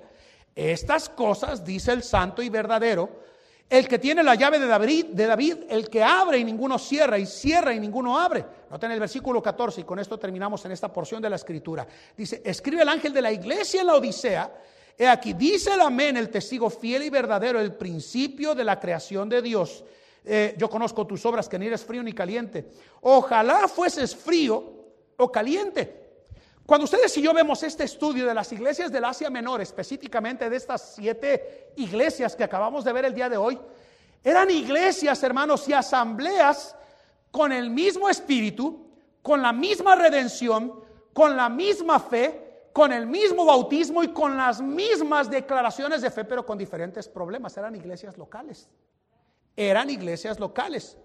Estas 0.55 1.09
cosas 1.09 1.65
dice 1.65 1.93
el 1.93 2.03
santo 2.03 2.43
y 2.43 2.51
verdadero 2.51 3.32
el 3.73 3.89
que 3.89 3.99
tiene 3.99 4.23
la 4.23 4.35
llave 4.35 4.59
de 4.59 4.67
David, 4.67 5.07
de 5.13 5.27
David, 5.27 5.57
el 5.71 5.89
que 5.89 6.03
abre 6.03 6.37
y 6.37 6.45
ninguno 6.45 6.79
cierra, 6.79 7.19
y 7.19 7.25
cierra 7.25 7.73
y 7.73 7.81
ninguno 7.81 8.19
abre. 8.19 8.45
Noten 8.71 8.91
el 8.91 9.01
versículo 9.01 9.43
14, 9.43 9.81
y 9.81 9.85
con 9.85 9.99
esto 9.99 10.19
terminamos 10.19 10.63
en 10.67 10.73
esta 10.73 10.93
porción 10.93 11.23
de 11.23 11.31
la 11.31 11.37
escritura. 11.37 11.87
Dice, 12.15 12.43
escribe 12.45 12.83
el 12.83 12.89
ángel 12.91 13.15
de 13.15 13.23
la 13.23 13.33
iglesia 13.33 13.81
en 13.81 13.87
la 13.87 13.95
Odisea, 13.95 14.53
he 14.99 15.09
aquí, 15.09 15.33
dice 15.33 15.73
el 15.73 15.81
amén, 15.81 16.19
el 16.19 16.29
testigo 16.29 16.69
fiel 16.69 17.05
y 17.05 17.09
verdadero, 17.09 17.59
el 17.61 17.73
principio 17.73 18.55
de 18.55 18.63
la 18.63 18.79
creación 18.79 19.31
de 19.31 19.41
Dios. 19.41 19.83
Eh, 20.23 20.55
yo 20.59 20.69
conozco 20.69 21.07
tus 21.07 21.25
obras, 21.25 21.49
que 21.49 21.59
ni 21.59 21.67
eres 21.67 21.83
frío 21.83 22.03
ni 22.03 22.13
caliente. 22.13 22.73
Ojalá 23.01 23.69
fueses 23.69 24.15
frío 24.15 24.71
o 25.17 25.33
caliente. 25.33 26.02
Cuando 26.67 26.85
ustedes 26.85 27.17
y 27.17 27.23
yo 27.23 27.35
vemos 27.35 27.63
este 27.63 27.85
estudio 27.85 28.27
de 28.27 28.35
las 28.35 28.53
iglesias 28.53 28.93
del 28.93 29.05
Asia 29.05 29.31
Menor, 29.31 29.61
específicamente 29.61 30.49
de 30.49 30.57
estas 30.57 30.95
siete 30.95 31.73
iglesias 31.77 32.37
que 32.37 32.45
acabamos 32.45 32.85
de 32.85 32.93
ver 32.93 33.05
el 33.05 33.15
día 33.15 33.29
de 33.29 33.37
hoy, 33.37 33.59
eran 34.23 34.51
iglesias, 34.51 35.23
hermanos, 35.25 35.69
y 35.69 35.73
asambleas 35.73 36.77
con 37.33 37.51
el 37.51 37.71
mismo 37.71 38.09
espíritu, 38.09 38.87
con 39.23 39.43
la 39.43 39.53
misma 39.53 39.97
redención, 39.97 40.81
con 41.13 41.37
la 41.37 41.49
misma 41.49 41.99
fe, 41.99 42.69
con 42.73 42.93
el 42.93 43.07
mismo 43.07 43.45
bautismo 43.45 44.03
y 44.05 44.09
con 44.09 44.37
las 44.37 44.61
mismas 44.61 45.29
declaraciones 45.29 46.01
de 46.01 46.11
fe, 46.11 46.25
pero 46.25 46.47
con 46.47 46.57
diferentes 46.57 47.09
problemas. 47.09 47.57
Eran 47.57 47.75
iglesias 47.75 48.17
locales. 48.17 48.69
Eran 49.57 49.91
iglesias 49.91 50.39
locales. 50.39 50.97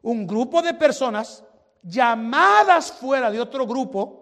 Un 0.00 0.26
grupo 0.26 0.62
de 0.62 0.72
personas 0.74 1.44
llamadas 1.82 2.90
fuera 2.90 3.30
de 3.30 3.40
otro 3.40 3.66
grupo 3.66 4.21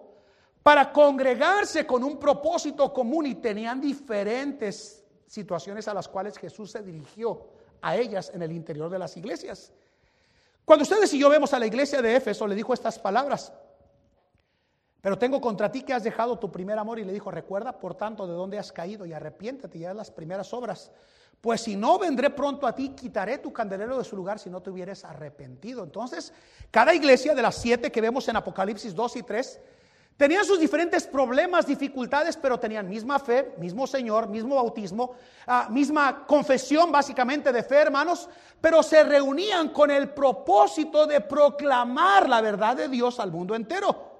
para 0.63 0.91
congregarse 0.91 1.85
con 1.85 2.03
un 2.03 2.17
propósito 2.19 2.93
común 2.93 3.25
y 3.25 3.35
tenían 3.35 3.81
diferentes 3.81 5.03
situaciones 5.25 5.87
a 5.87 5.93
las 5.93 6.07
cuales 6.07 6.37
Jesús 6.37 6.71
se 6.71 6.83
dirigió 6.83 7.47
a 7.81 7.95
ellas 7.95 8.31
en 8.33 8.41
el 8.41 8.51
interior 8.51 8.89
de 8.89 8.99
las 8.99 9.17
iglesias. 9.17 9.71
Cuando 10.65 10.83
ustedes 10.83 11.13
y 11.13 11.19
yo 11.19 11.29
vemos 11.29 11.53
a 11.53 11.59
la 11.59 11.65
iglesia 11.65 12.01
de 12.01 12.15
Éfeso, 12.15 12.45
le 12.45 12.55
dijo 12.55 12.73
estas 12.73 12.99
palabras, 12.99 13.51
pero 15.01 15.17
tengo 15.17 15.41
contra 15.41 15.71
ti 15.71 15.81
que 15.81 15.93
has 15.93 16.03
dejado 16.03 16.37
tu 16.37 16.51
primer 16.51 16.77
amor 16.77 16.99
y 16.99 17.03
le 17.03 17.11
dijo, 17.11 17.31
recuerda 17.31 17.79
por 17.79 17.95
tanto 17.95 18.27
de 18.27 18.33
dónde 18.33 18.59
has 18.59 18.71
caído 18.71 19.05
y 19.05 19.13
arrepiéntate 19.13 19.79
ya 19.79 19.89
de 19.89 19.95
las 19.95 20.11
primeras 20.11 20.53
obras. 20.53 20.91
Pues 21.41 21.61
si 21.61 21.75
no 21.75 21.97
vendré 21.97 22.29
pronto 22.29 22.67
a 22.67 22.75
ti, 22.75 22.89
quitaré 22.89 23.39
tu 23.39 23.51
candelero 23.51 23.97
de 23.97 24.03
su 24.03 24.15
lugar 24.15 24.37
si 24.37 24.51
no 24.51 24.61
te 24.61 24.69
hubieras 24.69 25.03
arrepentido. 25.03 25.83
Entonces, 25.83 26.31
cada 26.69 26.93
iglesia 26.93 27.33
de 27.33 27.41
las 27.41 27.55
siete 27.55 27.91
que 27.91 27.99
vemos 27.99 28.27
en 28.27 28.35
Apocalipsis 28.35 28.93
2 28.93 29.15
y 29.15 29.23
3, 29.23 29.59
tenían 30.21 30.45
sus 30.45 30.59
diferentes 30.59 31.07
problemas, 31.07 31.65
dificultades, 31.65 32.37
pero 32.37 32.59
tenían 32.59 32.87
misma 32.87 33.17
fe, 33.17 33.55
mismo 33.57 33.87
Señor, 33.87 34.27
mismo 34.27 34.53
bautismo, 34.53 35.15
ah, 35.47 35.65
misma 35.71 36.27
confesión 36.27 36.91
básicamente 36.91 37.51
de 37.51 37.63
fe, 37.63 37.77
hermanos, 37.77 38.29
pero 38.61 38.83
se 38.83 39.01
reunían 39.01 39.69
con 39.69 39.89
el 39.89 40.11
propósito 40.11 41.07
de 41.07 41.21
proclamar 41.21 42.29
la 42.29 42.39
verdad 42.39 42.77
de 42.77 42.87
Dios 42.87 43.19
al 43.19 43.31
mundo 43.31 43.55
entero. 43.55 44.11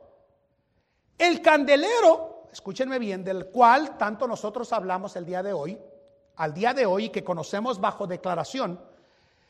El 1.20 1.39
candelero, 1.39 2.47
escúchenme 2.52 2.97
bien, 2.97 3.24
del 3.24 3.52
cual 3.52 3.95
tanto 3.99 4.28
nosotros 4.28 4.74
hablamos 4.74 5.16
el 5.16 5.28
día 5.28 5.43
de 5.43 5.54
hoy, 5.54 5.78
al 6.38 6.52
día 6.52 6.74
de 6.74 6.88
hoy 6.88 7.10
que 7.10 7.24
conocemos 7.24 7.80
bajo 7.80 8.08
declaración, 8.08 8.82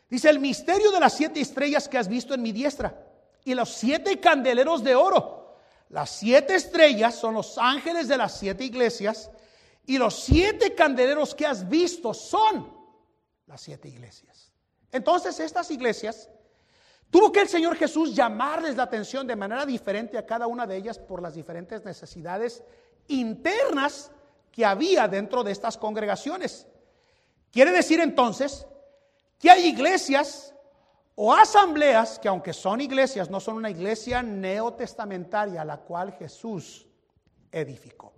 dice 0.10 0.30
el 0.30 0.40
misterio 0.40 0.92
de 0.92 1.00
las 1.00 1.14
siete 1.14 1.40
estrellas 1.40 1.88
que 1.88 1.98
has 1.98 2.10
visto 2.10 2.34
en 2.34 2.42
mi 2.42 2.52
diestra 2.52 3.06
y 3.46 3.54
los 3.54 3.70
siete 3.70 4.20
candeleros 4.20 4.84
de 4.84 4.96
oro. 4.96 5.41
Las 5.92 6.10
siete 6.10 6.56
estrellas 6.56 7.16
son 7.16 7.36
los 7.36 7.58
ángeles 7.58 8.08
de 8.08 8.18
las 8.18 8.38
siete 8.38 8.64
iglesias 8.64 9.30
y 9.86 9.98
los 9.98 10.24
siete 10.24 10.74
candeleros 10.74 11.36
que 11.36 11.46
has 11.46 11.68
visto 11.68 12.14
son 12.14 12.74
las 13.46 13.62
siete 13.62 13.88
iglesias. 13.88 14.52
Entonces 14.92 15.40
estas 15.40 15.70
iglesias 15.72 16.30
Tuvo 17.12 17.30
que 17.30 17.42
el 17.42 17.50
Señor 17.50 17.76
Jesús 17.76 18.16
llamarles 18.16 18.78
la 18.78 18.84
atención 18.84 19.28
de 19.28 19.36
manera 19.36 19.66
diferente 19.66 20.18
a 20.18 20.26
cada 20.26 20.48
una 20.48 20.66
de 20.66 20.78
ellas 20.78 20.98
por 20.98 21.22
las 21.22 21.36
diferentes 21.36 21.84
necesidades 21.84 22.64
internas 23.10 24.12
que 24.50 24.64
había 24.64 25.10
dentro 25.10 25.44
de 25.44 25.52
estas 25.52 25.78
congregaciones. 25.78 26.68
Quiere 27.52 27.72
decir 27.72 28.00
entonces 28.00 28.66
que 29.38 29.52
hay 29.52 29.68
iglesias 29.68 30.56
o 31.24 31.32
asambleas 31.32 32.18
que 32.18 32.28
aunque 32.28 32.52
son 32.52 32.82
iglesias, 32.82 33.30
no 33.30 33.40
son 33.40 33.58
una 33.58 33.70
iglesia 33.70 34.24
neotestamentaria 34.24 35.62
a 35.62 35.66
la 35.66 35.78
cual 35.78 36.14
Jesús 36.14 36.88
edificó. 37.52 38.12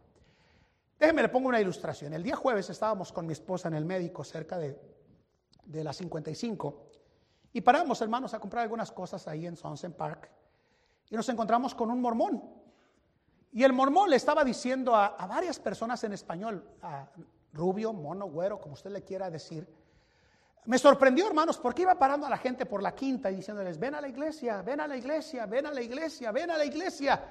Déjenme 0.97 1.23
le 1.23 1.27
pongo 1.27 1.49
una 1.49 1.59
ilustración. 1.59 2.13
El 2.13 2.23
día 2.23 2.37
jueves 2.37 2.69
estábamos 2.69 3.11
con 3.11 3.25
mi 3.25 3.33
esposa 3.33 3.67
en 3.67 3.73
el 3.73 3.83
médico 3.83 4.23
cerca 4.23 4.57
de, 4.57 4.79
de 5.65 5.83
las 5.83 5.97
55 5.97 6.91
y 7.51 7.59
paramos, 7.59 8.01
hermanos, 8.01 8.33
a 8.35 8.39
comprar 8.39 8.63
algunas 8.63 8.89
cosas 8.93 9.27
ahí 9.27 9.47
en 9.47 9.57
Sunset 9.57 9.97
Park. 9.97 10.31
Y 11.09 11.17
nos 11.17 11.27
encontramos 11.27 11.75
con 11.75 11.91
un 11.91 11.99
mormón. 11.99 12.41
Y 13.51 13.63
el 13.63 13.73
mormón 13.73 14.11
le 14.11 14.15
estaba 14.15 14.45
diciendo 14.45 14.95
a, 14.95 15.27
varias 15.27 15.59
personas 15.59 16.01
en 16.05 16.13
español, 16.13 16.65
a 16.81 17.09
rubio, 17.51 17.91
mono, 17.91 18.27
güero, 18.27 18.61
como 18.61 18.75
usted 18.75 18.91
le 18.91 19.03
quiera 19.03 19.29
decir. 19.29 19.67
Me 20.65 20.77
sorprendió, 20.77 21.27
hermanos, 21.27 21.57
porque 21.57 21.81
iba 21.81 21.95
parando 21.95 22.25
a 22.25 22.29
la 22.29 22.37
gente 22.37 22.65
por 22.65 22.81
la 22.81 22.95
quinta 22.95 23.29
y 23.29 23.35
diciéndoles, 23.35 23.77
ven 23.77 23.95
a 23.95 24.01
la 24.01 24.07
iglesia, 24.07 24.61
ven 24.61 24.79
a 24.79 24.87
la 24.87 24.95
iglesia, 24.95 25.45
ven 25.45 25.65
a 25.65 25.71
la 25.71 25.81
iglesia, 25.81 26.31
ven 26.31 26.51
a 26.51 26.57
la 26.57 26.65
iglesia. 26.65 27.21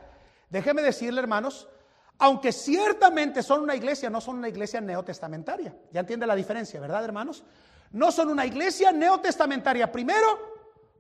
Déjeme 0.50 0.82
decirle, 0.82 1.20
hermanos, 1.20 1.66
aunque 2.18 2.52
ciertamente 2.52 3.42
son 3.42 3.62
una 3.62 3.74
iglesia, 3.74 4.10
no 4.10 4.20
son 4.20 4.36
una 4.36 4.48
iglesia 4.48 4.80
neotestamentaria. 4.80 5.74
Ya 5.90 6.00
entiende 6.00 6.26
la 6.26 6.34
diferencia, 6.34 6.78
¿verdad, 6.78 7.04
hermanos? 7.04 7.42
No 7.92 8.12
son 8.12 8.28
una 8.28 8.44
iglesia 8.44 8.92
neotestamentaria. 8.92 9.90
Primero, 9.90 10.52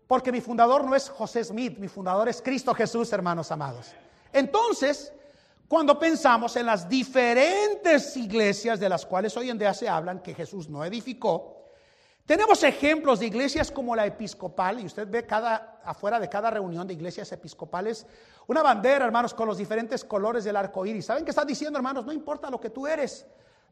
porque 0.06 0.32
mi 0.32 0.40
fundador 0.40 0.84
no 0.84 0.96
es 0.96 1.10
José 1.10 1.44
Smith, 1.44 1.78
mi 1.78 1.88
fundador 1.88 2.28
es 2.28 2.40
Cristo 2.40 2.74
Jesús, 2.74 3.12
hermanos 3.12 3.52
amados. 3.52 3.92
Entonces, 4.32 5.12
cuando 5.68 5.98
pensamos 5.98 6.56
en 6.56 6.66
las 6.66 6.88
diferentes 6.88 8.16
iglesias 8.16 8.80
de 8.80 8.88
las 8.88 9.04
cuales 9.04 9.36
hoy 9.36 9.50
en 9.50 9.58
día 9.58 9.74
se 9.74 9.88
hablan 9.88 10.22
que 10.22 10.34
Jesús 10.34 10.68
no 10.68 10.84
edificó, 10.84 11.61
tenemos 12.32 12.62
ejemplos 12.62 13.20
de 13.20 13.26
iglesias 13.26 13.70
como 13.70 13.94
la 13.94 14.06
episcopal, 14.06 14.80
y 14.80 14.86
usted 14.86 15.06
ve 15.06 15.26
cada, 15.26 15.82
afuera 15.84 16.18
de 16.18 16.30
cada 16.30 16.48
reunión 16.48 16.86
de 16.86 16.94
iglesias 16.94 17.30
episcopales, 17.30 18.06
una 18.46 18.62
bandera, 18.62 19.04
hermanos, 19.04 19.34
con 19.34 19.46
los 19.46 19.58
diferentes 19.58 20.02
colores 20.02 20.42
del 20.42 20.56
arco 20.56 20.86
iris. 20.86 21.04
¿Saben 21.04 21.26
qué 21.26 21.30
está 21.30 21.44
diciendo, 21.44 21.78
hermanos? 21.78 22.06
No 22.06 22.10
importa 22.10 22.48
lo 22.48 22.58
que 22.58 22.70
tú 22.70 22.86
eres, 22.86 23.26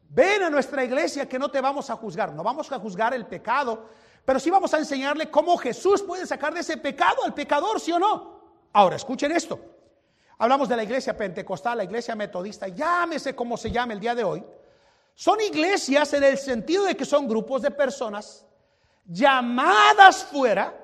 Ven 0.09 0.43
a 0.43 0.49
nuestra 0.51 0.83
iglesia 0.83 1.27
que 1.27 1.39
no 1.39 1.49
te 1.49 1.59
vamos 1.59 1.89
a 1.89 1.95
juzgar, 1.95 2.35
no 2.35 2.43
vamos 2.43 2.71
a 2.71 2.77
juzgar 2.77 3.15
el 3.15 3.25
pecado, 3.25 3.85
pero 4.23 4.39
sí 4.39 4.51
vamos 4.51 4.71
a 4.75 4.77
enseñarle 4.77 5.31
cómo 5.31 5.57
Jesús 5.57 6.03
puede 6.03 6.27
sacar 6.27 6.53
de 6.53 6.59
ese 6.59 6.77
pecado 6.77 7.23
al 7.23 7.33
pecador, 7.33 7.79
¿sí 7.79 7.91
o 7.91 7.97
no? 7.97 8.41
Ahora, 8.73 8.95
escuchen 8.97 9.31
esto. 9.31 9.59
Hablamos 10.37 10.69
de 10.69 10.75
la 10.75 10.83
iglesia 10.83 11.17
pentecostal, 11.17 11.79
la 11.79 11.85
iglesia 11.85 12.13
metodista, 12.13 12.67
llámese 12.67 13.33
como 13.33 13.57
se 13.57 13.71
llame 13.71 13.95
el 13.95 13.99
día 13.99 14.13
de 14.13 14.23
hoy. 14.23 14.45
Son 15.15 15.41
iglesias 15.41 16.13
en 16.13 16.25
el 16.25 16.37
sentido 16.37 16.83
de 16.83 16.95
que 16.95 17.05
son 17.05 17.27
grupos 17.27 17.63
de 17.63 17.71
personas 17.71 18.45
llamadas 19.05 20.23
fuera 20.23 20.77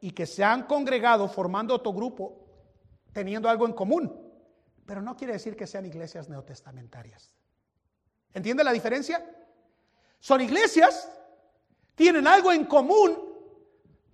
y 0.00 0.10
que 0.10 0.26
se 0.26 0.44
han 0.44 0.64
congregado 0.64 1.28
formando 1.28 1.74
otro 1.74 1.92
grupo 1.92 2.44
teniendo 3.12 3.48
algo 3.48 3.66
en 3.66 3.72
común. 3.72 4.20
Pero 4.84 5.00
no 5.00 5.16
quiere 5.16 5.32
decir 5.34 5.56
que 5.56 5.66
sean 5.66 5.86
iglesias 5.86 6.28
neotestamentarias. 6.28 7.32
¿Entiende 8.34 8.64
la 8.64 8.72
diferencia? 8.72 9.24
Son 10.20 10.40
iglesias, 10.40 11.08
tienen 11.94 12.26
algo 12.26 12.52
en 12.52 12.64
común, 12.64 13.16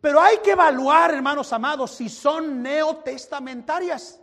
pero 0.00 0.20
hay 0.20 0.38
que 0.38 0.52
evaluar, 0.52 1.12
hermanos 1.12 1.52
amados, 1.52 1.92
si 1.92 2.08
son 2.08 2.62
neotestamentarias, 2.62 4.20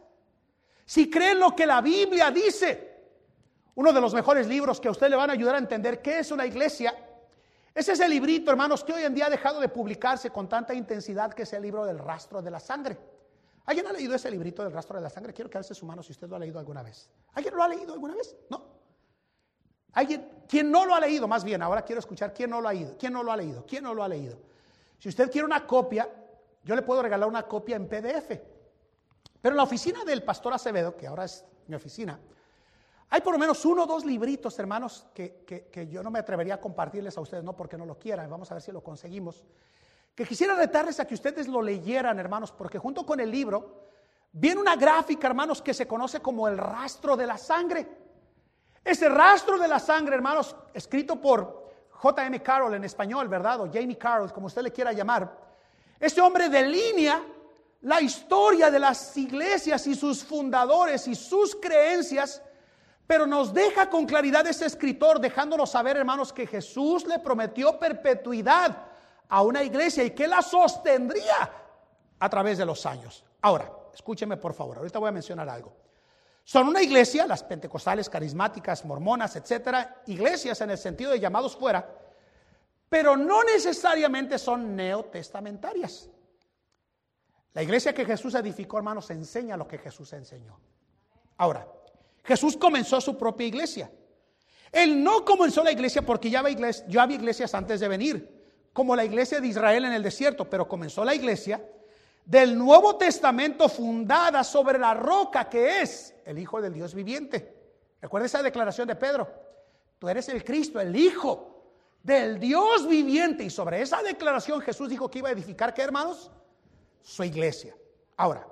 si 0.85 1.09
creen 1.09 1.39
lo 1.39 1.55
que 1.55 1.65
la 1.65 1.81
Biblia 1.81 2.31
dice. 2.31 2.95
Uno 3.75 3.93
de 3.93 4.01
los 4.01 4.13
mejores 4.13 4.47
libros 4.47 4.79
que 4.79 4.87
a 4.87 4.91
usted 4.91 5.09
le 5.09 5.15
van 5.15 5.29
a 5.29 5.33
ayudar 5.33 5.55
a 5.55 5.59
entender 5.59 6.01
qué 6.01 6.19
es 6.19 6.31
una 6.31 6.45
iglesia, 6.45 6.95
ese 7.77 7.91
es 7.91 7.99
el 7.99 8.09
librito, 8.09 8.49
hermanos, 8.49 8.83
que 8.83 8.91
hoy 8.91 9.03
en 9.03 9.13
día 9.13 9.27
ha 9.27 9.29
dejado 9.29 9.59
de 9.59 9.69
publicarse 9.69 10.31
con 10.31 10.49
tanta 10.49 10.73
intensidad 10.73 11.31
que 11.31 11.43
es 11.43 11.53
el 11.53 11.61
libro 11.61 11.85
del 11.85 11.99
rastro 11.99 12.41
de 12.41 12.49
la 12.49 12.59
sangre. 12.59 12.97
¿Alguien 13.65 13.85
ha 13.85 13.91
leído 13.91 14.15
ese 14.15 14.31
librito 14.31 14.63
del 14.63 14.73
rastro 14.73 14.95
de 14.95 15.03
la 15.03 15.11
sangre? 15.11 15.31
Quiero 15.31 15.47
que 15.47 15.59
alce 15.59 15.75
su 15.75 15.85
mano 15.85 16.01
si 16.01 16.11
usted 16.11 16.27
lo 16.27 16.37
ha 16.37 16.39
leído 16.39 16.57
alguna 16.57 16.81
vez. 16.81 17.07
¿Alguien 17.35 17.53
lo 17.55 17.61
ha 17.61 17.67
leído 17.67 17.93
alguna 17.93 18.15
vez? 18.15 18.35
¿No? 18.49 18.65
Alguien, 19.93 20.27
quien 20.49 20.71
no 20.71 20.87
lo 20.87 20.95
ha 20.95 20.99
leído, 20.99 21.27
más 21.27 21.43
bien, 21.43 21.61
ahora 21.61 21.83
quiero 21.83 21.99
escuchar 21.99 22.33
quién 22.33 22.49
no 22.49 22.61
lo 22.61 22.67
ha 22.67 22.73
leído, 22.73 22.97
quién 22.97 23.13
no 23.13 23.21
lo 23.21 23.31
ha 23.31 23.37
leído, 23.37 23.63
quién 23.67 23.83
no 23.83 23.93
lo 23.93 24.03
ha 24.03 24.07
leído. 24.07 24.39
Si 24.97 25.09
usted 25.09 25.29
quiere 25.29 25.45
una 25.45 25.67
copia, 25.67 26.09
yo 26.63 26.75
le 26.75 26.81
puedo 26.81 27.03
regalar 27.03 27.29
una 27.29 27.43
copia 27.43 27.75
en 27.75 27.87
PDF. 27.87 28.39
Pero 29.39 29.53
en 29.53 29.57
la 29.57 29.63
oficina 29.63 30.03
del 30.03 30.23
pastor 30.23 30.51
Acevedo, 30.51 30.97
que 30.97 31.05
ahora 31.05 31.25
es 31.25 31.45
mi 31.67 31.75
oficina, 31.75 32.19
hay 33.09 33.21
por 33.21 33.33
lo 33.33 33.39
menos 33.39 33.63
uno 33.65 33.83
o 33.83 33.87
dos 33.87 34.03
libritos, 34.03 34.57
hermanos, 34.59 35.05
que, 35.13 35.43
que, 35.71 35.87
yo 35.87 36.03
no 36.03 36.11
me 36.11 36.19
atrevería 36.19 36.55
a 36.55 36.61
compartirles 36.61 37.17
a 37.17 37.21
ustedes, 37.21 37.43
no 37.43 37.55
porque 37.55 37.77
no 37.77 37.85
lo 37.85 37.97
quieran, 37.97 38.29
vamos 38.29 38.51
a 38.51 38.55
ver 38.55 38.61
si 38.61 38.71
lo 38.71 38.83
conseguimos. 38.83 39.45
Que 40.13 40.25
quisiera 40.25 40.55
retarles 40.55 40.99
a 40.99 41.05
que 41.05 41.13
ustedes 41.13 41.47
lo 41.47 41.61
leyeran, 41.61 42.19
hermanos, 42.19 42.51
porque 42.51 42.79
junto 42.79 43.05
con 43.05 43.19
el 43.19 43.31
libro 43.31 43.83
viene 44.31 44.59
una 44.59 44.75
gráfica, 44.75 45.27
hermanos, 45.27 45.61
que 45.61 45.73
se 45.73 45.87
conoce 45.87 46.19
como 46.19 46.47
el 46.47 46.57
rastro 46.57 47.15
de 47.15 47.27
la 47.27 47.37
sangre. 47.37 47.87
Ese 48.83 49.07
rastro 49.09 49.57
de 49.57 49.67
la 49.67 49.79
sangre, 49.79 50.15
hermanos, 50.15 50.55
escrito 50.73 51.21
por 51.21 51.67
J.M. 51.91 52.41
Carroll 52.41 52.73
en 52.73 52.83
español, 52.83 53.27
¿verdad? 53.27 53.61
O 53.61 53.71
Jamie 53.71 53.97
Carroll, 53.97 54.33
como 54.33 54.47
usted 54.47 54.61
le 54.63 54.71
quiera 54.71 54.91
llamar. 54.91 55.47
Este 55.99 56.21
hombre 56.21 56.49
delinea 56.49 57.23
la 57.81 58.01
historia 58.01 58.69
de 58.69 58.79
las 58.79 59.15
iglesias 59.17 59.85
y 59.87 59.95
sus 59.95 60.23
fundadores 60.23 61.07
y 61.07 61.15
sus 61.15 61.55
creencias, 61.55 62.41
pero 63.07 63.25
nos 63.25 63.53
deja 63.53 63.89
con 63.89 64.05
claridad 64.05 64.45
ese 64.45 64.65
escritor, 64.65 65.19
dejándonos 65.19 65.71
saber, 65.71 65.95
hermanos, 65.95 66.33
que 66.33 66.45
Jesús 66.45 67.07
le 67.07 67.19
prometió 67.19 67.79
perpetuidad 67.79 68.77
a 69.29 69.41
una 69.41 69.63
iglesia 69.63 70.03
y 70.03 70.11
que 70.11 70.27
la 70.27 70.41
sostendría 70.41 71.51
a 72.19 72.29
través 72.29 72.57
de 72.57 72.65
los 72.65 72.85
años. 72.85 73.23
Ahora, 73.41 73.71
escúcheme 73.93 74.35
por 74.35 74.53
favor, 74.53 74.77
ahorita 74.77 74.99
voy 74.99 75.07
a 75.07 75.13
mencionar 75.13 75.47
algo. 75.47 75.73
Son 76.43 76.67
una 76.67 76.81
iglesia, 76.81 77.25
las 77.25 77.43
pentecostales, 77.43 78.09
carismáticas, 78.09 78.83
mormonas, 78.83 79.35
etcétera, 79.37 80.01
iglesias 80.07 80.59
en 80.61 80.71
el 80.71 80.77
sentido 80.77 81.11
de 81.11 81.19
llamados 81.19 81.55
fuera, 81.55 81.89
pero 82.89 83.15
no 83.15 83.43
necesariamente 83.43 84.37
son 84.37 84.75
neotestamentarias. 84.75 86.09
La 87.53 87.63
iglesia 87.63 87.93
que 87.93 88.05
Jesús 88.05 88.35
edificó, 88.35 88.77
hermanos, 88.77 89.09
enseña 89.09 89.57
lo 89.57 89.67
que 89.67 89.77
Jesús 89.77 90.13
enseñó. 90.13 90.57
Ahora, 91.37 91.67
Jesús 92.27 92.57
comenzó 92.57 92.99
su 92.99 93.17
propia 93.17 93.47
iglesia. 93.47 93.89
Él 94.69 95.01
no 95.01 95.23
comenzó 95.23 95.63
la 95.63 95.71
iglesia 95.71 96.01
porque 96.01 96.29
ya 96.29 96.39
había, 96.39 96.51
iglesias, 96.51 96.97
había 96.97 97.15
iglesias 97.15 97.53
antes 97.53 97.79
de 97.79 97.87
venir, 97.87 98.29
como 98.73 98.97
la 98.97 99.05
iglesia 99.05 99.39
de 99.39 99.47
Israel 99.47 99.85
en 99.85 99.93
el 99.93 100.03
desierto, 100.03 100.49
pero 100.49 100.67
comenzó 100.67 101.05
la 101.05 101.15
iglesia 101.15 101.65
del 102.25 102.57
Nuevo 102.57 102.97
Testamento 102.97 103.69
fundada 103.69 104.43
sobre 104.43 104.77
la 104.77 104.93
roca 104.93 105.47
que 105.47 105.81
es 105.81 106.13
el 106.25 106.37
Hijo 106.37 106.61
del 106.61 106.73
Dios 106.73 106.93
viviente. 106.93 107.55
Recuerda 108.01 108.25
esa 108.25 108.43
declaración 108.43 108.89
de 108.89 108.95
Pedro. 108.95 109.31
Tú 109.97 110.09
eres 110.09 110.27
el 110.27 110.43
Cristo, 110.43 110.81
el 110.81 110.93
Hijo 110.97 111.63
del 112.03 112.41
Dios 112.41 112.85
viviente. 112.89 113.45
Y 113.45 113.49
sobre 113.49 113.81
esa 113.81 114.03
declaración 114.03 114.59
Jesús 114.59 114.89
dijo 114.89 115.09
que 115.09 115.19
iba 115.19 115.29
a 115.29 115.31
edificar, 115.31 115.73
¿qué 115.73 115.81
hermanos? 115.81 116.29
Su 117.01 117.23
iglesia. 117.23 117.73
Ahora, 118.17 118.45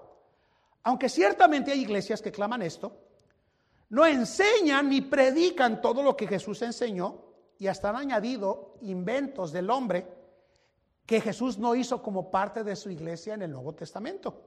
aunque 0.84 1.10
ciertamente 1.10 1.74
hay 1.74 1.82
iglesias 1.82 2.22
que 2.22 2.32
claman 2.32 2.62
esto, 2.62 3.05
no 3.90 4.06
enseñan 4.06 4.90
ni 4.90 5.02
predican 5.02 5.82
todo 5.82 6.02
lo 6.02 6.16
que 6.16 6.28
Jesús 6.28 6.62
enseñó 6.62 7.24
y 7.58 7.68
hasta 7.68 7.90
han 7.90 7.96
añadido 7.96 8.76
inventos 8.82 9.52
del 9.52 9.70
hombre 9.70 10.08
que 11.06 11.22
Jesús 11.22 11.58
no 11.58 11.76
hizo 11.76 12.02
como 12.02 12.32
parte 12.32 12.64
de 12.64 12.76
su 12.76 12.90
iglesia 12.90 13.36
en 13.36 13.44
el 13.44 13.52
Nuevo 13.52 13.74
Testamento. 13.74 14.42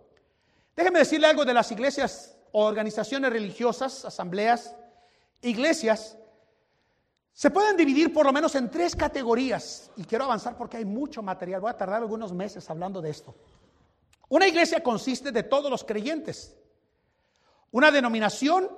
Déjeme 0.75 1.01
decirle 1.01 1.29
algo 1.29 1.45
de 1.45 1.55
las 1.55 1.71
iglesias 1.71 2.37
o 2.53 2.65
organizaciones 2.65 3.33
religiosas, 3.33 4.05
asambleas, 4.05 4.75
iglesias 5.43 6.17
se 7.39 7.53
pueden 7.53 7.77
dividir 7.77 8.13
por 8.13 8.27
lo 8.27 8.33
menos 8.33 8.57
en 8.57 8.69
tres 8.69 8.97
categorías 8.97 9.93
y 9.97 10.03
quiero 10.03 10.25
avanzar 10.25 10.57
porque 10.57 10.79
hay 10.79 10.85
mucho 10.85 11.23
material. 11.23 11.61
Voy 11.61 11.71
a 11.71 11.77
tardar 11.77 12.03
algunos 12.03 12.33
meses 12.33 12.69
hablando 12.69 13.01
de 13.01 13.11
esto. 13.11 13.37
Una 14.29 14.49
iglesia 14.49 14.83
consiste 14.83 15.31
de 15.31 15.45
todos 15.45 15.71
los 15.71 15.85
creyentes, 15.85 16.57
una 17.71 17.93
denominación 17.93 18.69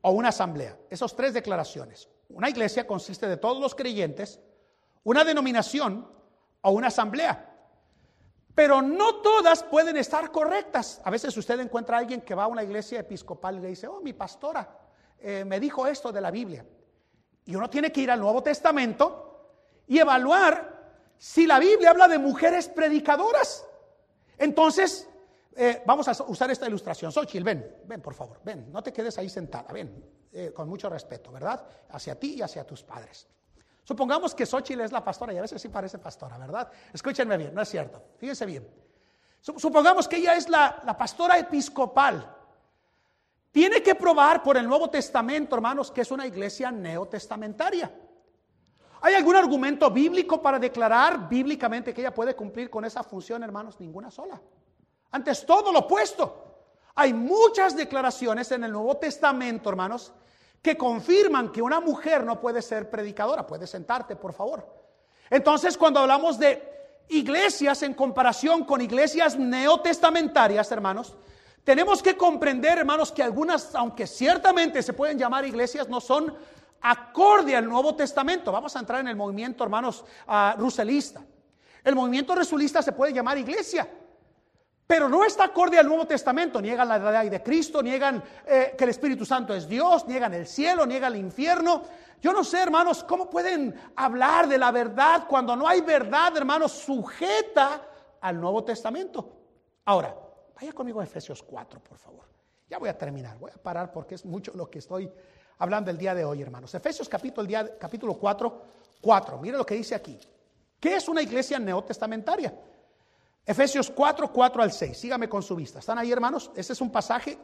o 0.00 0.10
una 0.10 0.28
asamblea. 0.28 0.76
Esas 0.90 1.14
tres 1.14 1.34
declaraciones. 1.34 2.08
Una 2.28 2.48
iglesia 2.48 2.86
consiste 2.86 3.26
de 3.26 3.36
todos 3.36 3.60
los 3.60 3.74
creyentes, 3.74 4.40
una 5.04 5.24
denominación 5.24 6.06
o 6.60 6.70
una 6.70 6.88
asamblea. 6.88 7.44
Pero 8.54 8.82
no 8.82 9.16
todas 9.16 9.62
pueden 9.62 9.96
estar 9.96 10.30
correctas. 10.32 11.00
A 11.04 11.10
veces 11.10 11.36
usted 11.36 11.60
encuentra 11.60 11.96
a 11.96 12.00
alguien 12.00 12.20
que 12.20 12.34
va 12.34 12.44
a 12.44 12.48
una 12.48 12.64
iglesia 12.64 13.00
episcopal 13.00 13.56
y 13.56 13.60
le 13.60 13.68
dice, 13.68 13.86
oh, 13.86 14.00
mi 14.00 14.12
pastora 14.12 14.68
eh, 15.20 15.44
me 15.44 15.60
dijo 15.60 15.86
esto 15.86 16.12
de 16.12 16.20
la 16.20 16.30
Biblia. 16.30 16.66
Y 17.44 17.54
uno 17.54 17.70
tiene 17.70 17.90
que 17.92 18.00
ir 18.00 18.10
al 18.10 18.20
Nuevo 18.20 18.42
Testamento 18.42 19.52
y 19.86 19.98
evaluar 19.98 20.76
si 21.16 21.46
la 21.46 21.58
Biblia 21.58 21.90
habla 21.90 22.08
de 22.08 22.18
mujeres 22.18 22.68
predicadoras. 22.68 23.64
Entonces, 24.36 25.08
eh, 25.56 25.82
vamos 25.86 26.08
a 26.08 26.24
usar 26.24 26.50
esta 26.50 26.66
ilustración. 26.66 27.12
Xochitl, 27.12 27.44
ven, 27.44 27.76
ven 27.86 28.00
por 28.00 28.14
favor, 28.14 28.40
ven, 28.44 28.70
no 28.72 28.82
te 28.82 28.92
quedes 28.92 29.18
ahí 29.18 29.28
sentada, 29.28 29.72
ven, 29.72 30.04
eh, 30.32 30.52
con 30.54 30.68
mucho 30.68 30.88
respeto, 30.88 31.32
¿verdad? 31.32 31.64
Hacia 31.90 32.18
ti 32.18 32.34
y 32.34 32.42
hacia 32.42 32.64
tus 32.64 32.82
padres. 32.82 33.26
Supongamos 33.84 34.34
que 34.34 34.44
Xochitl 34.44 34.82
es 34.82 34.92
la 34.92 35.02
pastora, 35.02 35.32
y 35.32 35.38
a 35.38 35.42
veces 35.42 35.60
sí 35.60 35.68
parece 35.68 35.98
pastora, 35.98 36.36
¿verdad? 36.38 36.70
Escúchenme 36.92 37.36
bien, 37.36 37.54
no 37.54 37.62
es 37.62 37.68
cierto, 37.68 38.02
fíjense 38.18 38.46
bien. 38.46 38.68
Supongamos 39.40 40.08
que 40.08 40.16
ella 40.16 40.34
es 40.34 40.48
la, 40.48 40.82
la 40.84 40.96
pastora 40.96 41.38
episcopal 41.38 42.34
tiene 43.50 43.82
que 43.82 43.94
probar 43.94 44.42
por 44.42 44.56
el 44.56 44.68
Nuevo 44.68 44.90
Testamento, 44.90 45.56
hermanos, 45.56 45.90
que 45.90 46.02
es 46.02 46.10
una 46.10 46.26
iglesia 46.26 46.70
neotestamentaria. 46.70 47.90
¿Hay 49.00 49.14
algún 49.14 49.36
argumento 49.36 49.90
bíblico 49.90 50.42
para 50.42 50.58
declarar 50.58 51.28
bíblicamente 51.28 51.94
que 51.94 52.00
ella 52.00 52.14
puede 52.14 52.34
cumplir 52.34 52.68
con 52.68 52.84
esa 52.84 53.02
función, 53.02 53.42
hermanos? 53.42 53.80
Ninguna 53.80 54.10
sola. 54.10 54.40
Antes 55.10 55.46
todo 55.46 55.72
lo 55.72 55.80
opuesto. 55.80 56.44
Hay 56.94 57.12
muchas 57.12 57.76
declaraciones 57.76 58.50
en 58.52 58.64
el 58.64 58.72
Nuevo 58.72 58.96
Testamento, 58.96 59.70
hermanos, 59.70 60.12
que 60.60 60.76
confirman 60.76 61.52
que 61.52 61.62
una 61.62 61.80
mujer 61.80 62.24
no 62.24 62.40
puede 62.40 62.60
ser 62.60 62.90
predicadora. 62.90 63.46
Puedes 63.46 63.70
sentarte, 63.70 64.16
por 64.16 64.32
favor. 64.32 64.66
Entonces, 65.30 65.78
cuando 65.78 66.00
hablamos 66.00 66.38
de 66.38 67.04
iglesias 67.08 67.82
en 67.82 67.94
comparación 67.94 68.64
con 68.64 68.80
iglesias 68.80 69.38
neotestamentarias, 69.38 70.70
hermanos, 70.72 71.14
tenemos 71.64 72.02
que 72.02 72.16
comprender, 72.16 72.78
hermanos, 72.78 73.12
que 73.12 73.22
algunas, 73.22 73.74
aunque 73.74 74.06
ciertamente 74.06 74.82
se 74.82 74.92
pueden 74.92 75.18
llamar 75.18 75.44
iglesias, 75.44 75.88
no 75.88 76.00
son 76.00 76.34
acorde 76.80 77.54
al 77.54 77.68
Nuevo 77.68 77.94
Testamento. 77.94 78.50
Vamos 78.50 78.74
a 78.74 78.80
entrar 78.80 79.00
en 79.00 79.08
el 79.08 79.16
movimiento, 79.16 79.64
hermanos, 79.64 80.04
uh. 80.26 80.68
El 81.84 81.94
movimiento 81.94 82.34
ruselista 82.34 82.82
se 82.82 82.92
puede 82.92 83.12
llamar 83.12 83.38
iglesia, 83.38 83.88
pero 84.88 85.08
no 85.08 85.24
está 85.24 85.44
acorde 85.44 85.78
al 85.78 85.86
Nuevo 85.86 86.04
Testamento. 86.04 86.60
Niegan 86.60 86.88
la 86.88 86.96
edad 86.96 87.24
de 87.24 87.42
Cristo, 87.44 87.80
niegan 87.80 88.20
eh, 88.44 88.74
que 88.76 88.82
el 88.82 88.90
Espíritu 88.90 89.24
Santo 89.24 89.54
es 89.54 89.68
Dios, 89.68 90.08
niegan 90.08 90.34
el 90.34 90.48
cielo, 90.48 90.84
niegan 90.84 91.12
el 91.12 91.20
infierno. 91.20 91.82
Yo 92.20 92.32
no 92.32 92.42
sé, 92.42 92.60
hermanos, 92.60 93.04
cómo 93.04 93.30
pueden 93.30 93.72
hablar 93.94 94.48
de 94.48 94.58
la 94.58 94.72
verdad 94.72 95.26
cuando 95.28 95.54
no 95.54 95.68
hay 95.68 95.82
verdad, 95.82 96.36
hermanos, 96.36 96.72
sujeta 96.72 97.82
al 98.20 98.40
Nuevo 98.40 98.64
Testamento. 98.64 99.36
Ahora, 99.84 100.12
Vaya 100.60 100.72
conmigo 100.72 101.00
a 101.00 101.04
Efesios 101.04 101.42
4, 101.42 101.80
por 101.80 101.98
favor. 101.98 102.24
Ya 102.68 102.78
voy 102.78 102.88
a 102.88 102.98
terminar, 102.98 103.38
voy 103.38 103.52
a 103.54 103.62
parar 103.62 103.92
porque 103.92 104.16
es 104.16 104.24
mucho 104.24 104.52
lo 104.54 104.68
que 104.68 104.80
estoy 104.80 105.10
hablando 105.58 105.90
el 105.90 105.96
día 105.96 106.14
de 106.14 106.24
hoy, 106.24 106.42
hermanos. 106.42 106.74
Efesios 106.74 107.08
capítulo, 107.08 107.46
día, 107.46 107.78
capítulo 107.78 108.14
4, 108.14 108.62
4. 109.00 109.38
Mire 109.38 109.56
lo 109.56 109.64
que 109.64 109.76
dice 109.76 109.94
aquí. 109.94 110.18
¿Qué 110.80 110.96
es 110.96 111.08
una 111.08 111.22
iglesia 111.22 111.60
neotestamentaria? 111.60 112.52
Efesios 113.48 113.88
4, 113.88 114.30
4 114.30 114.62
al 114.62 114.70
6. 114.70 114.98
Sígame 114.98 115.26
con 115.26 115.42
su 115.42 115.56
vista. 115.56 115.78
¿Están 115.78 115.96
ahí, 115.96 116.12
hermanos? 116.12 116.50
Ese 116.54 116.74
es 116.74 116.82
un 116.82 116.92
pasaje 116.92 117.38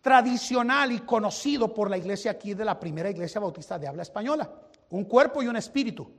tradicional 0.00 0.90
y 0.90 0.98
conocido 0.98 1.72
por 1.72 1.88
la 1.88 1.96
iglesia 1.96 2.32
aquí 2.32 2.54
de 2.54 2.64
la 2.64 2.80
primera 2.80 3.08
iglesia 3.08 3.40
bautista 3.40 3.78
de 3.78 3.86
habla 3.86 4.02
española. 4.02 4.50
Un 4.90 5.04
cuerpo 5.04 5.40
y 5.40 5.46
un 5.46 5.54
espíritu. 5.54 6.10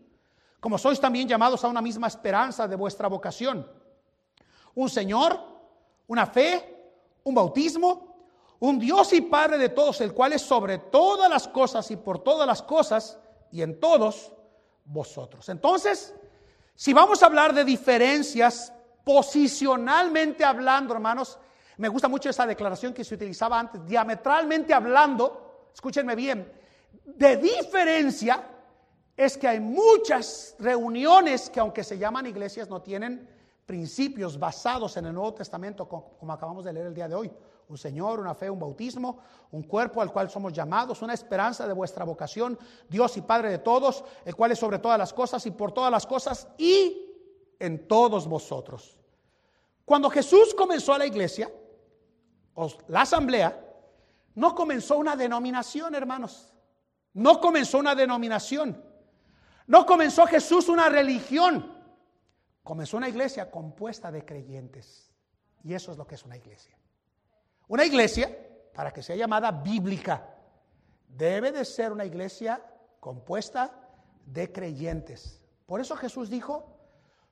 Como 0.61 0.77
sois 0.77 1.01
también 1.01 1.27
llamados 1.27 1.65
a 1.65 1.67
una 1.67 1.81
misma 1.81 2.07
esperanza 2.07 2.65
de 2.65 2.77
vuestra 2.77 3.09
vocación. 3.09 3.69
Un 4.75 4.89
Señor, 4.89 5.37
una 6.07 6.25
fe, 6.25 6.93
un 7.25 7.35
bautismo, 7.35 8.15
un 8.61 8.79
Dios 8.79 9.11
y 9.11 9.19
Padre 9.19 9.57
de 9.57 9.67
todos, 9.67 9.99
el 9.99 10.13
cual 10.13 10.31
es 10.31 10.43
sobre 10.43 10.77
todas 10.77 11.29
las 11.29 11.49
cosas 11.49 11.91
y 11.91 11.97
por 11.97 12.19
todas 12.19 12.47
las 12.47 12.61
cosas 12.61 13.19
y 13.51 13.63
en 13.63 13.81
todos 13.81 14.31
vosotros. 14.85 15.49
Entonces, 15.49 16.15
si 16.73 16.93
vamos 16.93 17.21
a 17.21 17.25
hablar 17.25 17.53
de 17.53 17.65
diferencias 17.65 18.71
posicionalmente 19.09 20.45
hablando, 20.45 20.93
hermanos, 20.93 21.39
me 21.77 21.87
gusta 21.87 22.07
mucho 22.07 22.29
esa 22.29 22.45
declaración 22.45 22.93
que 22.93 23.03
se 23.03 23.15
utilizaba 23.15 23.59
antes, 23.59 23.83
diametralmente 23.83 24.71
hablando, 24.71 25.69
escúchenme 25.73 26.15
bien, 26.15 26.53
de 27.05 27.37
diferencia 27.37 28.47
es 29.17 29.35
que 29.35 29.47
hay 29.47 29.59
muchas 29.59 30.55
reuniones 30.59 31.49
que 31.49 31.59
aunque 31.59 31.83
se 31.83 31.97
llaman 31.97 32.27
iglesias 32.27 32.69
no 32.69 32.83
tienen 32.83 33.27
principios 33.65 34.37
basados 34.37 34.95
en 34.97 35.07
el 35.07 35.13
Nuevo 35.15 35.33
Testamento, 35.33 35.89
como 35.89 36.31
acabamos 36.31 36.63
de 36.63 36.73
leer 36.73 36.85
el 36.85 36.93
día 36.93 37.07
de 37.07 37.15
hoy. 37.15 37.31
Un 37.67 37.79
Señor, 37.79 38.19
una 38.19 38.35
fe, 38.35 38.47
un 38.47 38.59
bautismo, 38.59 39.21
un 39.49 39.63
cuerpo 39.63 40.03
al 40.03 40.13
cual 40.13 40.29
somos 40.29 40.53
llamados, 40.53 41.01
una 41.01 41.15
esperanza 41.15 41.67
de 41.67 41.73
vuestra 41.73 42.05
vocación, 42.05 42.59
Dios 42.87 43.17
y 43.17 43.21
Padre 43.21 43.49
de 43.49 43.57
todos, 43.57 44.03
el 44.23 44.35
cual 44.35 44.51
es 44.51 44.59
sobre 44.59 44.77
todas 44.77 44.99
las 44.99 45.13
cosas 45.13 45.43
y 45.47 45.51
por 45.51 45.71
todas 45.71 45.89
las 45.89 46.05
cosas 46.05 46.47
y 46.59 47.07
en 47.57 47.87
todos 47.87 48.27
vosotros. 48.27 48.98
Cuando 49.89 50.07
Jesús 50.11 50.53
comenzó 50.53 50.95
la 50.99 51.07
iglesia, 51.07 51.51
o 52.53 52.71
la 52.89 53.01
asamblea, 53.01 53.59
no 54.35 54.53
comenzó 54.53 54.99
una 54.99 55.15
denominación, 55.15 55.95
hermanos. 55.95 56.53
No 57.15 57.41
comenzó 57.41 57.79
una 57.79 57.95
denominación. 57.95 58.79
No 59.65 59.87
comenzó 59.87 60.27
Jesús 60.27 60.69
una 60.69 60.89
religión 60.89 61.79
comenzó 62.69 62.97
una 62.97 63.09
iglesia 63.09 63.49
compuesta 63.49 64.11
de 64.11 64.23
creyentes. 64.23 65.11
Y 65.63 65.73
eso 65.73 65.91
es 65.91 65.97
lo 65.97 66.05
que 66.05 66.13
es 66.13 66.23
una 66.23 66.37
iglesia. 66.37 66.77
Una 67.67 67.83
iglesia, 67.83 68.29
para 68.75 68.93
que 68.93 69.01
sea 69.01 69.15
llamada 69.15 69.49
bíblica, 69.49 70.35
debe 71.07 71.51
de 71.51 71.65
ser 71.65 71.91
una 71.91 72.05
iglesia 72.05 72.63
compuesta 72.99 73.73
de 74.23 74.51
creyentes. 74.51 75.41
Por 75.65 75.81
eso 75.81 75.95
Jesús 75.95 76.29
dijo, 76.29 76.77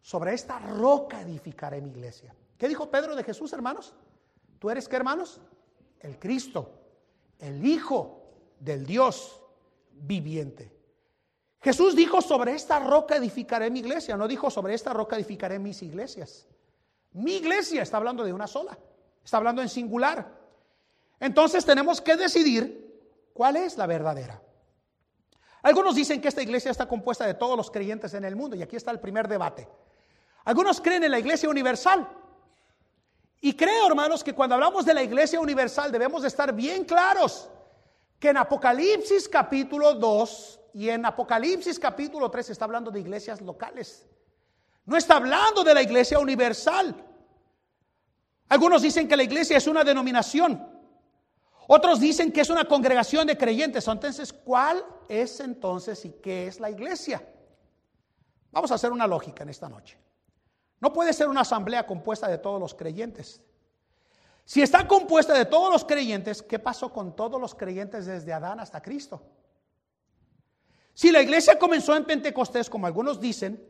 sobre 0.01 0.33
esta 0.33 0.57
roca 0.57 1.21
edificaré 1.21 1.81
mi 1.81 1.91
iglesia. 1.91 2.33
¿Qué 2.57 2.67
dijo 2.67 2.89
Pedro 2.89 3.15
de 3.15 3.23
Jesús, 3.23 3.53
hermanos? 3.53 3.93
¿Tú 4.59 4.69
eres 4.69 4.87
qué, 4.87 4.95
hermanos? 4.95 5.39
El 5.99 6.17
Cristo, 6.19 6.71
el 7.39 7.65
Hijo 7.65 8.23
del 8.59 8.85
Dios 8.85 9.41
viviente. 9.91 10.75
Jesús 11.61 11.95
dijo, 11.95 12.21
sobre 12.21 12.53
esta 12.53 12.79
roca 12.79 13.15
edificaré 13.15 13.69
mi 13.69 13.79
iglesia, 13.79 14.15
no 14.15 14.27
dijo, 14.27 14.49
sobre 14.49 14.73
esta 14.73 14.93
roca 14.93 15.15
edificaré 15.15 15.59
mis 15.59 15.81
iglesias. 15.81 16.47
Mi 17.13 17.37
iglesia 17.37 17.81
está 17.81 17.97
hablando 17.97 18.23
de 18.23 18.33
una 18.33 18.47
sola, 18.47 18.77
está 19.23 19.37
hablando 19.37 19.61
en 19.61 19.69
singular. 19.69 20.37
Entonces 21.19 21.65
tenemos 21.65 21.99
que 21.99 22.15
decidir 22.15 23.31
cuál 23.33 23.57
es 23.57 23.77
la 23.77 23.87
verdadera. 23.87 24.41
Algunos 25.63 25.95
dicen 25.95 26.21
que 26.21 26.27
esta 26.27 26.43
iglesia 26.43 26.71
está 26.71 26.87
compuesta 26.87 27.25
de 27.25 27.33
todos 27.33 27.57
los 27.57 27.71
creyentes 27.71 28.13
en 28.13 28.23
el 28.23 28.35
mundo 28.35 28.55
y 28.55 28.61
aquí 28.61 28.75
está 28.75 28.91
el 28.91 28.99
primer 28.99 29.27
debate. 29.27 29.67
Algunos 30.45 30.79
creen 30.79 31.03
en 31.03 31.11
la 31.11 31.19
iglesia 31.19 31.49
universal. 31.49 32.07
Y 33.39 33.53
creo, 33.53 33.87
hermanos, 33.87 34.23
que 34.23 34.33
cuando 34.33 34.55
hablamos 34.55 34.85
de 34.85 34.93
la 34.93 35.03
iglesia 35.03 35.39
universal 35.39 35.91
debemos 35.91 36.23
de 36.23 36.27
estar 36.27 36.53
bien 36.53 36.85
claros 36.85 37.49
que 38.19 38.29
en 38.29 38.37
Apocalipsis 38.37 39.29
capítulo 39.29 39.93
2 39.93 40.59
y 40.73 40.89
en 40.89 41.05
Apocalipsis 41.05 41.79
capítulo 41.79 42.31
3 42.31 42.49
está 42.49 42.65
hablando 42.65 42.89
de 42.89 42.99
iglesias 42.99 43.41
locales. 43.41 44.05
No 44.85 44.97
está 44.97 45.17
hablando 45.17 45.63
de 45.63 45.73
la 45.73 45.81
iglesia 45.81 46.17
universal. 46.17 46.95
Algunos 48.49 48.81
dicen 48.81 49.07
que 49.07 49.17
la 49.17 49.23
iglesia 49.23 49.57
es 49.57 49.67
una 49.67 49.83
denominación. 49.83 50.77
Otros 51.67 51.99
dicen 51.99 52.31
que 52.31 52.41
es 52.41 52.49
una 52.49 52.65
congregación 52.65 53.27
de 53.27 53.37
creyentes. 53.37 53.87
Entonces, 53.87 54.31
¿cuál 54.31 54.83
es 55.09 55.39
entonces 55.41 56.03
y 56.05 56.11
qué 56.11 56.47
es 56.47 56.59
la 56.59 56.71
iglesia? 56.71 57.21
Vamos 58.51 58.71
a 58.71 58.75
hacer 58.75 58.91
una 58.91 59.05
lógica 59.05 59.43
en 59.43 59.49
esta 59.49 59.67
noche. 59.67 59.97
No 60.79 60.93
puede 60.93 61.13
ser 61.13 61.27
una 61.27 61.41
asamblea 61.41 61.87
compuesta 61.87 62.27
de 62.27 62.37
todos 62.37 62.59
los 62.59 62.73
creyentes. 62.73 63.41
Si 64.45 64.61
está 64.61 64.87
compuesta 64.87 65.33
de 65.33 65.45
todos 65.45 65.71
los 65.71 65.83
creyentes, 65.83 66.41
¿qué 66.41 66.59
pasó 66.59 66.93
con 66.93 67.15
todos 67.15 67.41
los 67.41 67.53
creyentes 67.53 68.05
desde 68.05 68.31
Adán 68.31 68.59
hasta 68.59 68.81
Cristo? 68.81 69.21
Si 70.93 71.11
la 71.11 71.21
iglesia 71.21 71.59
comenzó 71.59 71.95
en 71.95 72.05
Pentecostés, 72.05 72.69
como 72.69 72.87
algunos 72.87 73.19
dicen, 73.19 73.61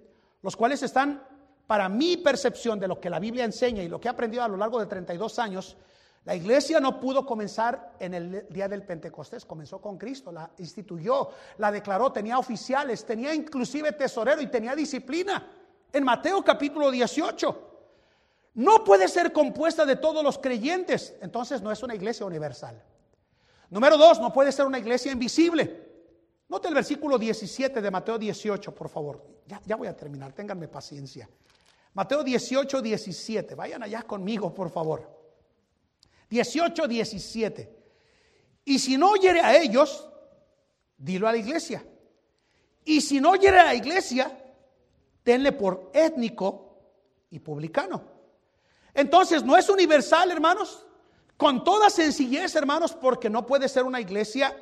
los 0.41 0.55
cuales 0.55 0.83
están, 0.83 1.23
para 1.65 1.89
mi 1.89 2.17
percepción 2.17 2.79
de 2.79 2.87
lo 2.87 2.99
que 2.99 3.09
la 3.09 3.19
Biblia 3.19 3.43
enseña 3.43 3.83
y 3.83 3.89
lo 3.89 3.99
que 3.99 4.07
he 4.07 4.11
aprendido 4.11 4.43
a 4.43 4.47
lo 4.47 4.55
largo 4.55 4.79
de 4.79 4.85
32 4.85 5.39
años, 5.39 5.77
la 6.23 6.35
iglesia 6.35 6.79
no 6.79 6.99
pudo 6.99 7.25
comenzar 7.25 7.93
en 7.99 8.13
el 8.13 8.47
día 8.49 8.67
del 8.67 8.83
Pentecostés, 8.83 9.45
comenzó 9.45 9.81
con 9.81 9.97
Cristo, 9.97 10.31
la 10.31 10.51
instituyó, 10.57 11.29
la 11.57 11.71
declaró, 11.71 12.11
tenía 12.11 12.37
oficiales, 12.37 13.05
tenía 13.05 13.33
inclusive 13.33 13.93
tesorero 13.93 14.41
y 14.41 14.47
tenía 14.47 14.75
disciplina. 14.75 15.51
En 15.93 16.03
Mateo 16.03 16.43
capítulo 16.43 16.91
18. 16.91 17.63
No 18.55 18.83
puede 18.83 19.07
ser 19.07 19.31
compuesta 19.31 19.85
de 19.85 19.97
todos 19.97 20.23
los 20.23 20.39
creyentes, 20.39 21.15
entonces 21.21 21.61
no 21.61 21.71
es 21.71 21.83
una 21.83 21.93
iglesia 21.93 22.25
universal. 22.25 22.83
Número 23.69 23.97
dos, 23.97 24.19
no 24.19 24.33
puede 24.33 24.51
ser 24.51 24.65
una 24.65 24.79
iglesia 24.79 25.11
invisible. 25.11 25.85
Note 26.49 26.67
el 26.67 26.73
versículo 26.73 27.19
17 27.19 27.81
de 27.81 27.91
Mateo 27.91 28.17
18, 28.17 28.73
por 28.73 28.89
favor. 28.89 29.23
Ya, 29.65 29.75
voy 29.75 29.87
a 29.87 29.95
terminar, 29.95 30.33
ténganme 30.33 30.67
paciencia. 30.67 31.29
Mateo 31.93 32.23
18, 32.23 32.81
17. 32.81 33.55
Vayan 33.55 33.83
allá 33.83 34.01
conmigo, 34.03 34.53
por 34.53 34.71
favor. 34.71 35.07
18, 36.29 36.87
17. 36.87 37.77
Y 38.65 38.79
si 38.79 38.97
no 38.97 39.11
oyere 39.11 39.41
a 39.41 39.55
ellos, 39.55 40.09
dilo 40.97 41.27
a 41.27 41.31
la 41.31 41.37
iglesia. 41.37 41.85
Y 42.85 43.01
si 43.01 43.21
no 43.21 43.31
oyere 43.31 43.59
a 43.59 43.65
la 43.65 43.75
iglesia, 43.75 44.35
tenle 45.27 45.51
por 45.51 45.91
étnico 45.93 46.77
y 47.31 47.39
publicano. 47.39 48.01
Entonces, 48.93 49.43
no 49.43 49.57
es 49.57 49.67
universal, 49.67 50.31
hermanos. 50.31 50.85
Con 51.35 51.65
toda 51.65 51.89
sencillez, 51.89 52.55
hermanos, 52.55 52.93
porque 52.93 53.29
no 53.29 53.45
puede 53.45 53.67
ser 53.67 53.83
una 53.83 53.99
iglesia 53.99 54.55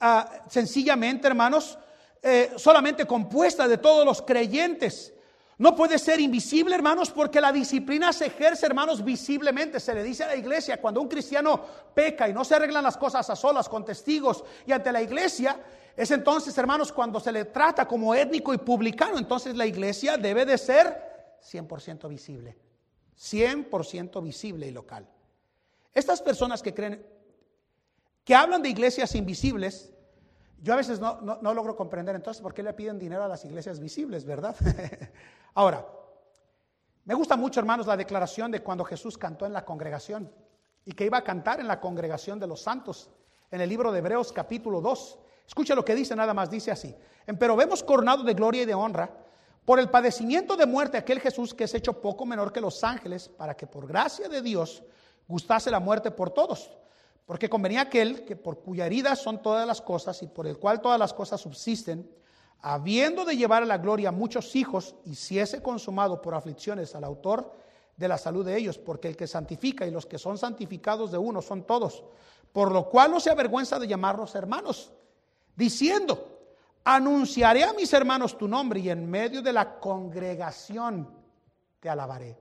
ah, 0.00 0.26
sencillamente, 0.48 1.28
hermanos, 1.28 1.78
eh, 2.22 2.50
solamente 2.56 3.04
compuesta 3.04 3.68
de 3.68 3.76
todos 3.76 4.06
los 4.06 4.22
creyentes. 4.22 5.12
No 5.58 5.74
puede 5.74 5.98
ser 5.98 6.20
invisible, 6.20 6.74
hermanos, 6.74 7.10
porque 7.10 7.40
la 7.40 7.50
disciplina 7.50 8.12
se 8.12 8.26
ejerce, 8.26 8.66
hermanos, 8.66 9.02
visiblemente. 9.02 9.80
Se 9.80 9.94
le 9.94 10.02
dice 10.02 10.24
a 10.24 10.28
la 10.28 10.36
iglesia, 10.36 10.80
cuando 10.80 11.00
un 11.00 11.08
cristiano 11.08 11.64
peca 11.94 12.28
y 12.28 12.34
no 12.34 12.44
se 12.44 12.54
arreglan 12.54 12.84
las 12.84 12.98
cosas 12.98 13.28
a 13.30 13.36
solas 13.36 13.68
con 13.68 13.84
testigos 13.84 14.44
y 14.66 14.72
ante 14.72 14.92
la 14.92 15.00
iglesia, 15.00 15.58
es 15.96 16.10
entonces, 16.10 16.56
hermanos, 16.58 16.92
cuando 16.92 17.18
se 17.18 17.32
le 17.32 17.46
trata 17.46 17.88
como 17.88 18.14
étnico 18.14 18.52
y 18.52 18.58
publicano, 18.58 19.16
entonces 19.16 19.56
la 19.56 19.64
iglesia 19.64 20.18
debe 20.18 20.44
de 20.44 20.58
ser 20.58 21.38
100% 21.50 22.06
visible. 22.06 22.58
100% 23.18 24.22
visible 24.22 24.66
y 24.66 24.72
local. 24.72 25.08
Estas 25.94 26.20
personas 26.20 26.62
que 26.62 26.74
creen, 26.74 27.06
que 28.24 28.34
hablan 28.34 28.62
de 28.62 28.68
iglesias 28.68 29.14
invisibles, 29.14 29.90
yo 30.62 30.72
a 30.72 30.76
veces 30.76 31.00
no, 31.00 31.20
no, 31.20 31.54
logro 31.54 31.76
comprender 31.76 32.14
entonces 32.14 32.42
por 32.42 32.54
qué 32.54 32.62
le 32.62 32.72
piden 32.72 32.98
dinero 32.98 33.24
a 33.24 33.28
las 33.28 33.44
iglesias 33.44 33.78
visibles, 33.78 34.24
¿verdad? 34.24 34.56
Ahora, 35.54 35.86
me 37.04 37.14
gusta 37.14 37.36
mucho, 37.36 37.60
hermanos, 37.60 37.86
la 37.86 37.96
declaración 37.96 38.50
de 38.50 38.62
cuando 38.62 38.84
Jesús 38.84 39.18
cantó 39.18 39.46
en 39.46 39.52
la 39.52 39.64
congregación 39.64 40.32
y 40.84 40.92
que 40.92 41.04
iba 41.04 41.18
a 41.18 41.24
cantar 41.24 41.60
en 41.60 41.68
la 41.68 41.80
congregación 41.80 42.40
de 42.40 42.46
los 42.46 42.62
santos 42.62 43.10
en 43.50 43.60
el 43.60 43.68
libro 43.68 43.92
de 43.92 43.98
Hebreos 43.98 44.32
capítulo 44.32 44.80
2. 44.80 45.18
Escucha 45.46 45.74
lo 45.74 45.84
que 45.84 45.94
dice, 45.94 46.16
nada 46.16 46.34
más 46.34 46.50
dice 46.50 46.70
así. 46.70 46.94
Pero 47.38 47.54
vemos 47.54 47.82
coronado 47.82 48.24
de 48.24 48.34
gloria 48.34 48.62
y 48.62 48.66
de 48.66 48.74
honra 48.74 49.10
por 49.64 49.78
el 49.78 49.90
padecimiento 49.90 50.56
de 50.56 50.66
muerte 50.66 50.96
aquel 50.96 51.20
Jesús 51.20 51.52
que 51.52 51.64
es 51.64 51.74
hecho 51.74 52.00
poco 52.00 52.24
menor 52.24 52.52
que 52.52 52.60
los 52.60 52.82
ángeles, 52.82 53.28
para 53.28 53.56
que 53.56 53.66
por 53.66 53.86
gracia 53.86 54.28
de 54.28 54.42
Dios 54.42 54.82
gustase 55.28 55.70
la 55.70 55.80
muerte 55.80 56.10
por 56.10 56.30
todos 56.30 56.70
porque 57.26 57.50
convenía 57.50 57.82
aquel 57.82 58.24
que 58.24 58.36
por 58.36 58.60
cuya 58.60 58.86
herida 58.86 59.16
son 59.16 59.42
todas 59.42 59.66
las 59.66 59.82
cosas 59.82 60.22
y 60.22 60.28
por 60.28 60.46
el 60.46 60.58
cual 60.58 60.80
todas 60.80 60.98
las 60.98 61.12
cosas 61.12 61.40
subsisten, 61.40 62.08
habiendo 62.62 63.24
de 63.24 63.36
llevar 63.36 63.64
a 63.64 63.66
la 63.66 63.78
gloria 63.78 64.12
muchos 64.12 64.54
hijos, 64.54 64.94
hiciese 65.04 65.60
consumado 65.60 66.22
por 66.22 66.34
aflicciones 66.34 66.94
al 66.94 67.04
autor 67.04 67.52
de 67.96 68.08
la 68.08 68.16
salud 68.16 68.46
de 68.46 68.56
ellos, 68.56 68.78
porque 68.78 69.08
el 69.08 69.16
que 69.16 69.26
santifica 69.26 69.86
y 69.86 69.90
los 69.90 70.06
que 70.06 70.18
son 70.18 70.38
santificados 70.38 71.10
de 71.10 71.18
uno 71.18 71.42
son 71.42 71.64
todos, 71.64 72.04
por 72.52 72.70
lo 72.70 72.88
cual 72.88 73.10
no 73.10 73.18
se 73.18 73.30
avergüenza 73.30 73.78
de 73.80 73.88
llamarlos 73.88 74.36
hermanos, 74.36 74.92
diciendo, 75.56 76.38
anunciaré 76.84 77.64
a 77.64 77.72
mis 77.72 77.92
hermanos 77.92 78.38
tu 78.38 78.46
nombre 78.46 78.78
y 78.78 78.90
en 78.90 79.10
medio 79.10 79.42
de 79.42 79.52
la 79.52 79.80
congregación 79.80 81.10
te 81.80 81.88
alabaré. 81.88 82.38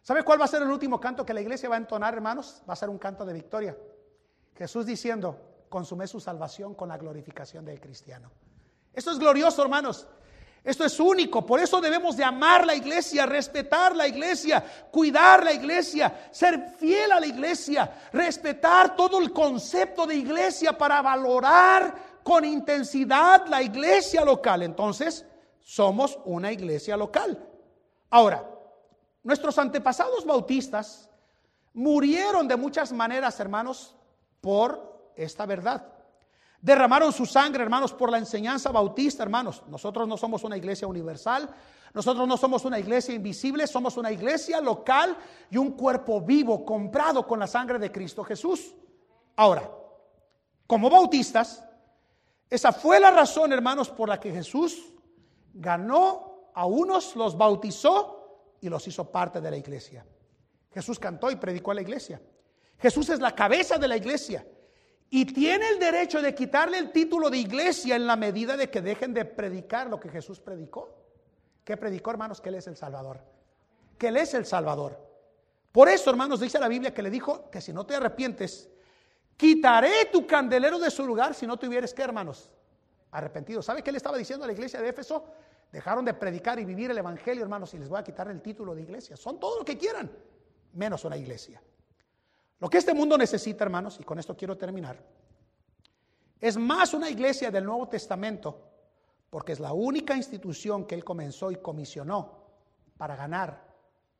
¿Sabe 0.00 0.22
cuál 0.22 0.40
va 0.40 0.44
a 0.44 0.48
ser 0.48 0.62
el 0.62 0.70
último 0.70 1.00
canto 1.00 1.26
que 1.26 1.34
la 1.34 1.40
iglesia 1.40 1.68
va 1.68 1.76
a 1.76 1.78
entonar, 1.78 2.14
hermanos? 2.14 2.62
Va 2.68 2.74
a 2.74 2.76
ser 2.76 2.88
un 2.88 2.98
canto 2.98 3.24
de 3.24 3.32
victoria. 3.32 3.76
Jesús 4.62 4.86
diciendo, 4.86 5.64
consumé 5.68 6.06
su 6.06 6.20
salvación 6.20 6.76
con 6.76 6.88
la 6.88 6.96
glorificación 6.96 7.64
del 7.64 7.80
cristiano. 7.80 8.30
Esto 8.92 9.10
es 9.10 9.18
glorioso, 9.18 9.60
hermanos. 9.60 10.06
Esto 10.62 10.84
es 10.84 11.00
único, 11.00 11.44
por 11.44 11.58
eso 11.58 11.80
debemos 11.80 12.16
de 12.16 12.22
amar 12.22 12.64
la 12.64 12.76
iglesia, 12.76 13.26
respetar 13.26 13.96
la 13.96 14.06
iglesia, 14.06 14.64
cuidar 14.92 15.42
la 15.42 15.52
iglesia, 15.52 16.28
ser 16.30 16.76
fiel 16.78 17.10
a 17.10 17.18
la 17.18 17.26
iglesia, 17.26 18.08
respetar 18.12 18.94
todo 18.94 19.18
el 19.18 19.32
concepto 19.32 20.06
de 20.06 20.14
iglesia 20.14 20.78
para 20.78 21.02
valorar 21.02 22.20
con 22.22 22.44
intensidad 22.44 23.48
la 23.48 23.60
iglesia 23.60 24.24
local. 24.24 24.62
Entonces, 24.62 25.26
somos 25.58 26.16
una 26.24 26.52
iglesia 26.52 26.96
local. 26.96 27.44
Ahora, 28.10 28.48
nuestros 29.24 29.58
antepasados 29.58 30.24
bautistas 30.24 31.10
murieron 31.74 32.46
de 32.46 32.54
muchas 32.54 32.92
maneras, 32.92 33.40
hermanos, 33.40 33.96
por 34.42 35.12
esta 35.16 35.46
verdad. 35.46 35.86
Derramaron 36.60 37.12
su 37.12 37.24
sangre, 37.24 37.62
hermanos, 37.62 37.94
por 37.94 38.10
la 38.10 38.18
enseñanza 38.18 38.70
bautista, 38.70 39.22
hermanos. 39.22 39.62
Nosotros 39.68 40.06
no 40.06 40.18
somos 40.18 40.44
una 40.44 40.56
iglesia 40.56 40.86
universal, 40.86 41.48
nosotros 41.94 42.28
no 42.28 42.36
somos 42.36 42.64
una 42.64 42.78
iglesia 42.78 43.14
invisible, 43.14 43.66
somos 43.66 43.96
una 43.96 44.12
iglesia 44.12 44.60
local 44.60 45.16
y 45.50 45.56
un 45.56 45.72
cuerpo 45.72 46.20
vivo 46.20 46.64
comprado 46.64 47.26
con 47.26 47.38
la 47.38 47.46
sangre 47.46 47.78
de 47.78 47.90
Cristo 47.90 48.22
Jesús. 48.22 48.74
Ahora, 49.36 49.70
como 50.66 50.90
bautistas, 50.90 51.64
esa 52.48 52.72
fue 52.72 53.00
la 53.00 53.10
razón, 53.10 53.52
hermanos, 53.52 53.88
por 53.88 54.08
la 54.08 54.20
que 54.20 54.30
Jesús 54.30 54.92
ganó 55.54 56.50
a 56.54 56.66
unos, 56.66 57.16
los 57.16 57.36
bautizó 57.36 58.56
y 58.60 58.68
los 58.68 58.86
hizo 58.86 59.10
parte 59.10 59.40
de 59.40 59.50
la 59.50 59.56
iglesia. 59.56 60.06
Jesús 60.70 60.98
cantó 60.98 61.30
y 61.30 61.36
predicó 61.36 61.70
a 61.72 61.74
la 61.74 61.82
iglesia. 61.82 62.20
Jesús 62.82 63.08
es 63.10 63.20
la 63.20 63.32
cabeza 63.32 63.78
de 63.78 63.86
la 63.86 63.96
iglesia 63.96 64.44
y 65.08 65.24
tiene 65.24 65.68
el 65.68 65.78
derecho 65.78 66.20
de 66.20 66.34
quitarle 66.34 66.78
el 66.78 66.90
título 66.90 67.30
de 67.30 67.38
iglesia 67.38 67.94
en 67.94 68.08
la 68.08 68.16
medida 68.16 68.56
de 68.56 68.70
que 68.70 68.82
dejen 68.82 69.14
de 69.14 69.24
predicar 69.24 69.88
lo 69.88 70.00
que 70.00 70.08
Jesús 70.08 70.40
predicó. 70.40 70.92
¿Qué 71.64 71.76
predicó, 71.76 72.10
hermanos? 72.10 72.40
Que 72.40 72.48
Él 72.48 72.56
es 72.56 72.66
el 72.66 72.76
Salvador. 72.76 73.20
Que 73.96 74.08
Él 74.08 74.16
es 74.16 74.34
el 74.34 74.44
Salvador. 74.44 74.98
Por 75.70 75.88
eso, 75.88 76.10
hermanos, 76.10 76.40
dice 76.40 76.58
la 76.58 76.66
Biblia 76.66 76.92
que 76.92 77.02
le 77.02 77.10
dijo 77.10 77.48
que 77.50 77.60
si 77.60 77.72
no 77.72 77.86
te 77.86 77.94
arrepientes, 77.94 78.68
quitaré 79.36 80.06
tu 80.10 80.26
candelero 80.26 80.80
de 80.80 80.90
su 80.90 81.06
lugar 81.06 81.34
si 81.34 81.46
no 81.46 81.56
tuvieres 81.56 81.94
que, 81.94 82.02
hermanos, 82.02 82.50
arrepentido. 83.12 83.62
¿Sabe 83.62 83.84
qué 83.84 83.92
le 83.92 83.98
estaba 83.98 84.18
diciendo 84.18 84.42
a 84.42 84.48
la 84.48 84.54
iglesia 84.54 84.82
de 84.82 84.88
Éfeso? 84.88 85.24
Dejaron 85.70 86.04
de 86.04 86.14
predicar 86.14 86.58
y 86.58 86.64
vivir 86.64 86.90
el 86.90 86.98
Evangelio, 86.98 87.44
hermanos, 87.44 87.72
y 87.74 87.78
les 87.78 87.88
voy 87.88 88.00
a 88.00 88.02
quitar 88.02 88.28
el 88.28 88.42
título 88.42 88.74
de 88.74 88.82
iglesia. 88.82 89.16
Son 89.16 89.38
todo 89.38 89.60
lo 89.60 89.64
que 89.64 89.78
quieran, 89.78 90.10
menos 90.72 91.04
una 91.04 91.16
iglesia. 91.16 91.62
Lo 92.62 92.70
que 92.70 92.78
este 92.78 92.94
mundo 92.94 93.18
necesita, 93.18 93.64
hermanos, 93.64 93.98
y 93.98 94.04
con 94.04 94.20
esto 94.20 94.36
quiero 94.36 94.56
terminar, 94.56 94.96
es 96.40 96.56
más 96.56 96.94
una 96.94 97.10
iglesia 97.10 97.50
del 97.50 97.64
Nuevo 97.64 97.88
Testamento, 97.88 98.56
porque 99.28 99.50
es 99.50 99.58
la 99.58 99.72
única 99.72 100.14
institución 100.14 100.86
que 100.86 100.94
él 100.94 101.02
comenzó 101.02 101.50
y 101.50 101.56
comisionó 101.56 102.44
para 102.96 103.16
ganar 103.16 103.66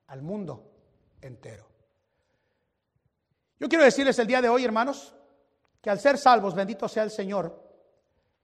al 0.08 0.22
mundo 0.22 0.72
entero. 1.20 1.68
Yo 3.60 3.68
quiero 3.68 3.84
decirles 3.84 4.18
el 4.18 4.26
día 4.26 4.42
de 4.42 4.48
hoy, 4.48 4.64
hermanos, 4.64 5.14
que 5.80 5.90
al 5.90 6.00
ser 6.00 6.18
salvos, 6.18 6.52
bendito 6.52 6.88
sea 6.88 7.04
el 7.04 7.12
Señor, 7.12 7.62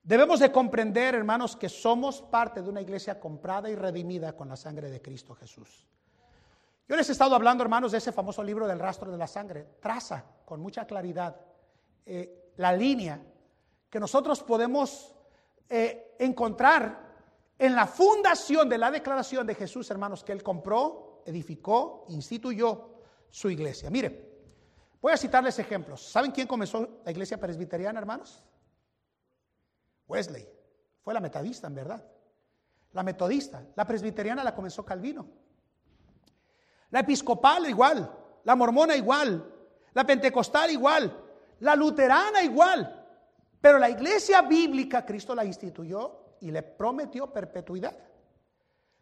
debemos 0.01 0.39
de 0.39 0.49
comprender, 0.49 1.13
hermanos, 1.13 1.57
que 1.57 1.67
somos 1.67 2.21
parte 2.21 2.61
de 2.61 2.69
una 2.69 2.79
iglesia 2.79 3.19
comprada 3.19 3.69
y 3.69 3.75
redimida 3.75 4.31
con 4.31 4.47
la 4.47 4.55
sangre 4.55 4.89
de 4.89 5.01
Cristo 5.01 5.35
Jesús. 5.35 5.85
Yo 6.89 6.95
les 6.95 7.07
he 7.07 7.11
estado 7.11 7.35
hablando, 7.35 7.63
hermanos, 7.63 7.91
de 7.91 7.99
ese 7.99 8.11
famoso 8.11 8.43
libro 8.43 8.67
del 8.67 8.79
rastro 8.79 9.11
de 9.11 9.17
la 9.17 9.27
sangre. 9.27 9.75
Traza 9.79 10.25
con 10.43 10.59
mucha 10.59 10.87
claridad 10.87 11.39
eh, 12.03 12.51
la 12.57 12.73
línea 12.73 13.21
que 13.87 13.99
nosotros 13.99 14.41
podemos 14.41 15.15
eh, 15.69 16.15
encontrar 16.17 17.07
en 17.59 17.75
la 17.75 17.85
fundación 17.85 18.67
de 18.67 18.79
la 18.79 18.89
declaración 18.89 19.45
de 19.45 19.53
Jesús, 19.53 19.91
hermanos, 19.91 20.23
que 20.23 20.31
Él 20.31 20.41
compró, 20.41 21.21
edificó, 21.27 22.05
instituyó 22.09 22.89
su 23.29 23.51
iglesia. 23.51 23.91
Mire, 23.91 24.39
voy 24.99 25.13
a 25.13 25.17
citarles 25.17 25.59
ejemplos. 25.59 26.01
¿Saben 26.01 26.31
quién 26.31 26.47
comenzó 26.47 27.01
la 27.05 27.11
iglesia 27.11 27.39
presbiteriana, 27.39 27.99
hermanos? 27.99 28.41
Wesley. 30.07 30.49
Fue 31.03 31.13
la 31.13 31.19
metodista, 31.19 31.67
en 31.67 31.75
verdad. 31.75 32.03
La 32.93 33.03
metodista. 33.03 33.63
La 33.75 33.85
presbiteriana 33.85 34.43
la 34.43 34.55
comenzó 34.55 34.83
Calvino. 34.83 35.48
La 36.91 37.01
episcopal 37.01 37.69
igual. 37.69 38.09
La 38.43 38.55
mormona 38.55 38.95
igual. 38.95 39.45
La 39.93 40.05
pentecostal 40.05 40.71
igual. 40.71 41.15
La 41.59 41.75
luterana 41.75 42.41
igual. 42.41 42.95
Pero 43.61 43.77
la 43.77 43.89
iglesia 43.89 44.41
bíblica, 44.41 45.05
Cristo 45.05 45.35
la 45.35 45.45
instituyó 45.45 46.37
y 46.41 46.51
le 46.51 46.63
prometió 46.63 47.31
perpetuidad. 47.31 47.95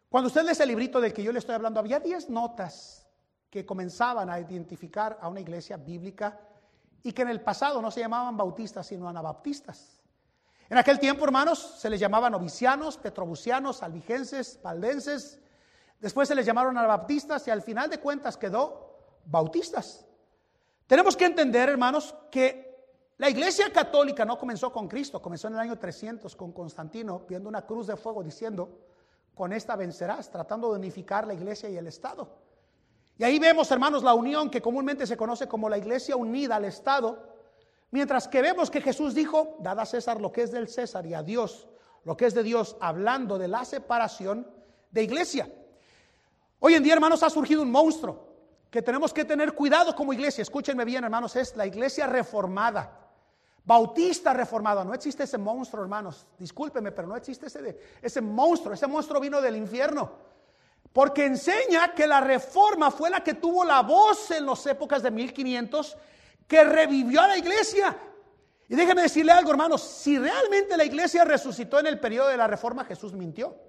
Cuando 0.08 0.28
usted 0.28 0.42
lee 0.42 0.52
ese 0.52 0.66
librito 0.66 1.00
del 1.00 1.12
que 1.12 1.22
yo 1.22 1.32
le 1.32 1.38
estoy 1.38 1.54
hablando, 1.54 1.78
había 1.80 2.00
10 2.00 2.30
notas 2.30 3.06
que 3.50 3.64
comenzaban 3.64 4.30
a 4.30 4.40
identificar 4.40 5.18
a 5.20 5.28
una 5.28 5.40
iglesia 5.40 5.76
bíblica 5.76 6.40
y 7.02 7.12
que 7.12 7.22
en 7.22 7.28
el 7.28 7.40
pasado 7.40 7.80
no 7.80 7.90
se 7.90 8.00
llamaban 8.00 8.36
bautistas, 8.36 8.86
sino 8.86 9.08
anabaptistas. 9.08 10.02
En 10.68 10.76
aquel 10.76 10.98
tiempo, 10.98 11.24
hermanos, 11.24 11.76
se 11.78 11.88
les 11.88 12.00
llamaban 12.00 12.32
novicianos, 12.32 12.98
petrobucianos, 12.98 13.82
albigenses, 13.82 14.60
valdenses. 14.62 15.40
Después 16.00 16.28
se 16.28 16.34
les 16.34 16.46
llamaron 16.46 16.76
anabaptistas 16.78 17.46
y 17.48 17.50
al 17.50 17.62
final 17.62 17.90
de 17.90 17.98
cuentas 17.98 18.36
quedó 18.36 19.20
bautistas. 19.24 20.06
Tenemos 20.86 21.16
que 21.16 21.26
entender, 21.26 21.68
hermanos, 21.68 22.14
que 22.30 22.68
la 23.18 23.28
iglesia 23.28 23.72
católica 23.72 24.24
no 24.24 24.38
comenzó 24.38 24.72
con 24.72 24.88
Cristo, 24.88 25.20
comenzó 25.20 25.48
en 25.48 25.54
el 25.54 25.60
año 25.60 25.78
300 25.78 26.34
con 26.36 26.52
Constantino, 26.52 27.22
viendo 27.28 27.48
una 27.48 27.66
cruz 27.66 27.88
de 27.88 27.96
fuego 27.96 28.22
diciendo, 28.22 28.78
con 29.34 29.52
esta 29.52 29.76
vencerás, 29.76 30.30
tratando 30.30 30.70
de 30.70 30.78
unificar 30.78 31.26
la 31.26 31.34
iglesia 31.34 31.68
y 31.68 31.76
el 31.76 31.86
Estado. 31.86 32.28
Y 33.18 33.24
ahí 33.24 33.38
vemos, 33.38 33.70
hermanos, 33.70 34.02
la 34.02 34.14
unión 34.14 34.48
que 34.50 34.62
comúnmente 34.62 35.06
se 35.06 35.16
conoce 35.16 35.48
como 35.48 35.68
la 35.68 35.78
iglesia 35.78 36.16
unida 36.16 36.56
al 36.56 36.64
Estado, 36.64 37.34
mientras 37.90 38.28
que 38.28 38.40
vemos 38.40 38.70
que 38.70 38.80
Jesús 38.80 39.14
dijo, 39.14 39.56
dad 39.60 39.80
a 39.80 39.86
César 39.86 40.20
lo 40.20 40.30
que 40.30 40.42
es 40.42 40.52
del 40.52 40.68
César 40.68 41.04
y 41.06 41.14
a 41.14 41.22
Dios 41.22 41.68
lo 42.08 42.16
que 42.16 42.24
es 42.24 42.32
de 42.32 42.42
Dios, 42.42 42.76
hablando 42.80 43.38
de 43.38 43.48
la 43.48 43.66
separación 43.66 44.50
de 44.90 45.02
iglesia. 45.02 45.52
Hoy 46.60 46.74
en 46.74 46.82
día, 46.82 46.94
hermanos, 46.94 47.22
ha 47.22 47.30
surgido 47.30 47.62
un 47.62 47.70
monstruo 47.70 48.26
que 48.70 48.82
tenemos 48.82 49.12
que 49.12 49.24
tener 49.24 49.54
cuidado 49.54 49.94
como 49.94 50.12
iglesia. 50.12 50.42
Escúchenme 50.42 50.84
bien, 50.84 51.04
hermanos, 51.04 51.36
es 51.36 51.56
la 51.56 51.66
iglesia 51.66 52.06
reformada. 52.06 52.98
Bautista 53.64 54.32
reformado. 54.32 54.84
No 54.84 54.94
existe 54.94 55.24
ese 55.24 55.38
monstruo, 55.38 55.82
hermanos. 55.82 56.26
Discúlpeme, 56.38 56.90
pero 56.92 57.06
no 57.06 57.16
existe 57.16 57.46
ese, 57.46 57.78
ese 58.02 58.20
monstruo. 58.20 58.74
Ese 58.74 58.86
monstruo 58.86 59.20
vino 59.20 59.40
del 59.40 59.56
infierno. 59.56 60.10
Porque 60.92 61.26
enseña 61.26 61.94
que 61.94 62.06
la 62.06 62.20
reforma 62.20 62.90
fue 62.90 63.10
la 63.10 63.22
que 63.22 63.34
tuvo 63.34 63.64
la 63.64 63.82
voz 63.82 64.30
en 64.30 64.46
las 64.46 64.66
épocas 64.66 65.02
de 65.02 65.10
1500 65.10 65.96
que 66.46 66.64
revivió 66.64 67.20
a 67.20 67.28
la 67.28 67.36
iglesia. 67.36 67.96
Y 68.68 68.74
déjeme 68.74 69.02
decirle 69.02 69.32
algo, 69.32 69.50
hermanos. 69.50 69.82
Si 69.82 70.18
realmente 70.18 70.76
la 70.76 70.84
iglesia 70.84 71.24
resucitó 71.24 71.78
en 71.78 71.86
el 71.86 72.00
periodo 72.00 72.28
de 72.28 72.36
la 72.36 72.46
reforma, 72.46 72.84
Jesús 72.84 73.12
mintió. 73.12 73.67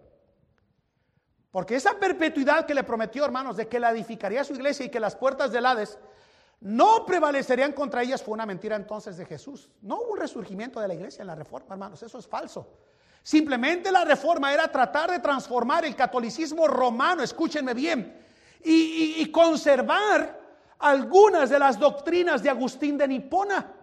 Porque 1.52 1.76
esa 1.76 1.98
perpetuidad 2.00 2.66
que 2.66 2.76
le 2.76 2.84
prometió, 2.84 3.26
hermanos, 3.26 3.58
de 3.58 3.68
que 3.68 3.80
la 3.80 3.92
edificaría 3.92 4.44
su 4.44 4.54
iglesia 4.54 4.86
y 4.86 4.90
que 4.90 5.00
las 5.00 5.16
puertas 5.16 5.52
del 5.52 5.66
Hades 5.66 5.98
no 6.62 7.06
prevalecerían 7.06 7.74
contra 7.74 8.04
ellas 8.04 8.22
fue 8.22 8.34
una 8.34 8.46
mentira 8.46 8.76
entonces 8.76 9.18
de 9.18 9.26
Jesús. 9.26 9.70
No 9.82 9.96
hubo 10.02 10.14
un 10.14 10.20
resurgimiento 10.20 10.80
de 10.80 10.88
la 10.88 10.94
iglesia 10.94 11.22
en 11.22 11.28
la 11.28 11.36
reforma, 11.36 11.74
hermanos, 11.74 12.04
eso 12.04 12.20
es 12.20 12.28
falso. 12.28 12.68
Simplemente 13.24 13.92
la 13.92 14.06
reforma 14.06 14.54
era 14.54 14.68
tratar 14.72 15.12
de 15.12 15.20
transformar 15.20 15.86
el 15.86 15.96
catolicismo 15.96 16.68
romano, 16.68 17.24
escúchenme 17.24 17.74
bien, 17.74 18.22
y, 18.64 19.16
y 19.18 19.32
conservar 19.32 20.40
algunas 20.80 21.50
de 21.50 21.60
las 21.60 21.80
doctrinas 21.80 22.44
de 22.44 22.50
Agustín 22.50 22.98
de 22.98 23.08
Nipona, 23.08 23.74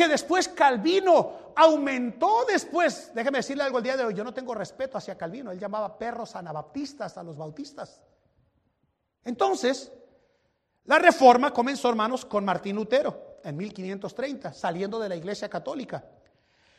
que 0.00 0.08
después 0.08 0.48
Calvino 0.48 1.52
aumentó 1.54 2.46
después. 2.48 3.12
Déjeme 3.14 3.36
decirle 3.36 3.64
algo 3.64 3.76
el 3.76 3.84
día 3.84 3.98
de 3.98 4.04
hoy, 4.04 4.14
yo 4.14 4.24
no 4.24 4.32
tengo 4.32 4.54
respeto 4.54 4.96
hacia 4.96 5.18
Calvino, 5.18 5.50
él 5.50 5.60
llamaba 5.60 5.98
perros 5.98 6.34
anabaptistas 6.36 7.18
a 7.18 7.22
los 7.22 7.36
bautistas. 7.36 8.00
Entonces, 9.22 9.92
la 10.86 10.98
reforma 10.98 11.52
comenzó, 11.52 11.90
hermanos, 11.90 12.24
con 12.24 12.46
Martín 12.46 12.76
Lutero 12.76 13.40
en 13.44 13.58
1530, 13.58 14.54
saliendo 14.54 14.98
de 14.98 15.10
la 15.10 15.16
Iglesia 15.16 15.50
Católica. 15.50 16.02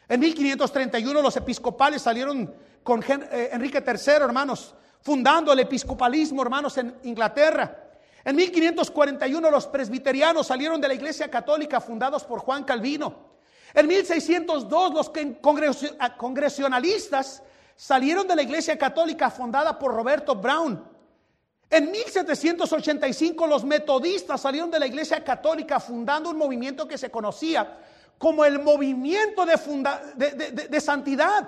En 0.10 0.20
1531 0.20 1.22
los 1.22 1.38
episcopales 1.38 2.02
salieron 2.02 2.52
con 2.82 3.04
eh, 3.04 3.50
Enrique 3.54 3.84
III, 3.86 4.14
hermanos, 4.14 4.74
fundando 5.00 5.54
el 5.54 5.60
episcopalismo, 5.60 6.42
hermanos, 6.42 6.76
en 6.80 6.96
Inglaterra. 7.04 7.91
En 8.24 8.36
1541 8.36 9.52
los 9.52 9.68
presbiterianos 9.68 10.48
salieron 10.48 10.80
de 10.80 10.88
la 10.88 10.94
Iglesia 10.94 11.30
Católica 11.30 11.82
fundados 11.82 12.24
por 12.24 12.40
Juan 12.40 12.64
Calvino. 12.64 13.32
En 13.74 13.88
1602 13.88 14.94
los 14.94 15.12
congresionalistas 16.18 17.42
salieron 17.76 18.28
de 18.28 18.36
la 18.36 18.42
Iglesia 18.44 18.78
Católica 18.78 19.32
fundada 19.32 19.80
por 19.80 19.94
Roberto 19.94 20.36
Brown. 20.36 20.92
En 21.72 21.90
1785 21.90 23.48
los 23.48 23.64
metodistas 23.64 24.42
salieron 24.42 24.70
de 24.70 24.78
la 24.78 24.88
iglesia 24.88 25.24
católica 25.24 25.80
fundando 25.80 26.30
un 26.30 26.38
movimiento 26.38 26.86
que 26.86 26.98
se 26.98 27.10
conocía 27.10 27.78
como 28.18 28.44
el 28.44 28.60
movimiento 28.60 29.46
de, 29.46 30.68
de, 30.70 30.82
santidad. 30.82 31.48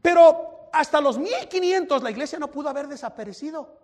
Pero 0.00 0.70
hasta 0.72 0.98
los 0.98 1.18
1500 1.18 2.02
la 2.02 2.10
iglesia 2.10 2.38
no 2.38 2.50
pudo 2.50 2.70
haber 2.70 2.88
desaparecido. 2.88 3.83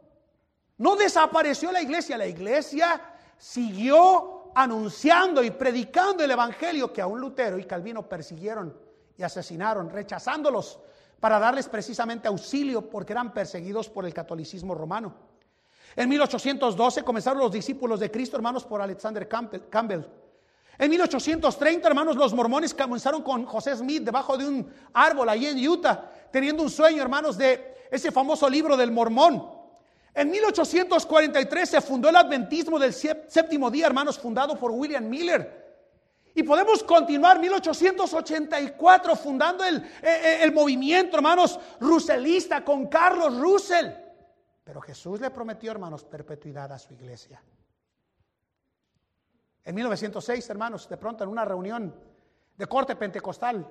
No 0.80 0.96
desapareció 0.96 1.70
la 1.72 1.82
iglesia, 1.82 2.16
la 2.16 2.26
iglesia 2.26 2.98
siguió 3.36 4.50
anunciando 4.54 5.44
y 5.44 5.50
predicando 5.50 6.24
el 6.24 6.30
evangelio 6.30 6.90
que 6.90 7.02
aún 7.02 7.20
Lutero 7.20 7.58
y 7.58 7.64
Calvino 7.64 8.08
persiguieron 8.08 8.74
y 9.14 9.22
asesinaron, 9.22 9.90
rechazándolos 9.90 10.78
para 11.20 11.38
darles 11.38 11.68
precisamente 11.68 12.28
auxilio 12.28 12.88
porque 12.88 13.12
eran 13.12 13.34
perseguidos 13.34 13.90
por 13.90 14.06
el 14.06 14.14
catolicismo 14.14 14.74
romano. 14.74 15.12
En 15.94 16.08
1812 16.08 17.02
comenzaron 17.02 17.40
los 17.40 17.52
discípulos 17.52 18.00
de 18.00 18.10
Cristo, 18.10 18.36
hermanos, 18.36 18.64
por 18.64 18.80
Alexander 18.80 19.28
Campbell. 19.28 20.04
En 20.78 20.90
1830, 20.90 21.88
hermanos, 21.88 22.16
los 22.16 22.32
mormones 22.32 22.72
comenzaron 22.72 23.22
con 23.22 23.44
José 23.44 23.76
Smith 23.76 24.02
debajo 24.02 24.38
de 24.38 24.48
un 24.48 24.72
árbol 24.94 25.28
ahí 25.28 25.44
en 25.44 25.58
Utah, 25.68 26.10
teniendo 26.32 26.62
un 26.62 26.70
sueño, 26.70 27.02
hermanos, 27.02 27.36
de 27.36 27.86
ese 27.90 28.10
famoso 28.10 28.48
libro 28.48 28.78
del 28.78 28.90
mormón. 28.90 29.59
En 30.14 30.30
1843 30.30 31.68
se 31.68 31.80
fundó 31.80 32.08
el 32.08 32.16
adventismo 32.16 32.78
del 32.78 32.92
séptimo 32.92 33.70
día, 33.70 33.86
hermanos, 33.86 34.18
fundado 34.18 34.58
por 34.58 34.70
William 34.72 35.08
Miller. 35.08 35.60
Y 36.34 36.42
podemos 36.42 36.82
continuar 36.84 37.38
1884 37.38 39.16
fundando 39.16 39.64
el, 39.64 39.76
eh, 39.76 39.82
eh, 40.02 40.38
el 40.42 40.52
movimiento, 40.52 41.16
hermanos, 41.16 41.58
ruselista 41.80 42.64
con 42.64 42.86
Carlos 42.86 43.38
Russell. 43.38 43.88
Pero 44.64 44.80
Jesús 44.80 45.20
le 45.20 45.30
prometió, 45.30 45.72
hermanos, 45.72 46.04
perpetuidad 46.04 46.72
a 46.72 46.78
su 46.78 46.94
iglesia. 46.94 47.42
En 49.64 49.74
1906, 49.74 50.48
hermanos, 50.50 50.88
de 50.88 50.96
pronto 50.96 51.24
en 51.24 51.30
una 51.30 51.44
reunión 51.44 51.94
de 52.56 52.66
corte 52.66 52.96
pentecostal, 52.96 53.66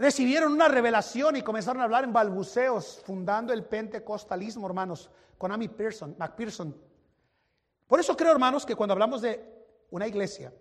recibieron 0.00 0.54
una 0.54 0.66
revelación 0.66 1.36
y 1.36 1.42
comenzaron 1.42 1.82
a 1.82 1.84
hablar 1.84 2.04
en 2.04 2.12
balbuceos, 2.14 3.02
fundando 3.04 3.52
el 3.52 3.66
pentecostalismo, 3.66 4.66
hermanos, 4.66 5.10
con 5.36 5.52
Amy 5.52 5.68
Pearson, 5.68 6.16
McPherson. 6.18 6.74
Por 7.86 8.00
eso 8.00 8.16
creo, 8.16 8.32
hermanos, 8.32 8.64
que 8.64 8.74
cuando 8.74 8.94
hablamos 8.94 9.20
de 9.20 9.44
una 9.90 10.06
iglesia, 10.06 10.54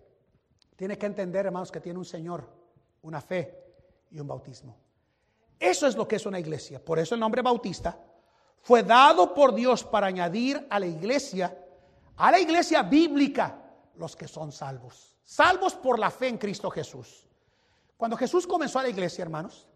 tiene 0.75 0.97
que 0.97 1.05
entender, 1.05 1.45
hermanos, 1.45 1.71
que 1.71 1.79
tiene 1.79 1.97
un 1.97 2.03
Señor, 2.03 2.49
una 3.01 3.21
fe 3.21 3.63
y 4.11 4.19
un 4.19 4.27
bautismo. 4.27 4.77
Eso 5.57 5.87
es 5.87 5.95
lo 5.95 6.05
que 6.05 6.17
es 6.17 6.25
una 6.25 6.39
iglesia. 6.39 6.83
Por 6.83 6.99
eso 6.99 7.15
el 7.15 7.21
nombre 7.21 7.41
bautista 7.41 7.97
fue 8.59 8.83
dado 8.83 9.33
por 9.33 9.55
Dios 9.55 9.85
para 9.85 10.07
añadir 10.07 10.67
a 10.69 10.81
la 10.81 10.85
iglesia, 10.85 11.57
a 12.17 12.29
la 12.29 12.41
iglesia 12.41 12.83
bíblica, 12.83 13.57
los 13.95 14.17
que 14.17 14.27
son 14.27 14.51
salvos. 14.51 15.15
Salvos 15.23 15.75
por 15.75 15.97
la 15.97 16.11
fe 16.11 16.27
en 16.27 16.37
Cristo 16.37 16.69
Jesús. 16.69 17.28
Cuando 17.99 18.15
Jesús 18.15 18.47
comenzó 18.47 18.79
a 18.79 18.83
la 18.83 18.87
iglesia, 18.87 19.23
hermanos, 19.23 19.67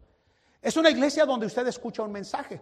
es 0.62 0.78
una 0.78 0.90
iglesia 0.90 1.26
donde 1.26 1.46
usted 1.46 1.68
escucha 1.68 2.04
un 2.04 2.12
mensaje. 2.14 2.62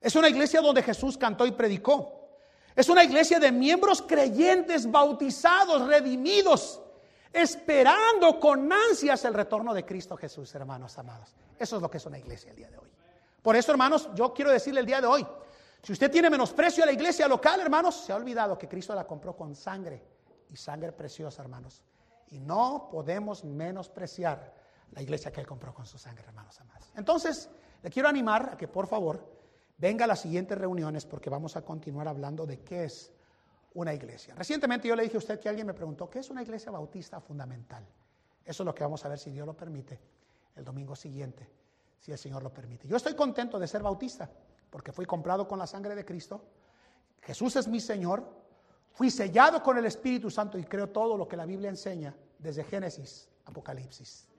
Es 0.00 0.16
una 0.16 0.26
iglesia 0.26 0.62
donde 0.62 0.82
Jesús 0.82 1.18
cantó 1.18 1.44
y 1.44 1.50
predicó. 1.52 2.30
Es 2.74 2.88
una 2.88 3.04
iglesia 3.04 3.38
de 3.38 3.52
miembros 3.52 4.00
creyentes, 4.00 4.90
bautizados, 4.90 5.86
redimidos, 5.86 6.80
esperando 7.30 8.40
con 8.40 8.72
ansias 8.72 9.22
el 9.26 9.34
retorno 9.34 9.74
de 9.74 9.84
Cristo 9.84 10.16
Jesús, 10.16 10.54
hermanos 10.54 10.96
amados. 10.96 11.34
Eso 11.58 11.76
es 11.76 11.82
lo 11.82 11.90
que 11.90 11.98
es 11.98 12.06
una 12.06 12.18
iglesia 12.18 12.48
el 12.48 12.56
día 12.56 12.70
de 12.70 12.78
hoy. 12.78 12.88
Por 13.42 13.56
eso, 13.56 13.72
hermanos, 13.72 14.08
yo 14.14 14.32
quiero 14.32 14.50
decirle 14.50 14.80
el 14.80 14.86
día 14.86 15.02
de 15.02 15.06
hoy, 15.06 15.26
si 15.82 15.92
usted 15.92 16.10
tiene 16.10 16.30
menosprecio 16.30 16.84
a 16.84 16.86
la 16.86 16.92
iglesia 16.92 17.28
local, 17.28 17.60
hermanos, 17.60 17.96
se 17.96 18.14
ha 18.14 18.16
olvidado 18.16 18.56
que 18.56 18.66
Cristo 18.66 18.94
la 18.94 19.06
compró 19.06 19.36
con 19.36 19.54
sangre 19.54 20.02
y 20.48 20.56
sangre 20.56 20.92
preciosa, 20.92 21.42
hermanos. 21.42 21.82
Y 22.28 22.40
no 22.40 22.88
podemos 22.90 23.44
menospreciar 23.44 24.59
la 24.92 25.02
iglesia 25.02 25.30
que 25.30 25.40
Él 25.40 25.46
compró 25.46 25.72
con 25.72 25.86
su 25.86 25.98
sangre, 25.98 26.24
hermanos 26.26 26.60
amados. 26.60 26.90
Entonces, 26.96 27.48
le 27.82 27.90
quiero 27.90 28.08
animar 28.08 28.50
a 28.52 28.56
que 28.56 28.68
por 28.68 28.86
favor 28.86 29.24
venga 29.78 30.04
a 30.04 30.08
las 30.08 30.20
siguientes 30.20 30.56
reuniones 30.58 31.06
porque 31.06 31.30
vamos 31.30 31.56
a 31.56 31.62
continuar 31.62 32.08
hablando 32.08 32.46
de 32.46 32.60
qué 32.60 32.84
es 32.84 33.12
una 33.74 33.94
iglesia. 33.94 34.34
Recientemente 34.34 34.88
yo 34.88 34.96
le 34.96 35.04
dije 35.04 35.16
a 35.16 35.18
usted 35.18 35.40
que 35.40 35.48
alguien 35.48 35.66
me 35.66 35.74
preguntó, 35.74 36.10
¿qué 36.10 36.18
es 36.18 36.30
una 36.30 36.42
iglesia 36.42 36.70
bautista 36.70 37.20
fundamental? 37.20 37.86
Eso 38.44 38.62
es 38.62 38.66
lo 38.66 38.74
que 38.74 38.82
vamos 38.82 39.04
a 39.04 39.08
ver 39.08 39.18
si 39.18 39.30
Dios 39.30 39.46
lo 39.46 39.56
permite 39.56 39.98
el 40.56 40.64
domingo 40.64 40.96
siguiente, 40.96 41.48
si 41.98 42.12
el 42.12 42.18
Señor 42.18 42.42
lo 42.42 42.52
permite. 42.52 42.88
Yo 42.88 42.96
estoy 42.96 43.14
contento 43.14 43.58
de 43.58 43.68
ser 43.68 43.82
bautista, 43.82 44.28
porque 44.70 44.92
fui 44.92 45.06
comprado 45.06 45.46
con 45.46 45.58
la 45.58 45.66
sangre 45.66 45.94
de 45.94 46.04
Cristo. 46.04 46.42
Jesús 47.22 47.56
es 47.56 47.68
mi 47.68 47.80
Señor. 47.80 48.40
Fui 48.92 49.10
sellado 49.10 49.62
con 49.62 49.78
el 49.78 49.86
Espíritu 49.86 50.30
Santo 50.30 50.58
y 50.58 50.64
creo 50.64 50.88
todo 50.88 51.16
lo 51.16 51.28
que 51.28 51.36
la 51.36 51.46
Biblia 51.46 51.70
enseña 51.70 52.14
desde 52.38 52.64
Génesis, 52.64 53.28
Apocalipsis. 53.44 54.29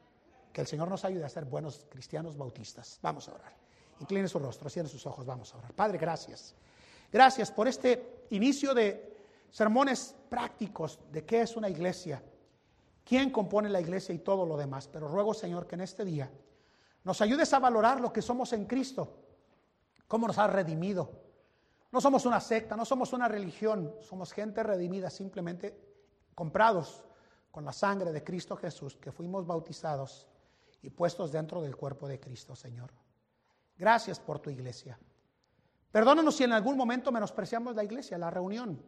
Que 0.51 0.61
el 0.61 0.67
Señor 0.67 0.89
nos 0.89 1.05
ayude 1.05 1.23
a 1.23 1.29
ser 1.29 1.45
buenos 1.45 1.85
cristianos 1.89 2.37
bautistas. 2.37 2.99
Vamos 3.01 3.27
a 3.29 3.33
orar. 3.33 3.53
Incline 3.99 4.27
su 4.27 4.39
rostro, 4.39 4.69
cierre 4.69 4.89
sus 4.89 5.05
ojos, 5.05 5.25
vamos 5.25 5.53
a 5.53 5.57
orar. 5.57 5.73
Padre, 5.73 5.97
gracias. 5.97 6.55
Gracias 7.11 7.51
por 7.51 7.67
este 7.67 8.25
inicio 8.31 8.73
de 8.73 9.17
sermones 9.49 10.15
prácticos 10.29 10.99
de 11.11 11.25
qué 11.25 11.41
es 11.41 11.55
una 11.55 11.69
iglesia, 11.69 12.23
quién 13.03 13.29
compone 13.29 13.69
la 13.69 13.81
iglesia 13.81 14.15
y 14.15 14.19
todo 14.19 14.45
lo 14.45 14.57
demás. 14.57 14.87
Pero 14.87 15.07
ruego, 15.07 15.33
Señor, 15.33 15.67
que 15.67 15.75
en 15.75 15.81
este 15.81 16.03
día 16.03 16.31
nos 17.03 17.21
ayudes 17.21 17.53
a 17.53 17.59
valorar 17.59 17.99
lo 17.99 18.11
que 18.11 18.21
somos 18.21 18.53
en 18.53 18.65
Cristo, 18.65 19.17
cómo 20.07 20.27
nos 20.27 20.37
ha 20.37 20.47
redimido. 20.47 21.11
No 21.91 21.99
somos 21.99 22.25
una 22.25 22.39
secta, 22.39 22.75
no 22.75 22.85
somos 22.85 23.11
una 23.13 23.27
religión, 23.27 23.93
somos 24.01 24.31
gente 24.31 24.63
redimida, 24.63 25.09
simplemente 25.09 25.77
comprados 26.33 27.03
con 27.51 27.65
la 27.65 27.73
sangre 27.73 28.11
de 28.11 28.23
Cristo 28.23 28.55
Jesús, 28.55 28.95
que 28.95 29.11
fuimos 29.11 29.45
bautizados 29.45 30.30
y 30.81 30.89
puestos 30.89 31.31
dentro 31.31 31.61
del 31.61 31.75
cuerpo 31.75 32.07
de 32.07 32.19
Cristo, 32.19 32.55
Señor. 32.55 32.91
Gracias 33.77 34.19
por 34.19 34.39
tu 34.39 34.49
iglesia. 34.49 34.99
Perdónanos 35.91 36.35
si 36.35 36.43
en 36.43 36.53
algún 36.53 36.77
momento 36.77 37.11
menospreciamos 37.11 37.75
la 37.75 37.83
iglesia, 37.83 38.17
la 38.17 38.29
reunión. 38.29 38.81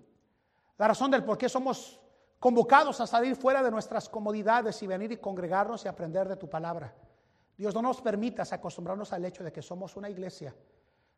La 0.77 0.87
razón 0.87 1.11
del 1.11 1.23
por 1.23 1.37
qué 1.37 1.49
somos 1.49 1.99
convocados 2.39 2.99
a 2.99 3.07
salir 3.07 3.35
fuera 3.35 3.61
de 3.61 3.71
nuestras 3.71 4.09
comodidades 4.09 4.81
y 4.83 4.87
venir 4.87 5.11
y 5.11 5.17
congregarnos 5.17 5.85
y 5.85 5.87
aprender 5.87 6.27
de 6.27 6.35
tu 6.35 6.49
palabra. 6.49 6.93
Dios, 7.57 7.73
no 7.73 7.81
nos 7.81 8.01
permitas 8.01 8.51
acostumbrarnos 8.51 9.13
al 9.13 9.23
hecho 9.25 9.43
de 9.43 9.51
que 9.51 9.61
somos 9.61 9.95
una 9.95 10.09
iglesia, 10.09 10.55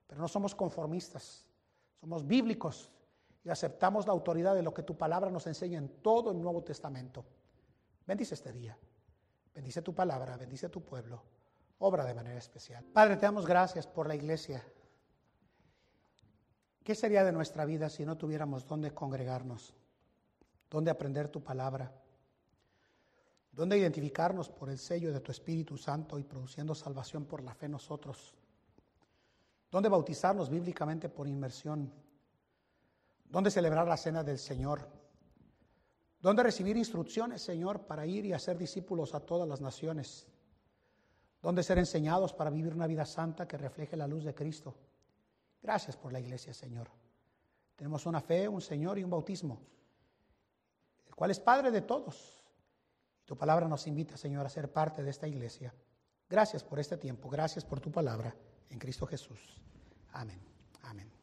pero 0.06 0.22
no 0.22 0.28
somos 0.28 0.54
conformistas, 0.54 1.46
somos 2.00 2.28
bíblicos 2.28 2.92
y 3.44 3.50
aceptamos 3.50 4.06
la 4.06 4.14
autoridad 4.14 4.56
de 4.56 4.64
lo 4.64 4.74
que 4.74 4.84
tu 4.84 4.98
palabra 4.98 5.30
nos 5.30 5.48
enseña 5.48 5.78
en 5.78 6.02
todo 6.02 6.32
el 6.32 6.42
Nuevo 6.42 6.64
Testamento. 6.64 7.24
Bendice 8.06 8.36
este 8.36 8.52
día, 8.52 8.78
bendice 9.56 9.82
tu 9.82 9.96
palabra, 9.96 10.38
bendice 10.38 10.70
tu 10.70 10.84
pueblo. 10.84 11.24
Obra 11.80 12.06
de 12.06 12.14
manera 12.14 12.38
especial. 12.38 12.84
Padre, 12.84 13.16
te 13.16 13.26
damos 13.26 13.46
gracias 13.46 13.88
por 13.88 14.08
la 14.08 14.16
iglesia. 14.16 14.64
¿Qué 16.84 16.94
sería 16.94 17.24
de 17.24 17.32
nuestra 17.32 17.66
vida 17.66 17.90
si 17.90 18.06
no 18.06 18.18
tuviéramos 18.18 18.68
dónde 18.68 18.94
congregarnos, 18.94 19.74
dónde 20.70 20.92
aprender 20.92 21.30
tu 21.30 21.44
palabra, 21.44 21.92
dónde 23.52 23.78
identificarnos 23.78 24.50
por 24.50 24.70
el 24.70 24.78
sello 24.78 25.12
de 25.12 25.20
tu 25.20 25.32
Espíritu 25.32 25.78
Santo 25.78 26.20
y 26.20 26.24
produciendo 26.24 26.76
salvación 26.76 27.26
por 27.26 27.42
la 27.42 27.56
fe 27.56 27.68
nosotros, 27.68 28.36
dónde 29.72 29.90
bautizarnos 29.90 30.50
bíblicamente 30.50 31.10
por 31.10 31.28
inmersión, 31.28 31.92
dónde 33.26 33.50
celebrar 33.50 33.88
la 33.88 33.98
cena 33.98 34.24
del 34.24 34.38
Señor, 34.38 34.88
dónde 36.20 36.44
recibir 36.44 36.78
instrucciones, 36.78 37.42
Señor, 37.42 37.86
para 37.86 38.06
ir 38.06 38.26
y 38.26 38.34
hacer 38.34 38.58
discípulos 38.58 39.14
a 39.14 39.20
todas 39.20 39.48
las 39.48 39.62
naciones? 39.62 40.28
donde 41.46 41.62
ser 41.62 41.78
enseñados 41.78 42.34
para 42.34 42.50
vivir 42.50 42.74
una 42.74 42.88
vida 42.88 43.06
santa 43.06 43.48
que 43.48 43.56
refleje 43.56 43.96
la 43.96 44.08
luz 44.08 44.24
de 44.24 44.34
Cristo. 44.34 44.74
Gracias 45.62 45.96
por 45.96 46.12
la 46.12 46.20
iglesia, 46.20 46.56
Señor. 46.56 46.90
Tenemos 47.76 48.08
una 48.08 48.20
fe, 48.20 48.48
un 48.48 48.62
Señor 48.62 48.98
y 48.98 49.04
un 49.04 49.12
bautismo, 49.12 49.62
el 51.06 51.14
cual 51.14 51.30
es 51.30 51.40
Padre 51.40 51.70
de 51.70 51.82
todos. 51.82 52.44
Tu 53.26 53.38
palabra 53.38 53.68
nos 53.68 53.86
invita, 53.86 54.18
Señor, 54.18 54.44
a 54.44 54.50
ser 54.50 54.74
parte 54.74 55.04
de 55.04 55.12
esta 55.12 55.28
iglesia. 55.28 55.72
Gracias 56.28 56.64
por 56.64 56.80
este 56.80 56.98
tiempo, 56.98 57.30
gracias 57.30 57.64
por 57.64 57.80
tu 57.80 57.92
palabra 57.92 58.36
en 58.72 58.80
Cristo 58.80 59.06
Jesús. 59.06 59.62
Amén. 60.14 60.42
Amén. 60.82 61.15